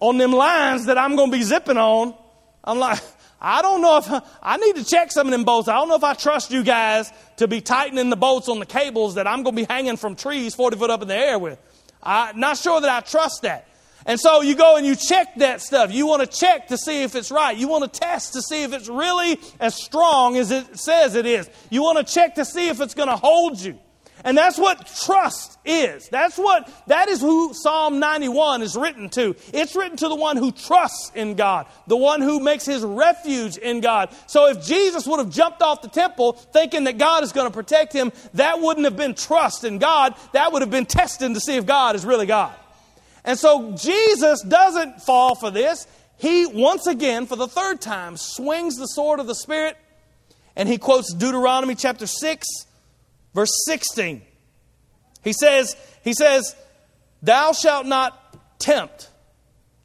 on 0.00 0.18
them 0.18 0.32
lines 0.32 0.86
that 0.86 0.98
I'm 0.98 1.14
going 1.14 1.30
to 1.30 1.36
be 1.36 1.44
zipping 1.44 1.76
on. 1.76 2.16
I'm 2.64 2.80
like, 2.80 3.00
I 3.40 3.62
don't 3.62 3.80
know 3.80 3.98
if 3.98 4.10
I 4.42 4.56
need 4.56 4.74
to 4.74 4.84
check 4.84 5.12
some 5.12 5.28
of 5.28 5.30
them 5.30 5.44
bolts. 5.44 5.68
I 5.68 5.74
don't 5.74 5.88
know 5.88 5.94
if 5.94 6.02
I 6.02 6.14
trust 6.14 6.50
you 6.50 6.64
guys 6.64 7.12
to 7.36 7.46
be 7.46 7.60
tightening 7.60 8.10
the 8.10 8.16
bolts 8.16 8.48
on 8.48 8.58
the 8.58 8.66
cables 8.66 9.14
that 9.14 9.28
I'm 9.28 9.44
going 9.44 9.54
to 9.54 9.62
be 9.62 9.72
hanging 9.72 9.98
from 9.98 10.16
trees 10.16 10.56
40 10.56 10.78
foot 10.78 10.90
up 10.90 11.02
in 11.02 11.06
the 11.06 11.16
air 11.16 11.38
with. 11.38 11.60
I'm 12.02 12.40
not 12.40 12.58
sure 12.58 12.80
that 12.80 12.90
I 12.90 13.06
trust 13.06 13.42
that. 13.42 13.68
And 14.06 14.18
so 14.18 14.40
you 14.40 14.54
go 14.54 14.76
and 14.76 14.86
you 14.86 14.96
check 14.96 15.36
that 15.36 15.60
stuff. 15.60 15.92
You 15.92 16.06
want 16.06 16.22
to 16.22 16.38
check 16.38 16.68
to 16.68 16.78
see 16.78 17.02
if 17.02 17.14
it's 17.14 17.30
right. 17.30 17.56
You 17.56 17.68
want 17.68 17.90
to 17.90 18.00
test 18.00 18.32
to 18.34 18.42
see 18.42 18.62
if 18.62 18.72
it's 18.72 18.88
really 18.88 19.38
as 19.60 19.74
strong 19.74 20.36
as 20.36 20.50
it 20.50 20.78
says 20.78 21.14
it 21.14 21.26
is. 21.26 21.48
You 21.70 21.82
want 21.82 22.04
to 22.06 22.12
check 22.12 22.36
to 22.36 22.44
see 22.44 22.68
if 22.68 22.80
it's 22.80 22.94
going 22.94 23.08
to 23.08 23.16
hold 23.16 23.60
you. 23.60 23.78
And 24.24 24.38
that's 24.38 24.58
what 24.58 24.86
trust 25.04 25.58
is. 25.64 26.08
That's 26.08 26.38
what, 26.38 26.70
that 26.86 27.08
is 27.08 27.20
who 27.20 27.54
Psalm 27.54 27.98
91 27.98 28.62
is 28.62 28.76
written 28.76 29.08
to. 29.10 29.34
It's 29.52 29.74
written 29.74 29.96
to 29.98 30.08
the 30.08 30.14
one 30.14 30.36
who 30.36 30.52
trusts 30.52 31.10
in 31.14 31.34
God, 31.34 31.66
the 31.88 31.96
one 31.96 32.20
who 32.20 32.38
makes 32.38 32.64
his 32.64 32.82
refuge 32.82 33.56
in 33.56 33.80
God. 33.80 34.14
So 34.26 34.48
if 34.48 34.64
Jesus 34.64 35.06
would 35.06 35.18
have 35.18 35.30
jumped 35.30 35.60
off 35.60 35.82
the 35.82 35.88
temple 35.88 36.34
thinking 36.34 36.84
that 36.84 36.98
God 36.98 37.24
is 37.24 37.32
going 37.32 37.48
to 37.48 37.52
protect 37.52 37.92
him, 37.92 38.12
that 38.34 38.60
wouldn't 38.60 38.84
have 38.84 38.96
been 38.96 39.14
trust 39.14 39.64
in 39.64 39.78
God. 39.78 40.14
That 40.32 40.52
would 40.52 40.62
have 40.62 40.70
been 40.70 40.86
testing 40.86 41.34
to 41.34 41.40
see 41.40 41.56
if 41.56 41.66
God 41.66 41.96
is 41.96 42.04
really 42.04 42.26
God. 42.26 42.54
And 43.24 43.38
so 43.38 43.72
Jesus 43.72 44.42
doesn't 44.42 45.02
fall 45.02 45.34
for 45.34 45.50
this. 45.50 45.86
He, 46.18 46.46
once 46.46 46.86
again, 46.86 47.26
for 47.26 47.36
the 47.36 47.48
third 47.48 47.80
time, 47.80 48.16
swings 48.16 48.76
the 48.76 48.86
sword 48.86 49.20
of 49.20 49.26
the 49.26 49.34
Spirit 49.34 49.76
and 50.54 50.68
he 50.68 50.78
quotes 50.78 51.12
Deuteronomy 51.14 51.74
chapter 51.74 52.06
6 52.06 52.46
Verse 53.34 53.50
16. 53.66 54.22
He 55.22 55.32
says, 55.32 55.76
he 56.02 56.12
says, 56.12 56.54
Thou 57.22 57.52
shalt 57.52 57.86
not 57.86 58.18
tempt 58.58 59.08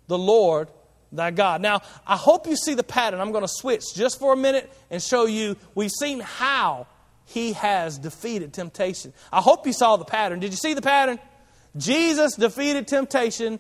the 0.08 0.18
Lord 0.18 0.70
thy 1.12 1.32
God. 1.32 1.62
Now, 1.62 1.82
I 2.06 2.18
hope 2.18 2.48
you 2.48 2.56
see 2.56 2.74
the 2.74 2.84
pattern. 2.84 3.22
I'm 3.22 3.32
going 3.32 3.44
to 3.44 3.52
switch 3.52 3.84
just 3.96 4.20
for 4.20 4.34
a 4.34 4.38
minute 4.38 4.72
and 4.90 5.02
show 5.02 5.26
you. 5.26 5.56
We've 5.76 5.92
seen 5.92 6.20
how 6.20 6.88
he 7.26 7.54
has 7.54 7.98
defeated 7.98 8.54
temptation. 8.54 9.14
I 9.32 9.42
hope 9.42 9.66
you 9.66 9.74
saw 9.74 9.98
the 9.98 10.06
pattern. 10.06 10.40
Did 10.40 10.52
you 10.52 10.58
see 10.58 10.74
the 10.74 10.82
pattern? 10.82 11.20
Jesus 11.78 12.36
defeated 12.36 12.88
temptation 12.88 13.60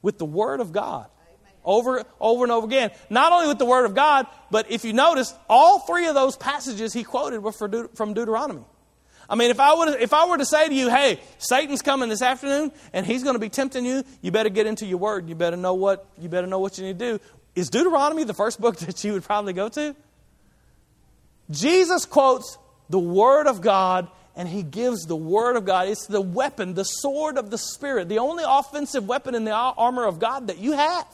with 0.00 0.18
the 0.18 0.24
Word 0.24 0.60
of 0.60 0.72
God. 0.72 1.06
Over, 1.64 2.04
over 2.20 2.42
and 2.44 2.50
over 2.50 2.66
again. 2.66 2.90
Not 3.08 3.32
only 3.32 3.46
with 3.46 3.58
the 3.58 3.64
Word 3.64 3.84
of 3.84 3.94
God, 3.94 4.26
but 4.50 4.70
if 4.70 4.84
you 4.84 4.92
notice, 4.92 5.32
all 5.48 5.78
three 5.78 6.06
of 6.08 6.14
those 6.14 6.36
passages 6.36 6.92
he 6.92 7.04
quoted 7.04 7.40
were 7.40 7.52
from 7.52 8.14
Deuteronomy. 8.14 8.64
I 9.28 9.36
mean, 9.36 9.50
if 9.50 9.60
I, 9.60 9.72
would, 9.74 10.00
if 10.00 10.12
I 10.12 10.26
were 10.26 10.36
to 10.36 10.44
say 10.44 10.68
to 10.68 10.74
you, 10.74 10.90
hey, 10.90 11.20
Satan's 11.38 11.80
coming 11.80 12.08
this 12.08 12.20
afternoon 12.20 12.72
and 12.92 13.06
he's 13.06 13.22
going 13.22 13.34
to 13.34 13.40
be 13.40 13.48
tempting 13.48 13.84
you, 13.84 14.02
you 14.20 14.32
better 14.32 14.48
get 14.48 14.66
into 14.66 14.84
your 14.84 14.98
word. 14.98 15.28
You 15.28 15.34
better 15.34 15.56
know 15.56 15.74
what, 15.74 16.06
you 16.18 16.28
better 16.28 16.46
know 16.46 16.58
what 16.58 16.76
you 16.76 16.84
need 16.84 16.98
to 16.98 17.12
do. 17.12 17.24
Is 17.54 17.70
Deuteronomy 17.70 18.24
the 18.24 18.34
first 18.34 18.60
book 18.60 18.76
that 18.78 19.02
you 19.04 19.12
would 19.12 19.22
probably 19.22 19.52
go 19.52 19.68
to? 19.70 19.94
Jesus 21.50 22.06
quotes 22.06 22.58
the 22.90 22.98
Word 22.98 23.46
of 23.46 23.60
God 23.60 24.08
and 24.36 24.48
he 24.48 24.62
gives 24.62 25.04
the 25.06 25.16
Word 25.16 25.56
of 25.56 25.64
God. 25.64 25.88
It's 25.88 26.06
the 26.06 26.20
weapon, 26.20 26.74
the 26.74 26.84
sword 26.84 27.36
of 27.36 27.50
the 27.50 27.58
Spirit, 27.58 28.08
the 28.08 28.18
only 28.18 28.44
offensive 28.46 29.06
weapon 29.06 29.34
in 29.34 29.44
the 29.44 29.52
armor 29.52 30.04
of 30.04 30.18
God 30.18 30.46
that 30.46 30.58
you 30.58 30.72
have. 30.72 31.06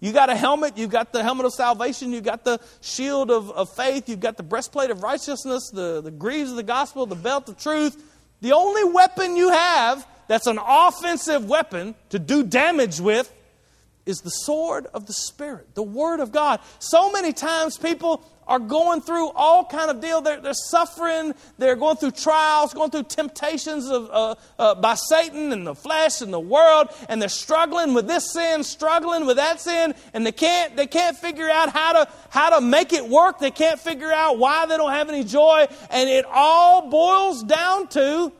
You 0.00 0.12
got 0.12 0.28
a 0.28 0.36
helmet, 0.36 0.76
you've 0.76 0.90
got 0.90 1.12
the 1.12 1.22
helmet 1.22 1.46
of 1.46 1.54
salvation, 1.54 2.12
you've 2.12 2.24
got 2.24 2.44
the 2.44 2.60
shield 2.80 3.30
of, 3.30 3.50
of 3.50 3.74
faith, 3.74 4.08
you've 4.08 4.20
got 4.20 4.36
the 4.36 4.42
breastplate 4.42 4.90
of 4.90 5.02
righteousness, 5.02 5.70
the, 5.72 6.02
the 6.02 6.10
greaves 6.10 6.50
of 6.50 6.56
the 6.56 6.62
gospel, 6.62 7.06
the 7.06 7.14
belt 7.14 7.48
of 7.48 7.58
truth. 7.58 8.02
The 8.40 8.52
only 8.52 8.84
weapon 8.84 9.36
you 9.36 9.50
have 9.50 10.06
that's 10.28 10.46
an 10.46 10.58
offensive 10.62 11.48
weapon 11.48 11.94
to 12.10 12.18
do 12.18 12.42
damage 12.42 13.00
with 13.00 13.32
is 14.06 14.18
the 14.18 14.30
sword 14.30 14.86
of 14.92 15.06
the 15.06 15.12
Spirit, 15.12 15.74
the 15.74 15.82
Word 15.82 16.20
of 16.20 16.32
God. 16.32 16.60
So 16.78 17.10
many 17.10 17.32
times 17.32 17.78
people 17.78 18.22
are 18.46 18.58
going 18.58 19.00
through 19.00 19.30
all 19.30 19.64
kind 19.64 19.90
of 19.90 20.00
deal. 20.00 20.20
They're, 20.20 20.40
they're 20.40 20.54
suffering. 20.54 21.34
They're 21.58 21.76
going 21.76 21.96
through 21.96 22.12
trials, 22.12 22.74
going 22.74 22.90
through 22.90 23.04
temptations 23.04 23.88
of, 23.88 24.10
uh, 24.10 24.34
uh, 24.58 24.74
by 24.76 24.94
Satan 24.94 25.52
and 25.52 25.66
the 25.66 25.74
flesh 25.74 26.20
and 26.20 26.32
the 26.32 26.40
world, 26.40 26.88
and 27.08 27.20
they're 27.20 27.28
struggling 27.28 27.94
with 27.94 28.06
this 28.06 28.32
sin, 28.32 28.64
struggling 28.64 29.26
with 29.26 29.36
that 29.36 29.60
sin, 29.60 29.94
and 30.12 30.26
they 30.26 30.32
can't 30.32 30.76
they 30.76 30.86
can't 30.86 31.16
figure 31.16 31.48
out 31.48 31.70
how 31.70 31.92
to 31.92 32.10
how 32.30 32.58
to 32.58 32.60
make 32.64 32.92
it 32.92 33.08
work. 33.08 33.38
They 33.38 33.50
can't 33.50 33.78
figure 33.78 34.12
out 34.12 34.38
why 34.38 34.66
they 34.66 34.76
don't 34.76 34.92
have 34.92 35.08
any 35.08 35.24
joy, 35.24 35.66
and 35.90 36.08
it 36.10 36.24
all 36.26 36.88
boils 36.90 37.42
down 37.42 37.88
to 37.88 38.32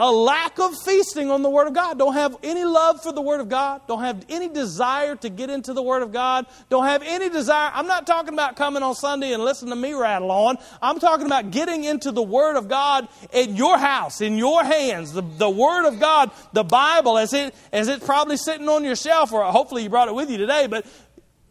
a 0.00 0.10
lack 0.10 0.58
of 0.58 0.74
feasting 0.82 1.30
on 1.30 1.42
the 1.42 1.50
Word 1.50 1.68
of 1.68 1.74
God. 1.74 1.98
Don't 1.98 2.14
have 2.14 2.34
any 2.42 2.64
love 2.64 3.02
for 3.02 3.12
the 3.12 3.20
Word 3.20 3.42
of 3.42 3.50
God. 3.50 3.82
Don't 3.86 4.00
have 4.00 4.24
any 4.30 4.48
desire 4.48 5.14
to 5.16 5.28
get 5.28 5.50
into 5.50 5.74
the 5.74 5.82
Word 5.82 6.02
of 6.02 6.10
God. 6.10 6.46
Don't 6.70 6.86
have 6.86 7.02
any 7.04 7.28
desire. 7.28 7.70
I'm 7.74 7.86
not 7.86 8.06
talking 8.06 8.32
about 8.32 8.56
coming 8.56 8.82
on 8.82 8.94
Sunday 8.94 9.34
and 9.34 9.44
listening 9.44 9.72
to 9.72 9.76
me 9.76 9.92
rattle 9.92 10.30
on. 10.30 10.56
I'm 10.80 11.00
talking 11.00 11.26
about 11.26 11.50
getting 11.50 11.84
into 11.84 12.12
the 12.12 12.22
Word 12.22 12.56
of 12.56 12.66
God 12.66 13.08
in 13.34 13.56
your 13.56 13.76
house, 13.76 14.22
in 14.22 14.38
your 14.38 14.64
hands. 14.64 15.12
The, 15.12 15.20
the 15.20 15.50
Word 15.50 15.86
of 15.86 16.00
God, 16.00 16.30
the 16.54 16.64
Bible, 16.64 17.18
as, 17.18 17.34
it, 17.34 17.54
as 17.70 17.88
it's 17.88 18.04
probably 18.04 18.38
sitting 18.38 18.70
on 18.70 18.84
your 18.84 18.96
shelf, 18.96 19.34
or 19.34 19.44
hopefully 19.44 19.82
you 19.82 19.90
brought 19.90 20.08
it 20.08 20.14
with 20.14 20.30
you 20.30 20.38
today, 20.38 20.66
but 20.66 20.86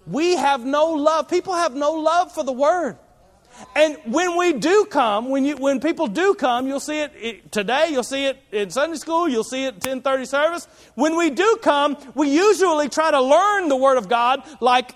we 0.08 0.36
have 0.36 0.66
no 0.66 0.94
love. 0.94 1.30
People 1.30 1.54
have 1.54 1.76
no 1.76 1.92
love 1.92 2.32
for 2.32 2.44
the 2.44 2.52
Word. 2.52 2.98
And 3.76 3.98
when 4.06 4.38
we 4.38 4.54
do 4.54 4.86
come, 4.86 5.30
when, 5.30 5.46
you, 5.46 5.58
when 5.58 5.80
people 5.80 6.08
do 6.08 6.34
come, 6.34 6.68
you'll 6.68 6.80
see 6.80 7.00
it, 7.00 7.52
today, 7.52 7.90
you'll 7.90 8.04
see 8.04 8.26
it 8.26 8.42
in 8.52 8.70
Sunday 8.70 8.98
school, 8.98 9.28
you'll 9.28 9.44
see 9.44 9.66
it 9.66 9.74
1030 9.74 10.26
service. 10.26 10.68
When 10.96 11.18
we 11.18 11.30
do 11.30 11.60
come, 11.62 11.98
we 12.16 12.30
usually 12.30 12.90
try 12.90 13.12
to 13.12 13.22
learn 13.22 13.70
the 13.70 13.76
Word 13.76 13.98
of 13.98 14.10
God 14.10 14.44
like 14.60 14.92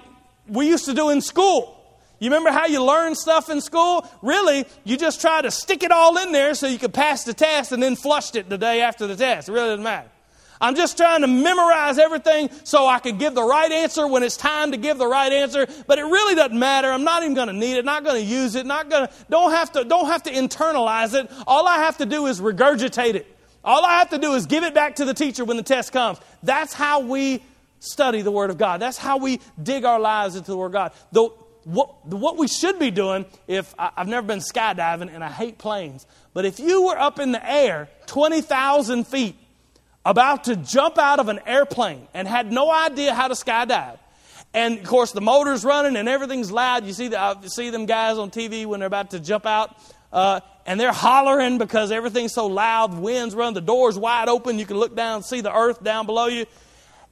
we 0.48 0.68
used 0.68 0.86
to 0.86 0.94
do 0.94 1.10
in 1.10 1.22
school. 1.22 1.80
You 2.20 2.30
remember 2.30 2.52
how 2.52 2.68
you 2.68 2.82
learn 2.82 3.16
stuff 3.16 3.50
in 3.50 3.60
school? 3.60 4.10
Really, 4.22 4.66
you 4.86 4.96
just 4.96 5.20
try 5.20 5.42
to 5.42 5.52
stick 5.52 5.84
it 5.84 5.92
all 5.92 6.18
in 6.18 6.32
there 6.32 6.56
so 6.56 6.68
you 6.68 6.80
could 6.80 6.94
pass 6.94 7.26
the 7.26 7.34
test 7.34 7.74
and 7.74 7.84
then 7.84 7.98
flushed 7.98 8.38
it 8.38 8.48
the 8.48 8.58
day 8.58 8.82
after 8.82 9.08
the 9.08 9.16
test. 9.16 9.50
It 9.50 9.52
really 9.52 9.70
doesn't 9.70 9.84
matter. 9.84 10.10
I'm 10.64 10.76
just 10.76 10.96
trying 10.96 11.20
to 11.22 11.28
memorize 11.28 12.00
everything 12.00 12.50
so 12.64 12.88
I 12.88 13.00
can 13.00 13.18
give 13.18 13.36
the 13.36 13.44
right 13.44 13.70
answer 13.70 14.08
when 14.08 14.24
it's 14.24 14.38
time 14.38 14.72
to 14.72 14.78
give 14.78 14.98
the 14.98 15.06
right 15.06 15.30
answer. 15.30 15.68
But 15.88 16.00
it 16.00 16.04
really 16.04 16.36
doesn't 16.36 16.58
matter. 16.58 16.90
I'm 16.90 17.04
not 17.04 17.22
even 17.22 17.34
going 17.34 17.50
to 17.50 17.54
need 17.54 17.76
it, 17.76 17.84
not 17.84 18.06
going 18.06 18.16
to 18.16 18.26
use 18.26 18.56
it, 18.56 18.66
not 18.66 18.90
going 18.90 19.08
to, 19.08 19.14
don't 19.30 19.52
have 19.52 19.74
to, 19.74 19.84
don't 19.84 20.06
have 20.06 20.24
to 20.24 20.32
internalize 20.32 21.22
it. 21.22 21.30
All 21.48 21.68
I 21.68 21.80
have 21.80 21.98
to 21.98 22.06
do 22.06 22.28
is 22.28 22.40
regurgitate 22.40 23.16
it. 23.16 23.28
All 23.62 23.84
I 23.84 24.00
have 24.00 24.12
to 24.12 24.18
do 24.18 24.36
is 24.36 24.46
give 24.46 24.64
it 24.64 24.74
back 24.74 24.96
to 24.96 25.06
the 25.06 25.14
teacher 25.14 25.44
when 25.44 25.58
the 25.58 25.64
test 25.64 25.92
comes. 25.92 26.18
That's 26.44 26.74
how 26.74 27.02
we 27.02 27.44
study 27.80 28.22
the 28.22 28.32
Word 28.32 28.50
of 28.50 28.58
God. 28.58 28.80
That's 28.80 28.98
how 28.98 29.18
we 29.18 29.42
dig 29.62 29.84
our 29.84 30.00
lives 30.00 30.38
into 30.38 30.50
the 30.50 30.56
Word 30.58 30.68
of 30.68 30.72
God. 30.72 30.92
The, 31.12 31.24
what, 31.66 32.06
what 32.08 32.38
we 32.38 32.48
should 32.48 32.80
be 32.80 32.90
doing, 32.90 33.26
if 33.50 33.76
I, 33.78 33.92
I've 33.98 34.08
never 34.08 34.26
been 34.26 34.40
skydiving 34.40 35.14
and 35.14 35.26
I 35.26 35.30
hate 35.30 35.58
planes, 35.58 36.08
but 36.34 36.46
if 36.46 36.58
you 36.62 36.84
were 36.84 36.98
up 36.98 37.20
in 37.20 37.34
the 37.34 37.52
air 37.52 37.90
20,000 38.06 39.06
feet 39.06 39.36
about 40.06 40.46
to 40.46 40.56
jump 40.56 40.98
out 40.98 41.20
of 41.20 41.30
an 41.30 41.40
airplane 41.46 42.08
and 42.14 42.28
had 42.28 42.52
no 42.52 42.72
idea 42.72 43.14
how 43.14 43.28
to 43.28 43.34
skydive, 43.34 43.98
And 44.54 44.80
of 44.80 44.86
course, 44.86 45.12
the 45.12 45.22
motor's 45.22 45.64
running 45.64 45.96
and 45.96 46.10
everything's 46.10 46.52
loud. 46.52 46.86
You 46.86 46.94
see, 46.94 47.08
the, 47.08 47.20
I 47.20 47.36
see 47.46 47.70
them 47.70 47.86
guys 47.86 48.18
on 48.18 48.30
TV 48.30 48.66
when 48.66 48.80
they're 48.80 48.88
about 48.88 49.12
to 49.12 49.20
jump 49.20 49.46
out, 49.46 49.76
uh, 50.12 50.42
and 50.66 50.80
they're 50.80 50.92
hollering 50.92 51.58
because 51.58 51.92
everything's 51.92 52.34
so 52.34 52.48
loud. 52.48 52.98
Wind's 52.98 53.36
run, 53.36 53.54
the 53.54 53.62
door's 53.62 53.98
wide 53.98 54.30
open. 54.30 54.60
You 54.60 54.66
can 54.66 54.78
look 54.78 54.96
down 54.96 55.18
and 55.18 55.26
see 55.26 55.42
the 55.42 55.54
earth 55.54 55.84
down 55.84 56.06
below 56.06 56.28
you. 56.28 56.46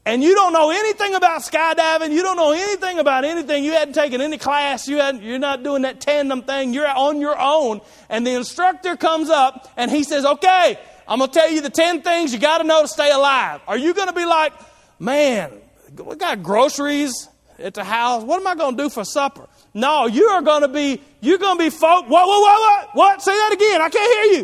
And 0.04 0.24
you 0.24 0.34
don't 0.34 0.52
know 0.52 0.72
anything 0.72 1.14
about 1.14 1.42
skydiving. 1.42 2.12
You 2.12 2.24
don't 2.24 2.36
know 2.36 2.54
anything 2.54 2.98
about 2.98 3.24
anything. 3.24 3.64
You 3.64 3.74
hadn't 3.74 3.94
taken 3.94 4.20
any 4.20 4.40
class. 4.40 4.88
You 4.88 4.98
hadn't, 4.98 5.22
you're 5.22 5.38
not 5.38 5.62
doing 5.62 5.84
that 5.84 6.02
tandem 6.02 6.42
thing. 6.42 6.74
You're 6.74 6.88
on 6.88 7.22
your 7.22 7.40
own. 7.40 7.82
And 8.10 8.26
the 8.26 8.32
instructor 8.32 8.98
comes 8.98 9.30
up 9.30 9.72
and 9.78 9.92
he 9.92 10.04
says, 10.04 10.26
Okay, 10.26 10.80
I'm 11.12 11.20
going 11.20 11.30
to 11.30 11.40
tell 11.40 11.52
you 11.52 11.60
the 11.60 11.70
10 11.70 12.04
things 12.04 12.32
you 12.32 12.40
got 12.40 12.60
to 12.60 12.64
know 12.64 12.82
to 12.84 12.88
stay 12.88 13.12
alive. 13.12 13.60
Are 13.68 13.78
you 13.78 13.94
going 13.94 14.08
to 14.08 14.14
be 14.14 14.26
like, 14.26 14.54
Man, 15.02 15.52
we 15.98 16.16
got 16.16 16.44
groceries 16.44 17.28
at 17.58 17.74
the 17.74 17.84
house. 17.84 18.22
What 18.22 18.40
am 18.40 18.46
I 18.46 18.54
going 18.54 18.78
to 18.78 18.84
do 18.84 18.90
for 18.92 19.04
supper? 19.04 19.50
No, 19.74 20.06
you 20.06 20.26
are 20.28 20.44
going 20.44 20.62
to 20.62 20.68
be, 20.68 21.02
you're 21.22 21.40
going 21.40 21.58
to 21.58 21.64
be 21.64 21.72
folk. 21.72 22.08
What, 22.08 22.28
what, 22.28 22.42
what, 22.42 22.60
what? 22.60 22.90
What? 22.96 23.22
Say 23.24 23.32
that 23.32 23.52
again. 23.52 23.82
I 23.82 23.90
can't 23.90 24.14
hear 24.14 24.44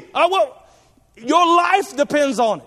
you. 1.20 1.28
Your 1.28 1.45
life 1.45 1.95
depends 1.95 2.39
on 2.39 2.61
it. 2.61 2.65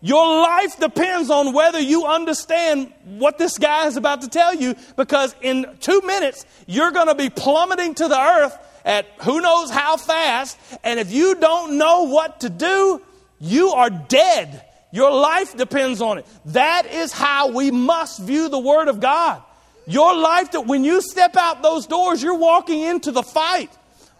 Your 0.00 0.40
life 0.40 0.80
depends 0.80 1.28
on 1.28 1.52
whether 1.52 1.78
you 1.78 2.06
understand 2.06 2.90
what 3.04 3.36
this 3.36 3.58
guy 3.58 3.86
is 3.86 3.98
about 3.98 4.22
to 4.22 4.28
tell 4.28 4.54
you 4.54 4.76
because 4.96 5.34
in 5.42 5.76
two 5.80 6.00
minutes, 6.06 6.46
you're 6.66 6.90
going 6.90 7.08
to 7.08 7.14
be 7.14 7.28
plummeting 7.28 7.94
to 7.96 8.08
the 8.08 8.18
earth 8.18 8.56
at 8.86 9.06
who 9.20 9.42
knows 9.42 9.70
how 9.70 9.98
fast. 9.98 10.56
And 10.84 10.98
if 10.98 11.12
you 11.12 11.34
don't 11.34 11.76
know 11.76 12.04
what 12.04 12.40
to 12.40 12.48
do, 12.48 13.02
you 13.40 13.70
are 13.70 13.90
dead. 13.90 14.64
Your 14.92 15.10
life 15.10 15.56
depends 15.56 16.00
on 16.00 16.18
it. 16.18 16.26
That 16.46 16.86
is 16.86 17.12
how 17.12 17.52
we 17.52 17.70
must 17.70 18.20
view 18.20 18.48
the 18.48 18.58
Word 18.58 18.88
of 18.88 19.00
God. 19.00 19.42
Your 19.86 20.16
life, 20.16 20.52
that 20.52 20.66
when 20.66 20.84
you 20.84 21.00
step 21.00 21.36
out 21.36 21.62
those 21.62 21.86
doors, 21.86 22.22
you're 22.22 22.38
walking 22.38 22.82
into 22.82 23.12
the 23.12 23.22
fight. 23.22 23.70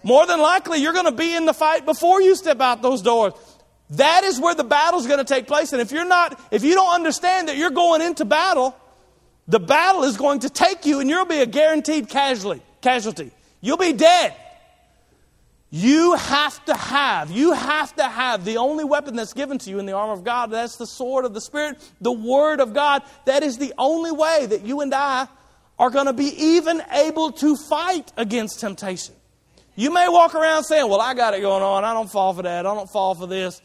More 0.02 0.26
than 0.26 0.40
likely, 0.40 0.78
you're 0.78 0.92
going 0.92 1.06
to 1.06 1.12
be 1.12 1.34
in 1.34 1.46
the 1.46 1.54
fight 1.54 1.84
before 1.84 2.20
you 2.20 2.36
step 2.36 2.60
out 2.60 2.82
those 2.82 3.02
doors. 3.02 3.32
That 3.90 4.24
is 4.24 4.40
where 4.40 4.54
the 4.54 4.64
battle 4.64 5.00
is 5.00 5.06
going 5.06 5.18
to 5.18 5.24
take 5.24 5.46
place. 5.46 5.72
And 5.72 5.80
if 5.80 5.92
you're 5.92 6.04
not, 6.04 6.40
if 6.50 6.62
you 6.62 6.74
don't 6.74 6.94
understand 6.94 7.48
that 7.48 7.56
you're 7.56 7.70
going 7.70 8.02
into 8.02 8.24
battle, 8.24 8.76
the 9.48 9.60
battle 9.60 10.04
is 10.04 10.16
going 10.16 10.40
to 10.40 10.50
take 10.50 10.86
you 10.86 11.00
and 11.00 11.08
you'll 11.08 11.24
be 11.24 11.40
a 11.40 11.46
guaranteed 11.46 12.08
casualty. 12.08 12.62
casualty. 12.80 13.30
You'll 13.60 13.76
be 13.76 13.92
dead. 13.92 14.34
You 15.70 16.14
have 16.14 16.64
to 16.66 16.74
have, 16.74 17.30
you 17.30 17.52
have 17.52 17.94
to 17.96 18.04
have 18.04 18.44
the 18.44 18.58
only 18.58 18.84
weapon 18.84 19.16
that's 19.16 19.32
given 19.32 19.58
to 19.58 19.70
you 19.70 19.78
in 19.78 19.86
the 19.86 19.92
armor 19.92 20.12
of 20.12 20.22
God. 20.22 20.50
That's 20.50 20.76
the 20.76 20.86
sword 20.86 21.24
of 21.24 21.34
the 21.34 21.40
Spirit, 21.40 21.78
the 22.00 22.12
Word 22.12 22.60
of 22.60 22.72
God. 22.72 23.02
That 23.24 23.42
is 23.42 23.58
the 23.58 23.74
only 23.76 24.12
way 24.12 24.46
that 24.46 24.62
you 24.62 24.80
and 24.80 24.94
I 24.94 25.26
are 25.78 25.90
going 25.90 26.06
to 26.06 26.12
be 26.12 26.32
even 26.42 26.80
able 26.92 27.32
to 27.32 27.56
fight 27.56 28.12
against 28.16 28.60
temptation. 28.60 29.14
You 29.74 29.90
may 29.92 30.08
walk 30.08 30.34
around 30.34 30.64
saying, 30.64 30.88
Well, 30.88 31.00
I 31.00 31.14
got 31.14 31.34
it 31.34 31.40
going 31.40 31.62
on. 31.62 31.84
I 31.84 31.92
don't 31.92 32.10
fall 32.10 32.32
for 32.32 32.42
that. 32.42 32.64
I 32.64 32.74
don't 32.74 32.88
fall 32.88 33.14
for 33.14 33.26
this. 33.26 33.60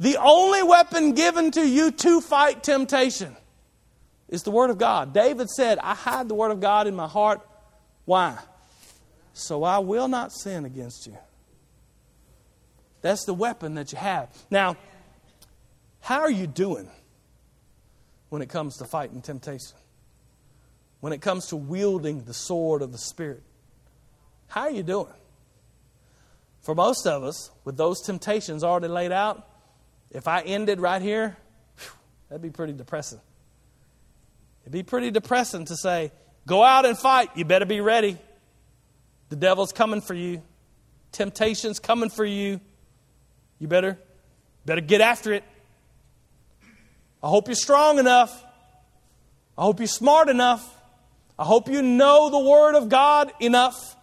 The 0.00 0.16
only 0.16 0.62
weapon 0.62 1.12
given 1.12 1.50
to 1.52 1.66
you 1.66 1.90
to 1.90 2.20
fight 2.20 2.62
temptation 2.62 3.36
is 4.28 4.44
the 4.44 4.50
Word 4.50 4.70
of 4.70 4.78
God. 4.78 5.12
David 5.12 5.50
said, 5.50 5.78
I 5.78 5.94
hide 5.94 6.28
the 6.28 6.34
Word 6.34 6.52
of 6.52 6.60
God 6.60 6.86
in 6.86 6.96
my 6.96 7.06
heart. 7.06 7.40
Why? 8.04 8.38
So 9.38 9.62
I 9.62 9.78
will 9.78 10.08
not 10.08 10.32
sin 10.32 10.64
against 10.64 11.06
you. 11.06 11.16
That's 13.02 13.24
the 13.24 13.34
weapon 13.34 13.76
that 13.76 13.92
you 13.92 13.98
have. 13.98 14.28
Now, 14.50 14.76
how 16.00 16.20
are 16.20 16.30
you 16.30 16.48
doing 16.48 16.90
when 18.30 18.42
it 18.42 18.48
comes 18.48 18.78
to 18.78 18.84
fighting 18.84 19.22
temptation? 19.22 19.76
When 21.00 21.12
it 21.12 21.20
comes 21.20 21.46
to 21.46 21.56
wielding 21.56 22.24
the 22.24 22.34
sword 22.34 22.82
of 22.82 22.90
the 22.90 22.98
Spirit? 22.98 23.44
How 24.48 24.62
are 24.62 24.70
you 24.72 24.82
doing? 24.82 25.12
For 26.62 26.74
most 26.74 27.06
of 27.06 27.22
us, 27.22 27.52
with 27.64 27.76
those 27.76 28.00
temptations 28.00 28.64
already 28.64 28.88
laid 28.88 29.12
out, 29.12 29.48
if 30.10 30.26
I 30.26 30.40
ended 30.40 30.80
right 30.80 31.00
here, 31.00 31.36
whew, 31.78 31.92
that'd 32.28 32.42
be 32.42 32.50
pretty 32.50 32.72
depressing. 32.72 33.20
It'd 34.62 34.72
be 34.72 34.82
pretty 34.82 35.12
depressing 35.12 35.66
to 35.66 35.76
say, 35.76 36.10
go 36.44 36.64
out 36.64 36.84
and 36.84 36.98
fight. 36.98 37.30
You 37.36 37.44
better 37.44 37.66
be 37.66 37.80
ready. 37.80 38.18
The 39.28 39.36
devil's 39.36 39.72
coming 39.72 40.00
for 40.00 40.14
you. 40.14 40.42
Temptation's 41.12 41.78
coming 41.78 42.10
for 42.10 42.24
you. 42.24 42.60
You 43.58 43.68
better 43.68 43.98
better 44.64 44.80
get 44.80 45.00
after 45.00 45.32
it. 45.32 45.44
I 47.22 47.28
hope 47.28 47.48
you're 47.48 47.54
strong 47.54 47.98
enough. 47.98 48.44
I 49.56 49.62
hope 49.62 49.80
you're 49.80 49.88
smart 49.88 50.28
enough. 50.28 50.76
I 51.38 51.44
hope 51.44 51.68
you 51.68 51.82
know 51.82 52.30
the 52.30 52.38
word 52.38 52.74
of 52.74 52.88
God 52.88 53.32
enough. 53.40 53.96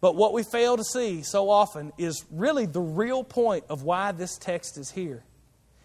But 0.00 0.16
what 0.16 0.32
we 0.32 0.42
fail 0.42 0.76
to 0.76 0.84
see 0.84 1.22
so 1.22 1.48
often 1.48 1.92
is 1.98 2.24
really 2.30 2.66
the 2.66 2.80
real 2.80 3.24
point 3.24 3.64
of 3.68 3.82
why 3.82 4.12
this 4.12 4.36
text 4.36 4.76
is 4.76 4.90
here. 4.90 5.24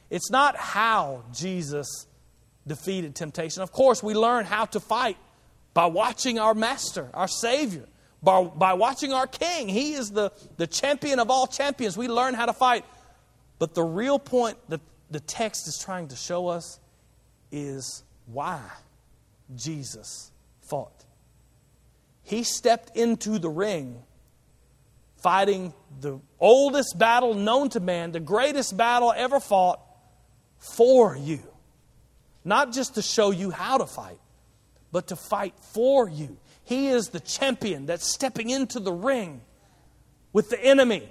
It's 0.09 0.29
not 0.29 0.57
how 0.57 1.23
Jesus 1.33 2.05
defeated 2.67 3.15
temptation. 3.15 3.63
Of 3.63 3.71
course, 3.71 4.03
we 4.03 4.13
learn 4.13 4.45
how 4.45 4.65
to 4.65 4.79
fight 4.79 5.17
by 5.73 5.85
watching 5.85 6.39
our 6.39 6.53
Master, 6.53 7.09
our 7.13 7.27
Savior, 7.27 7.87
by, 8.21 8.43
by 8.43 8.73
watching 8.73 9.13
our 9.13 9.27
King. 9.27 9.69
He 9.69 9.93
is 9.93 10.11
the, 10.11 10.31
the 10.57 10.67
champion 10.67 11.19
of 11.19 11.29
all 11.29 11.47
champions. 11.47 11.97
We 11.97 12.07
learn 12.07 12.33
how 12.33 12.45
to 12.45 12.53
fight. 12.53 12.85
But 13.59 13.73
the 13.73 13.83
real 13.83 14.19
point 14.19 14.57
that 14.69 14.81
the 15.09 15.19
text 15.19 15.67
is 15.67 15.77
trying 15.83 16.09
to 16.09 16.15
show 16.15 16.47
us 16.47 16.79
is 17.51 18.03
why 18.25 18.61
Jesus 19.55 20.31
fought. 20.61 21.05
He 22.23 22.43
stepped 22.43 22.95
into 22.95 23.39
the 23.39 23.49
ring 23.49 24.03
fighting 25.21 25.73
the 25.99 26.19
oldest 26.39 26.97
battle 26.97 27.33
known 27.33 27.69
to 27.69 27.79
man, 27.79 28.11
the 28.11 28.19
greatest 28.19 28.75
battle 28.75 29.13
ever 29.15 29.39
fought 29.39 29.79
for 30.57 31.15
you. 31.15 31.39
Not 32.43 32.73
just 32.73 32.95
to 32.95 33.01
show 33.01 33.29
you 33.29 33.51
how 33.51 33.77
to 33.77 33.85
fight, 33.85 34.17
but 34.91 35.07
to 35.07 35.15
fight 35.15 35.53
for 35.73 36.09
you. 36.09 36.37
He 36.63 36.87
is 36.87 37.09
the 37.09 37.19
champion 37.19 37.85
that's 37.85 38.07
stepping 38.07 38.49
into 38.49 38.79
the 38.79 38.93
ring 38.93 39.41
with 40.33 40.49
the 40.49 40.63
enemy 40.63 41.09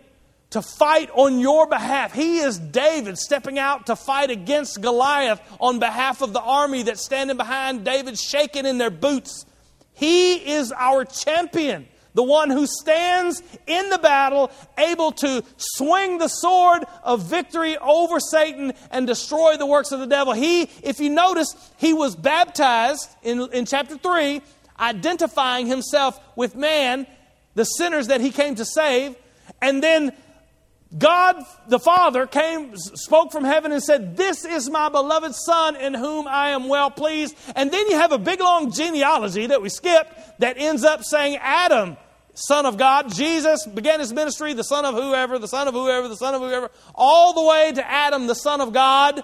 to 0.50 0.62
fight 0.62 1.10
on 1.12 1.38
your 1.38 1.66
behalf. 1.66 2.12
He 2.12 2.38
is 2.38 2.58
David 2.58 3.18
stepping 3.18 3.58
out 3.58 3.86
to 3.86 3.96
fight 3.96 4.30
against 4.30 4.80
Goliath 4.80 5.40
on 5.60 5.78
behalf 5.78 6.22
of 6.22 6.32
the 6.32 6.40
army 6.40 6.82
that's 6.82 7.04
standing 7.04 7.36
behind 7.36 7.84
David, 7.84 8.18
shaking 8.18 8.66
in 8.66 8.78
their 8.78 8.90
boots. 8.90 9.46
He 9.92 10.34
is 10.34 10.72
our 10.72 11.04
champion 11.04 11.86
the 12.14 12.22
one 12.22 12.50
who 12.50 12.66
stands 12.66 13.42
in 13.66 13.90
the 13.90 13.98
battle, 13.98 14.50
able 14.78 15.12
to 15.12 15.44
swing 15.56 16.18
the 16.18 16.28
sword 16.28 16.84
of 17.02 17.22
victory 17.22 17.76
over 17.78 18.20
Satan 18.20 18.72
and 18.90 19.06
destroy 19.06 19.56
the 19.56 19.66
works 19.66 19.92
of 19.92 20.00
the 20.00 20.06
devil. 20.06 20.32
He, 20.32 20.62
if 20.82 21.00
you 21.00 21.10
notice, 21.10 21.54
he 21.76 21.92
was 21.92 22.16
baptized 22.16 23.08
in, 23.22 23.48
in 23.52 23.66
chapter 23.66 23.96
3, 23.96 24.40
identifying 24.78 25.66
himself 25.66 26.18
with 26.36 26.56
man, 26.56 27.06
the 27.54 27.64
sinners 27.64 28.08
that 28.08 28.20
he 28.20 28.30
came 28.30 28.54
to 28.56 28.64
save, 28.64 29.14
and 29.60 29.82
then 29.82 30.12
God 30.96 31.36
the 31.68 31.78
Father 31.78 32.26
came, 32.26 32.76
spoke 32.76 33.30
from 33.30 33.44
heaven 33.44 33.70
and 33.70 33.82
said, 33.82 34.16
This 34.16 34.44
is 34.44 34.68
my 34.68 34.88
beloved 34.88 35.34
Son 35.34 35.76
in 35.76 35.94
whom 35.94 36.26
I 36.26 36.50
am 36.50 36.68
well 36.68 36.90
pleased. 36.90 37.36
And 37.54 37.70
then 37.70 37.88
you 37.88 37.96
have 37.96 38.10
a 38.10 38.18
big 38.18 38.40
long 38.40 38.72
genealogy 38.72 39.46
that 39.46 39.62
we 39.62 39.68
skipped 39.68 40.40
that 40.40 40.56
ends 40.58 40.82
up 40.82 41.04
saying 41.04 41.36
Adam, 41.36 41.96
Son 42.34 42.66
of 42.66 42.76
God. 42.76 43.12
Jesus 43.14 43.66
began 43.66 44.00
his 44.00 44.12
ministry, 44.12 44.52
the 44.52 44.64
Son 44.64 44.84
of 44.84 44.96
whoever, 44.96 45.38
the 45.38 45.46
Son 45.46 45.68
of 45.68 45.74
whoever, 45.74 46.08
the 46.08 46.16
Son 46.16 46.34
of 46.34 46.40
whoever, 46.40 46.70
all 46.94 47.34
the 47.34 47.48
way 47.48 47.70
to 47.72 47.88
Adam, 47.88 48.26
the 48.26 48.34
Son 48.34 48.60
of 48.60 48.72
God. 48.72 49.22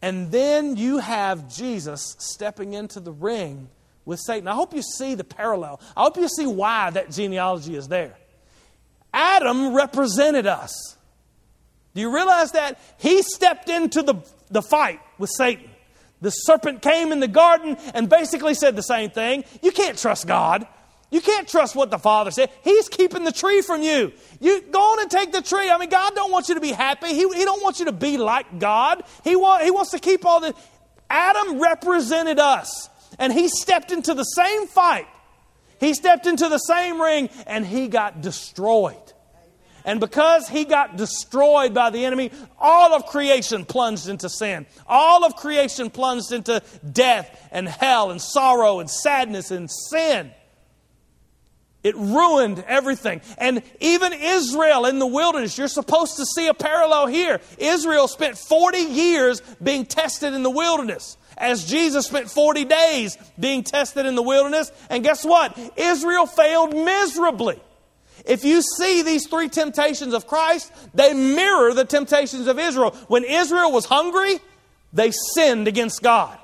And 0.00 0.30
then 0.30 0.76
you 0.76 0.98
have 0.98 1.52
Jesus 1.52 2.14
stepping 2.20 2.74
into 2.74 3.00
the 3.00 3.12
ring 3.12 3.68
with 4.04 4.20
Satan. 4.20 4.46
I 4.46 4.54
hope 4.54 4.72
you 4.72 4.82
see 4.82 5.16
the 5.16 5.24
parallel. 5.24 5.80
I 5.96 6.02
hope 6.02 6.16
you 6.16 6.28
see 6.28 6.46
why 6.46 6.90
that 6.90 7.10
genealogy 7.10 7.74
is 7.74 7.88
there. 7.88 8.16
Adam 9.12 9.74
represented 9.74 10.46
us. 10.46 10.96
Do 11.94 12.00
you 12.00 12.14
realize 12.14 12.52
that? 12.52 12.78
He 12.98 13.22
stepped 13.22 13.68
into 13.68 14.02
the, 14.02 14.14
the 14.50 14.62
fight 14.62 15.00
with 15.18 15.30
Satan. 15.30 15.68
The 16.20 16.30
serpent 16.30 16.82
came 16.82 17.12
in 17.12 17.20
the 17.20 17.28
garden 17.28 17.76
and 17.94 18.08
basically 18.08 18.54
said 18.54 18.76
the 18.76 18.82
same 18.82 19.10
thing. 19.10 19.44
You 19.60 19.72
can't 19.72 19.98
trust 19.98 20.26
God. 20.26 20.66
You 21.10 21.20
can't 21.20 21.46
trust 21.46 21.76
what 21.76 21.90
the 21.90 21.98
Father 21.98 22.30
said. 22.30 22.50
He's 22.64 22.88
keeping 22.88 23.24
the 23.24 23.32
tree 23.32 23.60
from 23.60 23.82
you. 23.82 24.12
You 24.40 24.62
go 24.62 24.78
on 24.78 25.00
and 25.00 25.10
take 25.10 25.30
the 25.30 25.42
tree. 25.42 25.68
I 25.68 25.76
mean, 25.76 25.90
God 25.90 26.14
don't 26.14 26.32
want 26.32 26.48
you 26.48 26.54
to 26.54 26.60
be 26.60 26.72
happy. 26.72 27.08
He, 27.08 27.28
he 27.28 27.44
don't 27.44 27.62
want 27.62 27.80
you 27.80 27.84
to 27.86 27.92
be 27.92 28.16
like 28.16 28.58
God. 28.58 29.04
He, 29.22 29.36
want, 29.36 29.62
he 29.62 29.70
wants 29.70 29.90
to 29.90 29.98
keep 29.98 30.24
all 30.24 30.40
the. 30.40 30.54
Adam 31.10 31.60
represented 31.60 32.38
us, 32.38 32.88
and 33.18 33.30
he 33.30 33.48
stepped 33.48 33.92
into 33.92 34.14
the 34.14 34.24
same 34.24 34.66
fight. 34.66 35.06
He 35.82 35.94
stepped 35.94 36.26
into 36.26 36.48
the 36.48 36.58
same 36.58 37.02
ring, 37.02 37.28
and 37.44 37.66
he 37.66 37.88
got 37.88 38.20
destroyed. 38.20 38.96
And 39.84 39.98
because 39.98 40.48
he 40.48 40.64
got 40.64 40.96
destroyed 40.96 41.74
by 41.74 41.90
the 41.90 42.04
enemy, 42.04 42.30
all 42.56 42.94
of 42.94 43.06
creation 43.06 43.64
plunged 43.64 44.06
into 44.06 44.28
sin. 44.28 44.66
All 44.86 45.24
of 45.24 45.34
creation 45.34 45.90
plunged 45.90 46.30
into 46.30 46.62
death 46.88 47.48
and 47.50 47.68
hell 47.68 48.12
and 48.12 48.22
sorrow 48.22 48.78
and 48.78 48.88
sadness 48.88 49.50
and 49.50 49.68
sin. 49.68 50.30
It 51.82 51.96
ruined 51.96 52.64
everything. 52.68 53.20
And 53.36 53.62
even 53.80 54.12
Israel 54.12 54.86
in 54.86 55.00
the 55.00 55.06
wilderness, 55.06 55.58
you're 55.58 55.66
supposed 55.66 56.16
to 56.18 56.24
see 56.24 56.46
a 56.46 56.54
parallel 56.54 57.08
here. 57.08 57.40
Israel 57.58 58.06
spent 58.06 58.38
40 58.38 58.78
years 58.78 59.40
being 59.60 59.84
tested 59.84 60.32
in 60.32 60.44
the 60.44 60.50
wilderness, 60.50 61.16
as 61.42 61.64
Jesus 61.64 62.06
spent 62.06 62.30
40 62.30 62.64
days 62.64 63.18
being 63.38 63.62
tested 63.64 64.06
in 64.06 64.14
the 64.14 64.22
wilderness. 64.22 64.72
And 64.88 65.04
guess 65.04 65.24
what? 65.24 65.58
Israel 65.76 66.26
failed 66.26 66.74
miserably. 66.74 67.60
If 68.24 68.44
you 68.44 68.62
see 68.62 69.02
these 69.02 69.26
three 69.26 69.48
temptations 69.48 70.14
of 70.14 70.26
Christ, 70.26 70.72
they 70.94 71.12
mirror 71.12 71.74
the 71.74 71.84
temptations 71.84 72.46
of 72.46 72.58
Israel. 72.58 72.92
When 73.08 73.24
Israel 73.24 73.72
was 73.72 73.84
hungry, 73.84 74.38
they 74.92 75.10
sinned 75.34 75.68
against 75.68 76.02
God 76.02 76.38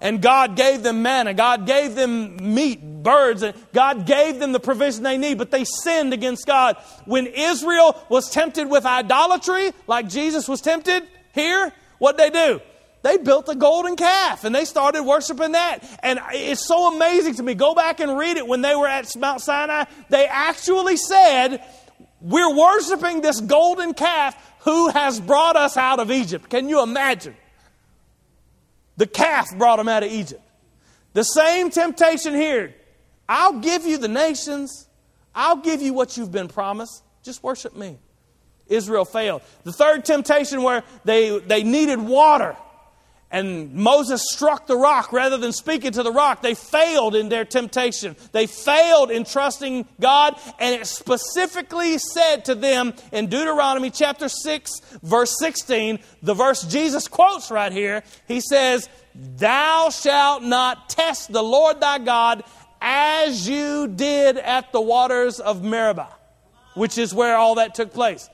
and 0.00 0.22
God 0.22 0.56
gave 0.56 0.82
them 0.82 1.02
manna, 1.02 1.34
God 1.34 1.66
gave 1.66 1.94
them 1.94 2.54
meat, 2.54 2.80
birds, 3.02 3.42
and 3.42 3.56
God 3.72 4.06
gave 4.06 4.38
them 4.38 4.52
the 4.52 4.60
provision 4.60 5.02
they 5.02 5.18
need, 5.18 5.38
but 5.38 5.50
they 5.50 5.64
sinned 5.64 6.12
against 6.12 6.46
God. 6.46 6.76
When 7.04 7.26
Israel 7.26 8.00
was 8.08 8.30
tempted 8.30 8.68
with 8.68 8.86
idolatry, 8.86 9.72
like 9.86 10.08
Jesus 10.08 10.48
was 10.48 10.60
tempted 10.60 11.02
here, 11.34 11.72
what 11.98 12.16
did 12.16 12.32
they 12.32 12.46
do? 12.46 12.60
They 13.08 13.16
built 13.16 13.48
a 13.48 13.54
golden 13.54 13.96
calf 13.96 14.44
and 14.44 14.54
they 14.54 14.66
started 14.66 15.02
worshiping 15.02 15.52
that. 15.52 15.78
And 16.02 16.20
it's 16.30 16.66
so 16.66 16.94
amazing 16.94 17.36
to 17.36 17.42
me. 17.42 17.54
Go 17.54 17.74
back 17.74 18.00
and 18.00 18.18
read 18.18 18.36
it 18.36 18.46
when 18.46 18.60
they 18.60 18.76
were 18.76 18.86
at 18.86 19.16
Mount 19.16 19.40
Sinai. 19.40 19.84
They 20.10 20.26
actually 20.26 20.98
said, 20.98 21.64
We're 22.20 22.54
worshiping 22.54 23.22
this 23.22 23.40
golden 23.40 23.94
calf 23.94 24.36
who 24.60 24.90
has 24.90 25.20
brought 25.20 25.56
us 25.56 25.78
out 25.78 26.00
of 26.00 26.10
Egypt. 26.10 26.50
Can 26.50 26.68
you 26.68 26.82
imagine? 26.82 27.34
The 28.98 29.06
calf 29.06 29.56
brought 29.56 29.76
them 29.76 29.88
out 29.88 30.02
of 30.02 30.12
Egypt. 30.12 30.42
The 31.14 31.22
same 31.22 31.70
temptation 31.70 32.34
here. 32.34 32.74
I'll 33.26 33.60
give 33.60 33.86
you 33.86 33.96
the 33.96 34.08
nations. 34.08 34.86
I'll 35.34 35.56
give 35.56 35.80
you 35.80 35.94
what 35.94 36.18
you've 36.18 36.32
been 36.32 36.48
promised. 36.48 37.02
Just 37.22 37.42
worship 37.42 37.74
me. 37.74 37.96
Israel 38.66 39.06
failed. 39.06 39.40
The 39.64 39.72
third 39.72 40.04
temptation 40.04 40.62
where 40.62 40.82
they, 41.06 41.38
they 41.38 41.62
needed 41.62 42.00
water 42.00 42.54
and 43.30 43.74
Moses 43.74 44.22
struck 44.30 44.66
the 44.66 44.76
rock 44.76 45.12
rather 45.12 45.36
than 45.36 45.52
speaking 45.52 45.92
to 45.92 46.02
the 46.02 46.12
rock. 46.12 46.40
They 46.40 46.54
failed 46.54 47.14
in 47.14 47.28
their 47.28 47.44
temptation. 47.44 48.16
They 48.32 48.46
failed 48.46 49.10
in 49.10 49.24
trusting 49.24 49.86
God, 50.00 50.40
and 50.58 50.80
it 50.80 50.86
specifically 50.86 51.98
said 51.98 52.46
to 52.46 52.54
them 52.54 52.94
in 53.12 53.26
Deuteronomy 53.26 53.90
chapter 53.90 54.28
6, 54.28 54.80
verse 55.02 55.36
16, 55.38 55.98
the 56.22 56.34
verse 56.34 56.62
Jesus 56.62 57.06
quotes 57.06 57.50
right 57.50 57.72
here. 57.72 58.02
He 58.26 58.40
says, 58.40 58.88
Thou 59.14 59.90
shalt 59.90 60.42
not 60.42 60.88
test 60.88 61.30
the 61.30 61.42
Lord 61.42 61.80
thy 61.80 61.98
God 61.98 62.44
as 62.80 63.48
you 63.48 63.88
did 63.88 64.38
at 64.38 64.72
the 64.72 64.80
waters 64.80 65.38
of 65.38 65.62
Meribah, 65.62 66.14
which 66.74 66.96
is 66.96 67.12
where 67.12 67.36
all 67.36 67.56
that 67.56 67.74
took 67.74 67.92
place. 67.92 68.30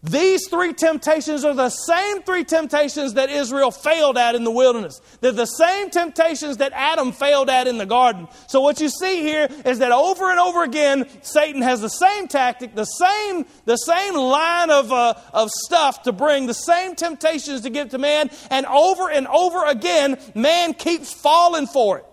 These 0.00 0.46
three 0.48 0.74
temptations 0.74 1.44
are 1.44 1.54
the 1.54 1.70
same 1.70 2.22
three 2.22 2.44
temptations 2.44 3.14
that 3.14 3.30
Israel 3.30 3.72
failed 3.72 4.16
at 4.16 4.36
in 4.36 4.44
the 4.44 4.50
wilderness. 4.50 5.00
They're 5.20 5.32
the 5.32 5.44
same 5.44 5.90
temptations 5.90 6.58
that 6.58 6.70
Adam 6.72 7.10
failed 7.10 7.50
at 7.50 7.66
in 7.66 7.78
the 7.78 7.86
garden. 7.86 8.28
So 8.46 8.60
what 8.60 8.80
you 8.80 8.90
see 8.90 9.22
here 9.22 9.48
is 9.64 9.80
that 9.80 9.90
over 9.90 10.30
and 10.30 10.38
over 10.38 10.62
again, 10.62 11.08
Satan 11.22 11.62
has 11.62 11.80
the 11.80 11.88
same 11.88 12.28
tactic, 12.28 12.76
the 12.76 12.84
same, 12.84 13.44
the 13.64 13.76
same 13.76 14.14
line 14.14 14.70
of, 14.70 14.92
uh, 14.92 15.14
of 15.34 15.50
stuff 15.50 16.04
to 16.04 16.12
bring, 16.12 16.46
the 16.46 16.54
same 16.54 16.94
temptations 16.94 17.62
to 17.62 17.70
give 17.70 17.88
to 17.88 17.98
man, 17.98 18.30
and 18.52 18.66
over 18.66 19.10
and 19.10 19.26
over 19.26 19.64
again, 19.66 20.16
man 20.36 20.74
keeps 20.74 21.12
falling 21.12 21.66
for 21.66 21.98
it. 21.98 22.07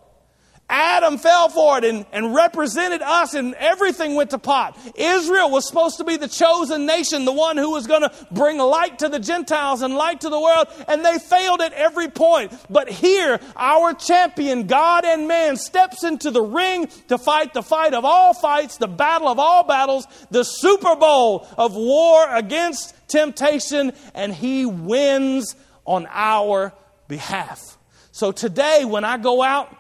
Adam 0.68 1.20
fell 1.20 1.48
for 1.50 1.78
it 1.78 1.84
and, 1.84 2.08
and 2.12 2.34
represented 2.34 3.02
us, 3.04 3.36
and 3.36 3.54
everything 3.56 4.16
went 4.16 4.32
to 4.32 4.40
pot. 4.40 4.78
Israel 4.96 5.52
was 5.52 5.68
supposed 5.68 5.98
to 5.98 6.04
be 6.04 6.18
the 6.18 6.28
chosen 6.28 6.88
nation, 6.88 7.24
the 7.26 7.32
one 7.32 7.58
who 7.58 7.72
was 7.72 7.86
going 7.86 8.02
to 8.02 8.12
bring 8.32 8.58
light 8.58 9.00
to 9.00 9.10
the 9.10 9.20
Gentiles 9.20 9.84
and 9.84 9.96
light 9.96 10.22
to 10.22 10.30
the 10.30 10.40
world, 10.40 10.68
and 10.88 11.06
they 11.06 11.20
failed 11.20 11.62
at 11.62 11.72
every 11.74 12.08
point. 12.08 12.52
But 12.68 12.90
here, 12.90 13.40
our 13.56 13.94
champion, 13.94 14.66
God 14.66 15.06
and 15.06 15.28
man, 15.28 15.56
steps 15.58 16.04
into 16.04 16.32
the 16.32 16.42
ring 16.42 16.88
to 17.10 17.20
fight 17.20 17.54
the 17.54 17.62
fight 17.62 17.94
of 17.94 18.04
all 18.04 18.34
fights, 18.34 18.78
the 18.78 18.88
battle 18.88 19.28
of 19.28 19.38
all 19.38 19.64
battles, 19.64 20.08
the 20.32 20.44
Super 20.44 20.96
Bowl 20.96 21.48
of 21.60 21.76
war 21.76 22.28
against 22.36 22.96
temptation, 23.08 23.94
and 24.16 24.34
he 24.34 24.66
wins 24.66 25.56
on 25.86 26.08
our 26.10 26.74
behalf. 27.08 27.78
So 28.12 28.32
today, 28.32 28.84
when 28.84 29.04
I 29.04 29.18
go 29.18 29.44
out, 29.44 29.76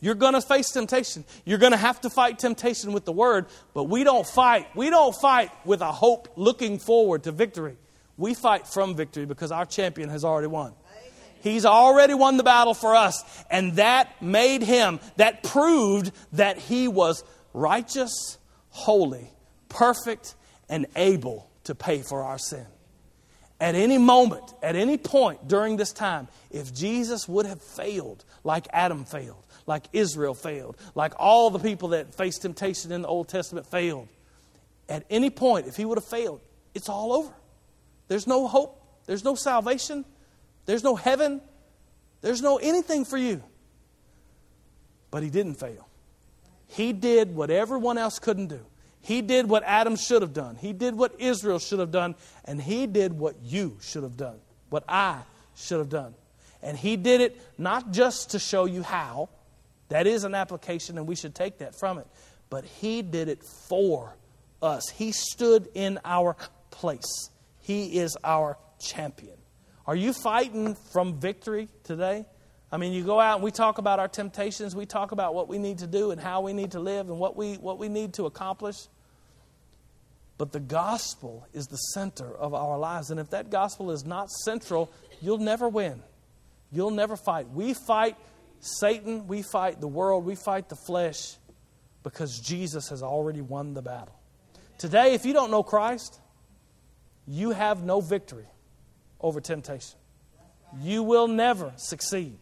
you're 0.00 0.14
going 0.14 0.34
to 0.34 0.40
face 0.40 0.70
temptation. 0.70 1.24
You're 1.44 1.58
going 1.58 1.72
to 1.72 1.78
have 1.78 2.00
to 2.02 2.10
fight 2.10 2.38
temptation 2.38 2.92
with 2.92 3.04
the 3.04 3.12
word, 3.12 3.46
but 3.74 3.84
we 3.84 4.04
don't 4.04 4.26
fight. 4.26 4.66
We 4.74 4.90
don't 4.90 5.14
fight 5.14 5.50
with 5.64 5.82
a 5.82 5.92
hope 5.92 6.28
looking 6.36 6.78
forward 6.78 7.24
to 7.24 7.32
victory. 7.32 7.76
We 8.16 8.34
fight 8.34 8.66
from 8.66 8.96
victory 8.96 9.26
because 9.26 9.52
our 9.52 9.66
champion 9.66 10.08
has 10.08 10.24
already 10.24 10.48
won. 10.48 10.72
He's 11.42 11.64
already 11.64 12.12
won 12.12 12.36
the 12.36 12.42
battle 12.42 12.74
for 12.74 12.94
us, 12.94 13.24
and 13.50 13.76
that 13.76 14.20
made 14.20 14.62
him, 14.62 15.00
that 15.16 15.42
proved 15.42 16.12
that 16.32 16.58
he 16.58 16.86
was 16.86 17.24
righteous, 17.54 18.36
holy, 18.68 19.30
perfect, 19.70 20.34
and 20.68 20.86
able 20.96 21.50
to 21.64 21.74
pay 21.74 22.02
for 22.02 22.22
our 22.22 22.38
sin. 22.38 22.66
At 23.58 23.74
any 23.74 23.98
moment, 23.98 24.54
at 24.62 24.76
any 24.76 24.98
point 24.98 25.48
during 25.48 25.76
this 25.76 25.92
time, 25.92 26.28
if 26.50 26.74
Jesus 26.74 27.28
would 27.28 27.46
have 27.46 27.62
failed 27.62 28.24
like 28.44 28.66
Adam 28.72 29.04
failed, 29.04 29.44
like 29.70 29.84
Israel 29.92 30.34
failed, 30.34 30.76
like 30.96 31.14
all 31.16 31.48
the 31.48 31.60
people 31.60 31.90
that 31.90 32.12
faced 32.12 32.42
temptation 32.42 32.90
in 32.90 33.02
the 33.02 33.08
Old 33.08 33.28
Testament 33.28 33.64
failed. 33.64 34.08
At 34.88 35.04
any 35.08 35.30
point, 35.30 35.68
if 35.68 35.76
he 35.76 35.84
would 35.84 35.96
have 35.96 36.04
failed, 36.04 36.40
it's 36.74 36.88
all 36.88 37.12
over. 37.12 37.32
There's 38.08 38.26
no 38.26 38.48
hope, 38.48 38.84
there's 39.06 39.22
no 39.22 39.36
salvation, 39.36 40.04
there's 40.66 40.82
no 40.82 40.96
heaven, 40.96 41.40
there's 42.20 42.42
no 42.42 42.56
anything 42.56 43.04
for 43.04 43.16
you. 43.16 43.44
But 45.12 45.22
he 45.22 45.30
didn't 45.30 45.54
fail. 45.54 45.86
He 46.66 46.92
did 46.92 47.36
what 47.36 47.50
everyone 47.50 47.96
else 47.96 48.18
couldn't 48.18 48.48
do. 48.48 48.66
He 49.02 49.22
did 49.22 49.48
what 49.48 49.62
Adam 49.62 49.94
should 49.94 50.22
have 50.22 50.34
done. 50.34 50.56
He 50.56 50.72
did 50.72 50.96
what 50.96 51.14
Israel 51.20 51.60
should 51.60 51.78
have 51.78 51.92
done. 51.92 52.16
And 52.44 52.60
he 52.60 52.88
did 52.88 53.12
what 53.12 53.36
you 53.44 53.78
should 53.80 54.02
have 54.02 54.16
done, 54.16 54.40
what 54.68 54.82
I 54.88 55.20
should 55.54 55.78
have 55.78 55.88
done. 55.88 56.14
And 56.60 56.76
he 56.76 56.96
did 56.96 57.20
it 57.20 57.40
not 57.56 57.92
just 57.92 58.30
to 58.30 58.40
show 58.40 58.64
you 58.64 58.82
how, 58.82 59.28
that 59.90 60.06
is 60.06 60.24
an 60.24 60.34
application, 60.34 60.98
and 60.98 61.06
we 61.06 61.14
should 61.14 61.34
take 61.34 61.58
that 61.58 61.78
from 61.78 61.98
it. 61.98 62.06
But 62.48 62.64
He 62.64 63.02
did 63.02 63.28
it 63.28 63.42
for 63.68 64.16
us, 64.62 64.88
He 64.88 65.12
stood 65.12 65.68
in 65.74 66.00
our 66.04 66.36
place. 66.70 67.30
He 67.60 67.98
is 67.98 68.16
our 68.24 68.58
champion. 68.80 69.36
Are 69.86 69.94
you 69.94 70.12
fighting 70.12 70.76
from 70.92 71.20
victory 71.20 71.68
today? 71.84 72.24
I 72.72 72.76
mean, 72.76 72.92
you 72.92 73.02
go 73.04 73.18
out 73.18 73.36
and 73.36 73.44
we 73.44 73.50
talk 73.50 73.78
about 73.78 73.98
our 73.98 74.08
temptations, 74.08 74.76
we 74.76 74.86
talk 74.86 75.12
about 75.12 75.34
what 75.34 75.48
we 75.48 75.58
need 75.58 75.78
to 75.78 75.86
do 75.86 76.12
and 76.12 76.20
how 76.20 76.40
we 76.40 76.52
need 76.52 76.72
to 76.72 76.80
live 76.80 77.08
and 77.08 77.18
what 77.18 77.36
we, 77.36 77.54
what 77.54 77.78
we 77.78 77.88
need 77.88 78.14
to 78.14 78.26
accomplish. 78.26 78.76
But 80.38 80.52
the 80.52 80.60
gospel 80.60 81.46
is 81.52 81.66
the 81.66 81.76
center 81.76 82.32
of 82.34 82.54
our 82.54 82.78
lives. 82.78 83.10
And 83.10 83.20
if 83.20 83.30
that 83.30 83.50
gospel 83.50 83.90
is 83.90 84.04
not 84.04 84.30
central, 84.30 84.90
you'll 85.20 85.38
never 85.38 85.68
win. 85.68 86.02
You'll 86.72 86.92
never 86.92 87.16
fight. 87.16 87.50
We 87.50 87.74
fight 87.74 88.16
Satan, 88.60 89.26
we 89.26 89.42
fight 89.42 89.80
the 89.80 89.88
world, 89.88 90.24
we 90.24 90.34
fight 90.34 90.68
the 90.68 90.76
flesh 90.76 91.36
because 92.02 92.38
Jesus 92.38 92.88
has 92.90 93.02
already 93.02 93.40
won 93.40 93.74
the 93.74 93.82
battle. 93.82 94.18
Today, 94.78 95.14
if 95.14 95.24
you 95.24 95.32
don't 95.32 95.50
know 95.50 95.62
Christ, 95.62 96.20
you 97.26 97.50
have 97.50 97.82
no 97.82 98.00
victory 98.00 98.46
over 99.20 99.40
temptation. 99.40 99.98
You 100.80 101.02
will 101.02 101.28
never 101.28 101.72
succeed. 101.76 102.38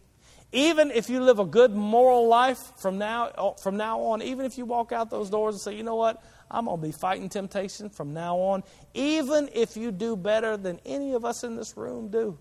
Even 0.51 0.89
if 0.91 1.09
you 1.09 1.21
live 1.21 1.39
a 1.39 1.45
good 1.45 1.75
moral 1.75 2.27
life 2.27 2.59
from 2.77 2.97
now, 2.97 3.55
from 3.61 3.77
now 3.77 3.99
on, 3.99 4.21
even 4.21 4.45
if 4.45 4.57
you 4.57 4.65
walk 4.65 4.91
out 4.91 5.09
those 5.09 5.29
doors 5.29 5.55
and 5.55 5.61
say, 5.61 5.75
you 5.75 5.83
know 5.83 5.95
what, 5.95 6.23
I'm 6.49 6.65
going 6.65 6.81
to 6.81 6.87
be 6.87 6.91
fighting 6.91 7.29
temptation 7.29 7.89
from 7.89 8.13
now 8.13 8.37
on, 8.37 8.63
even 8.93 9.49
if 9.53 9.77
you 9.77 9.91
do 9.91 10.15
better 10.15 10.57
than 10.57 10.79
any 10.85 11.13
of 11.13 11.23
us 11.23 11.43
in 11.43 11.55
this 11.55 11.77
room 11.77 12.09
do, 12.09 12.37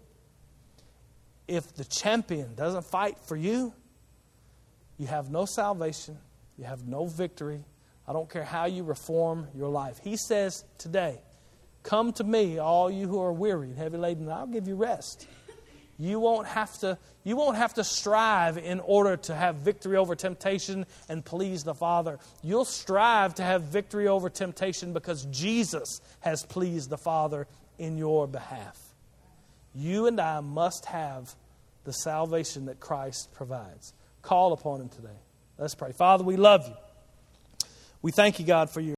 if 1.49 1.75
the 1.75 1.85
champion 1.85 2.55
doesn't 2.55 2.85
fight 2.85 3.17
for 3.27 3.37
you, 3.37 3.73
you 4.99 5.07
have 5.07 5.31
no 5.31 5.47
salvation, 5.47 6.19
you 6.57 6.65
have 6.65 6.87
no 6.87 7.07
victory. 7.07 7.65
I 8.07 8.13
don't 8.13 8.31
care 8.31 8.45
how 8.45 8.67
you 8.67 8.85
reform 8.85 9.49
your 9.55 9.69
life. 9.69 9.99
He 10.03 10.17
says 10.17 10.65
today, 10.79 11.21
Come 11.83 12.13
to 12.15 12.25
me, 12.25 12.59
all 12.59 12.91
you 12.91 13.07
who 13.07 13.21
are 13.21 13.33
weary 13.33 13.69
and 13.69 13.79
heavy 13.79 13.97
laden, 13.97 14.25
and 14.25 14.33
I'll 14.33 14.47
give 14.47 14.69
you 14.69 14.75
rest. 14.75 15.27
you 15.99 16.21
won't 16.21 16.47
have 16.47 16.77
to 16.81 16.99
you 17.25 17.37
won't 17.37 17.57
have 17.57 17.75
to 17.75 17.85
strive 17.85 18.59
in 18.59 18.81
order 18.81 19.17
to 19.17 19.35
have 19.35 19.57
victory 19.57 19.97
over 19.97 20.15
temptation 20.15 20.87
and 21.09 21.25
please 21.25 21.65
the 21.65 21.75
Father. 21.75 22.19
You'll 22.43 22.65
strive 22.65 23.35
to 23.37 23.43
have 23.43 23.65
victory 23.65 24.09
over 24.09 24.31
temptation 24.31 24.93
because 24.93 25.25
Jesus 25.27 26.01
has 26.21 26.45
pleased 26.45 26.91
the 26.91 26.99
Father 26.99 27.47
in 27.79 27.99
your 27.99 28.27
behalf. 28.27 28.88
You 29.75 30.07
and 30.07 30.21
I 30.21 30.41
must 30.41 30.87
have 30.87 31.35
the 31.85 31.93
salvation 31.93 32.67
that 32.67 32.81
Christ 32.81 33.33
provides. 33.35 33.95
Call 34.23 34.53
upon 34.53 34.81
him 34.81 34.89
today. 34.89 35.09
Let's 35.59 35.75
pray. 35.75 35.93
Father, 35.93 36.25
we 36.25 36.37
love 36.37 36.67
you. 36.67 36.75
We 38.03 38.13
thank 38.13 38.39
you, 38.39 38.47
God, 38.47 38.71
for 38.71 38.81
your 38.81 38.97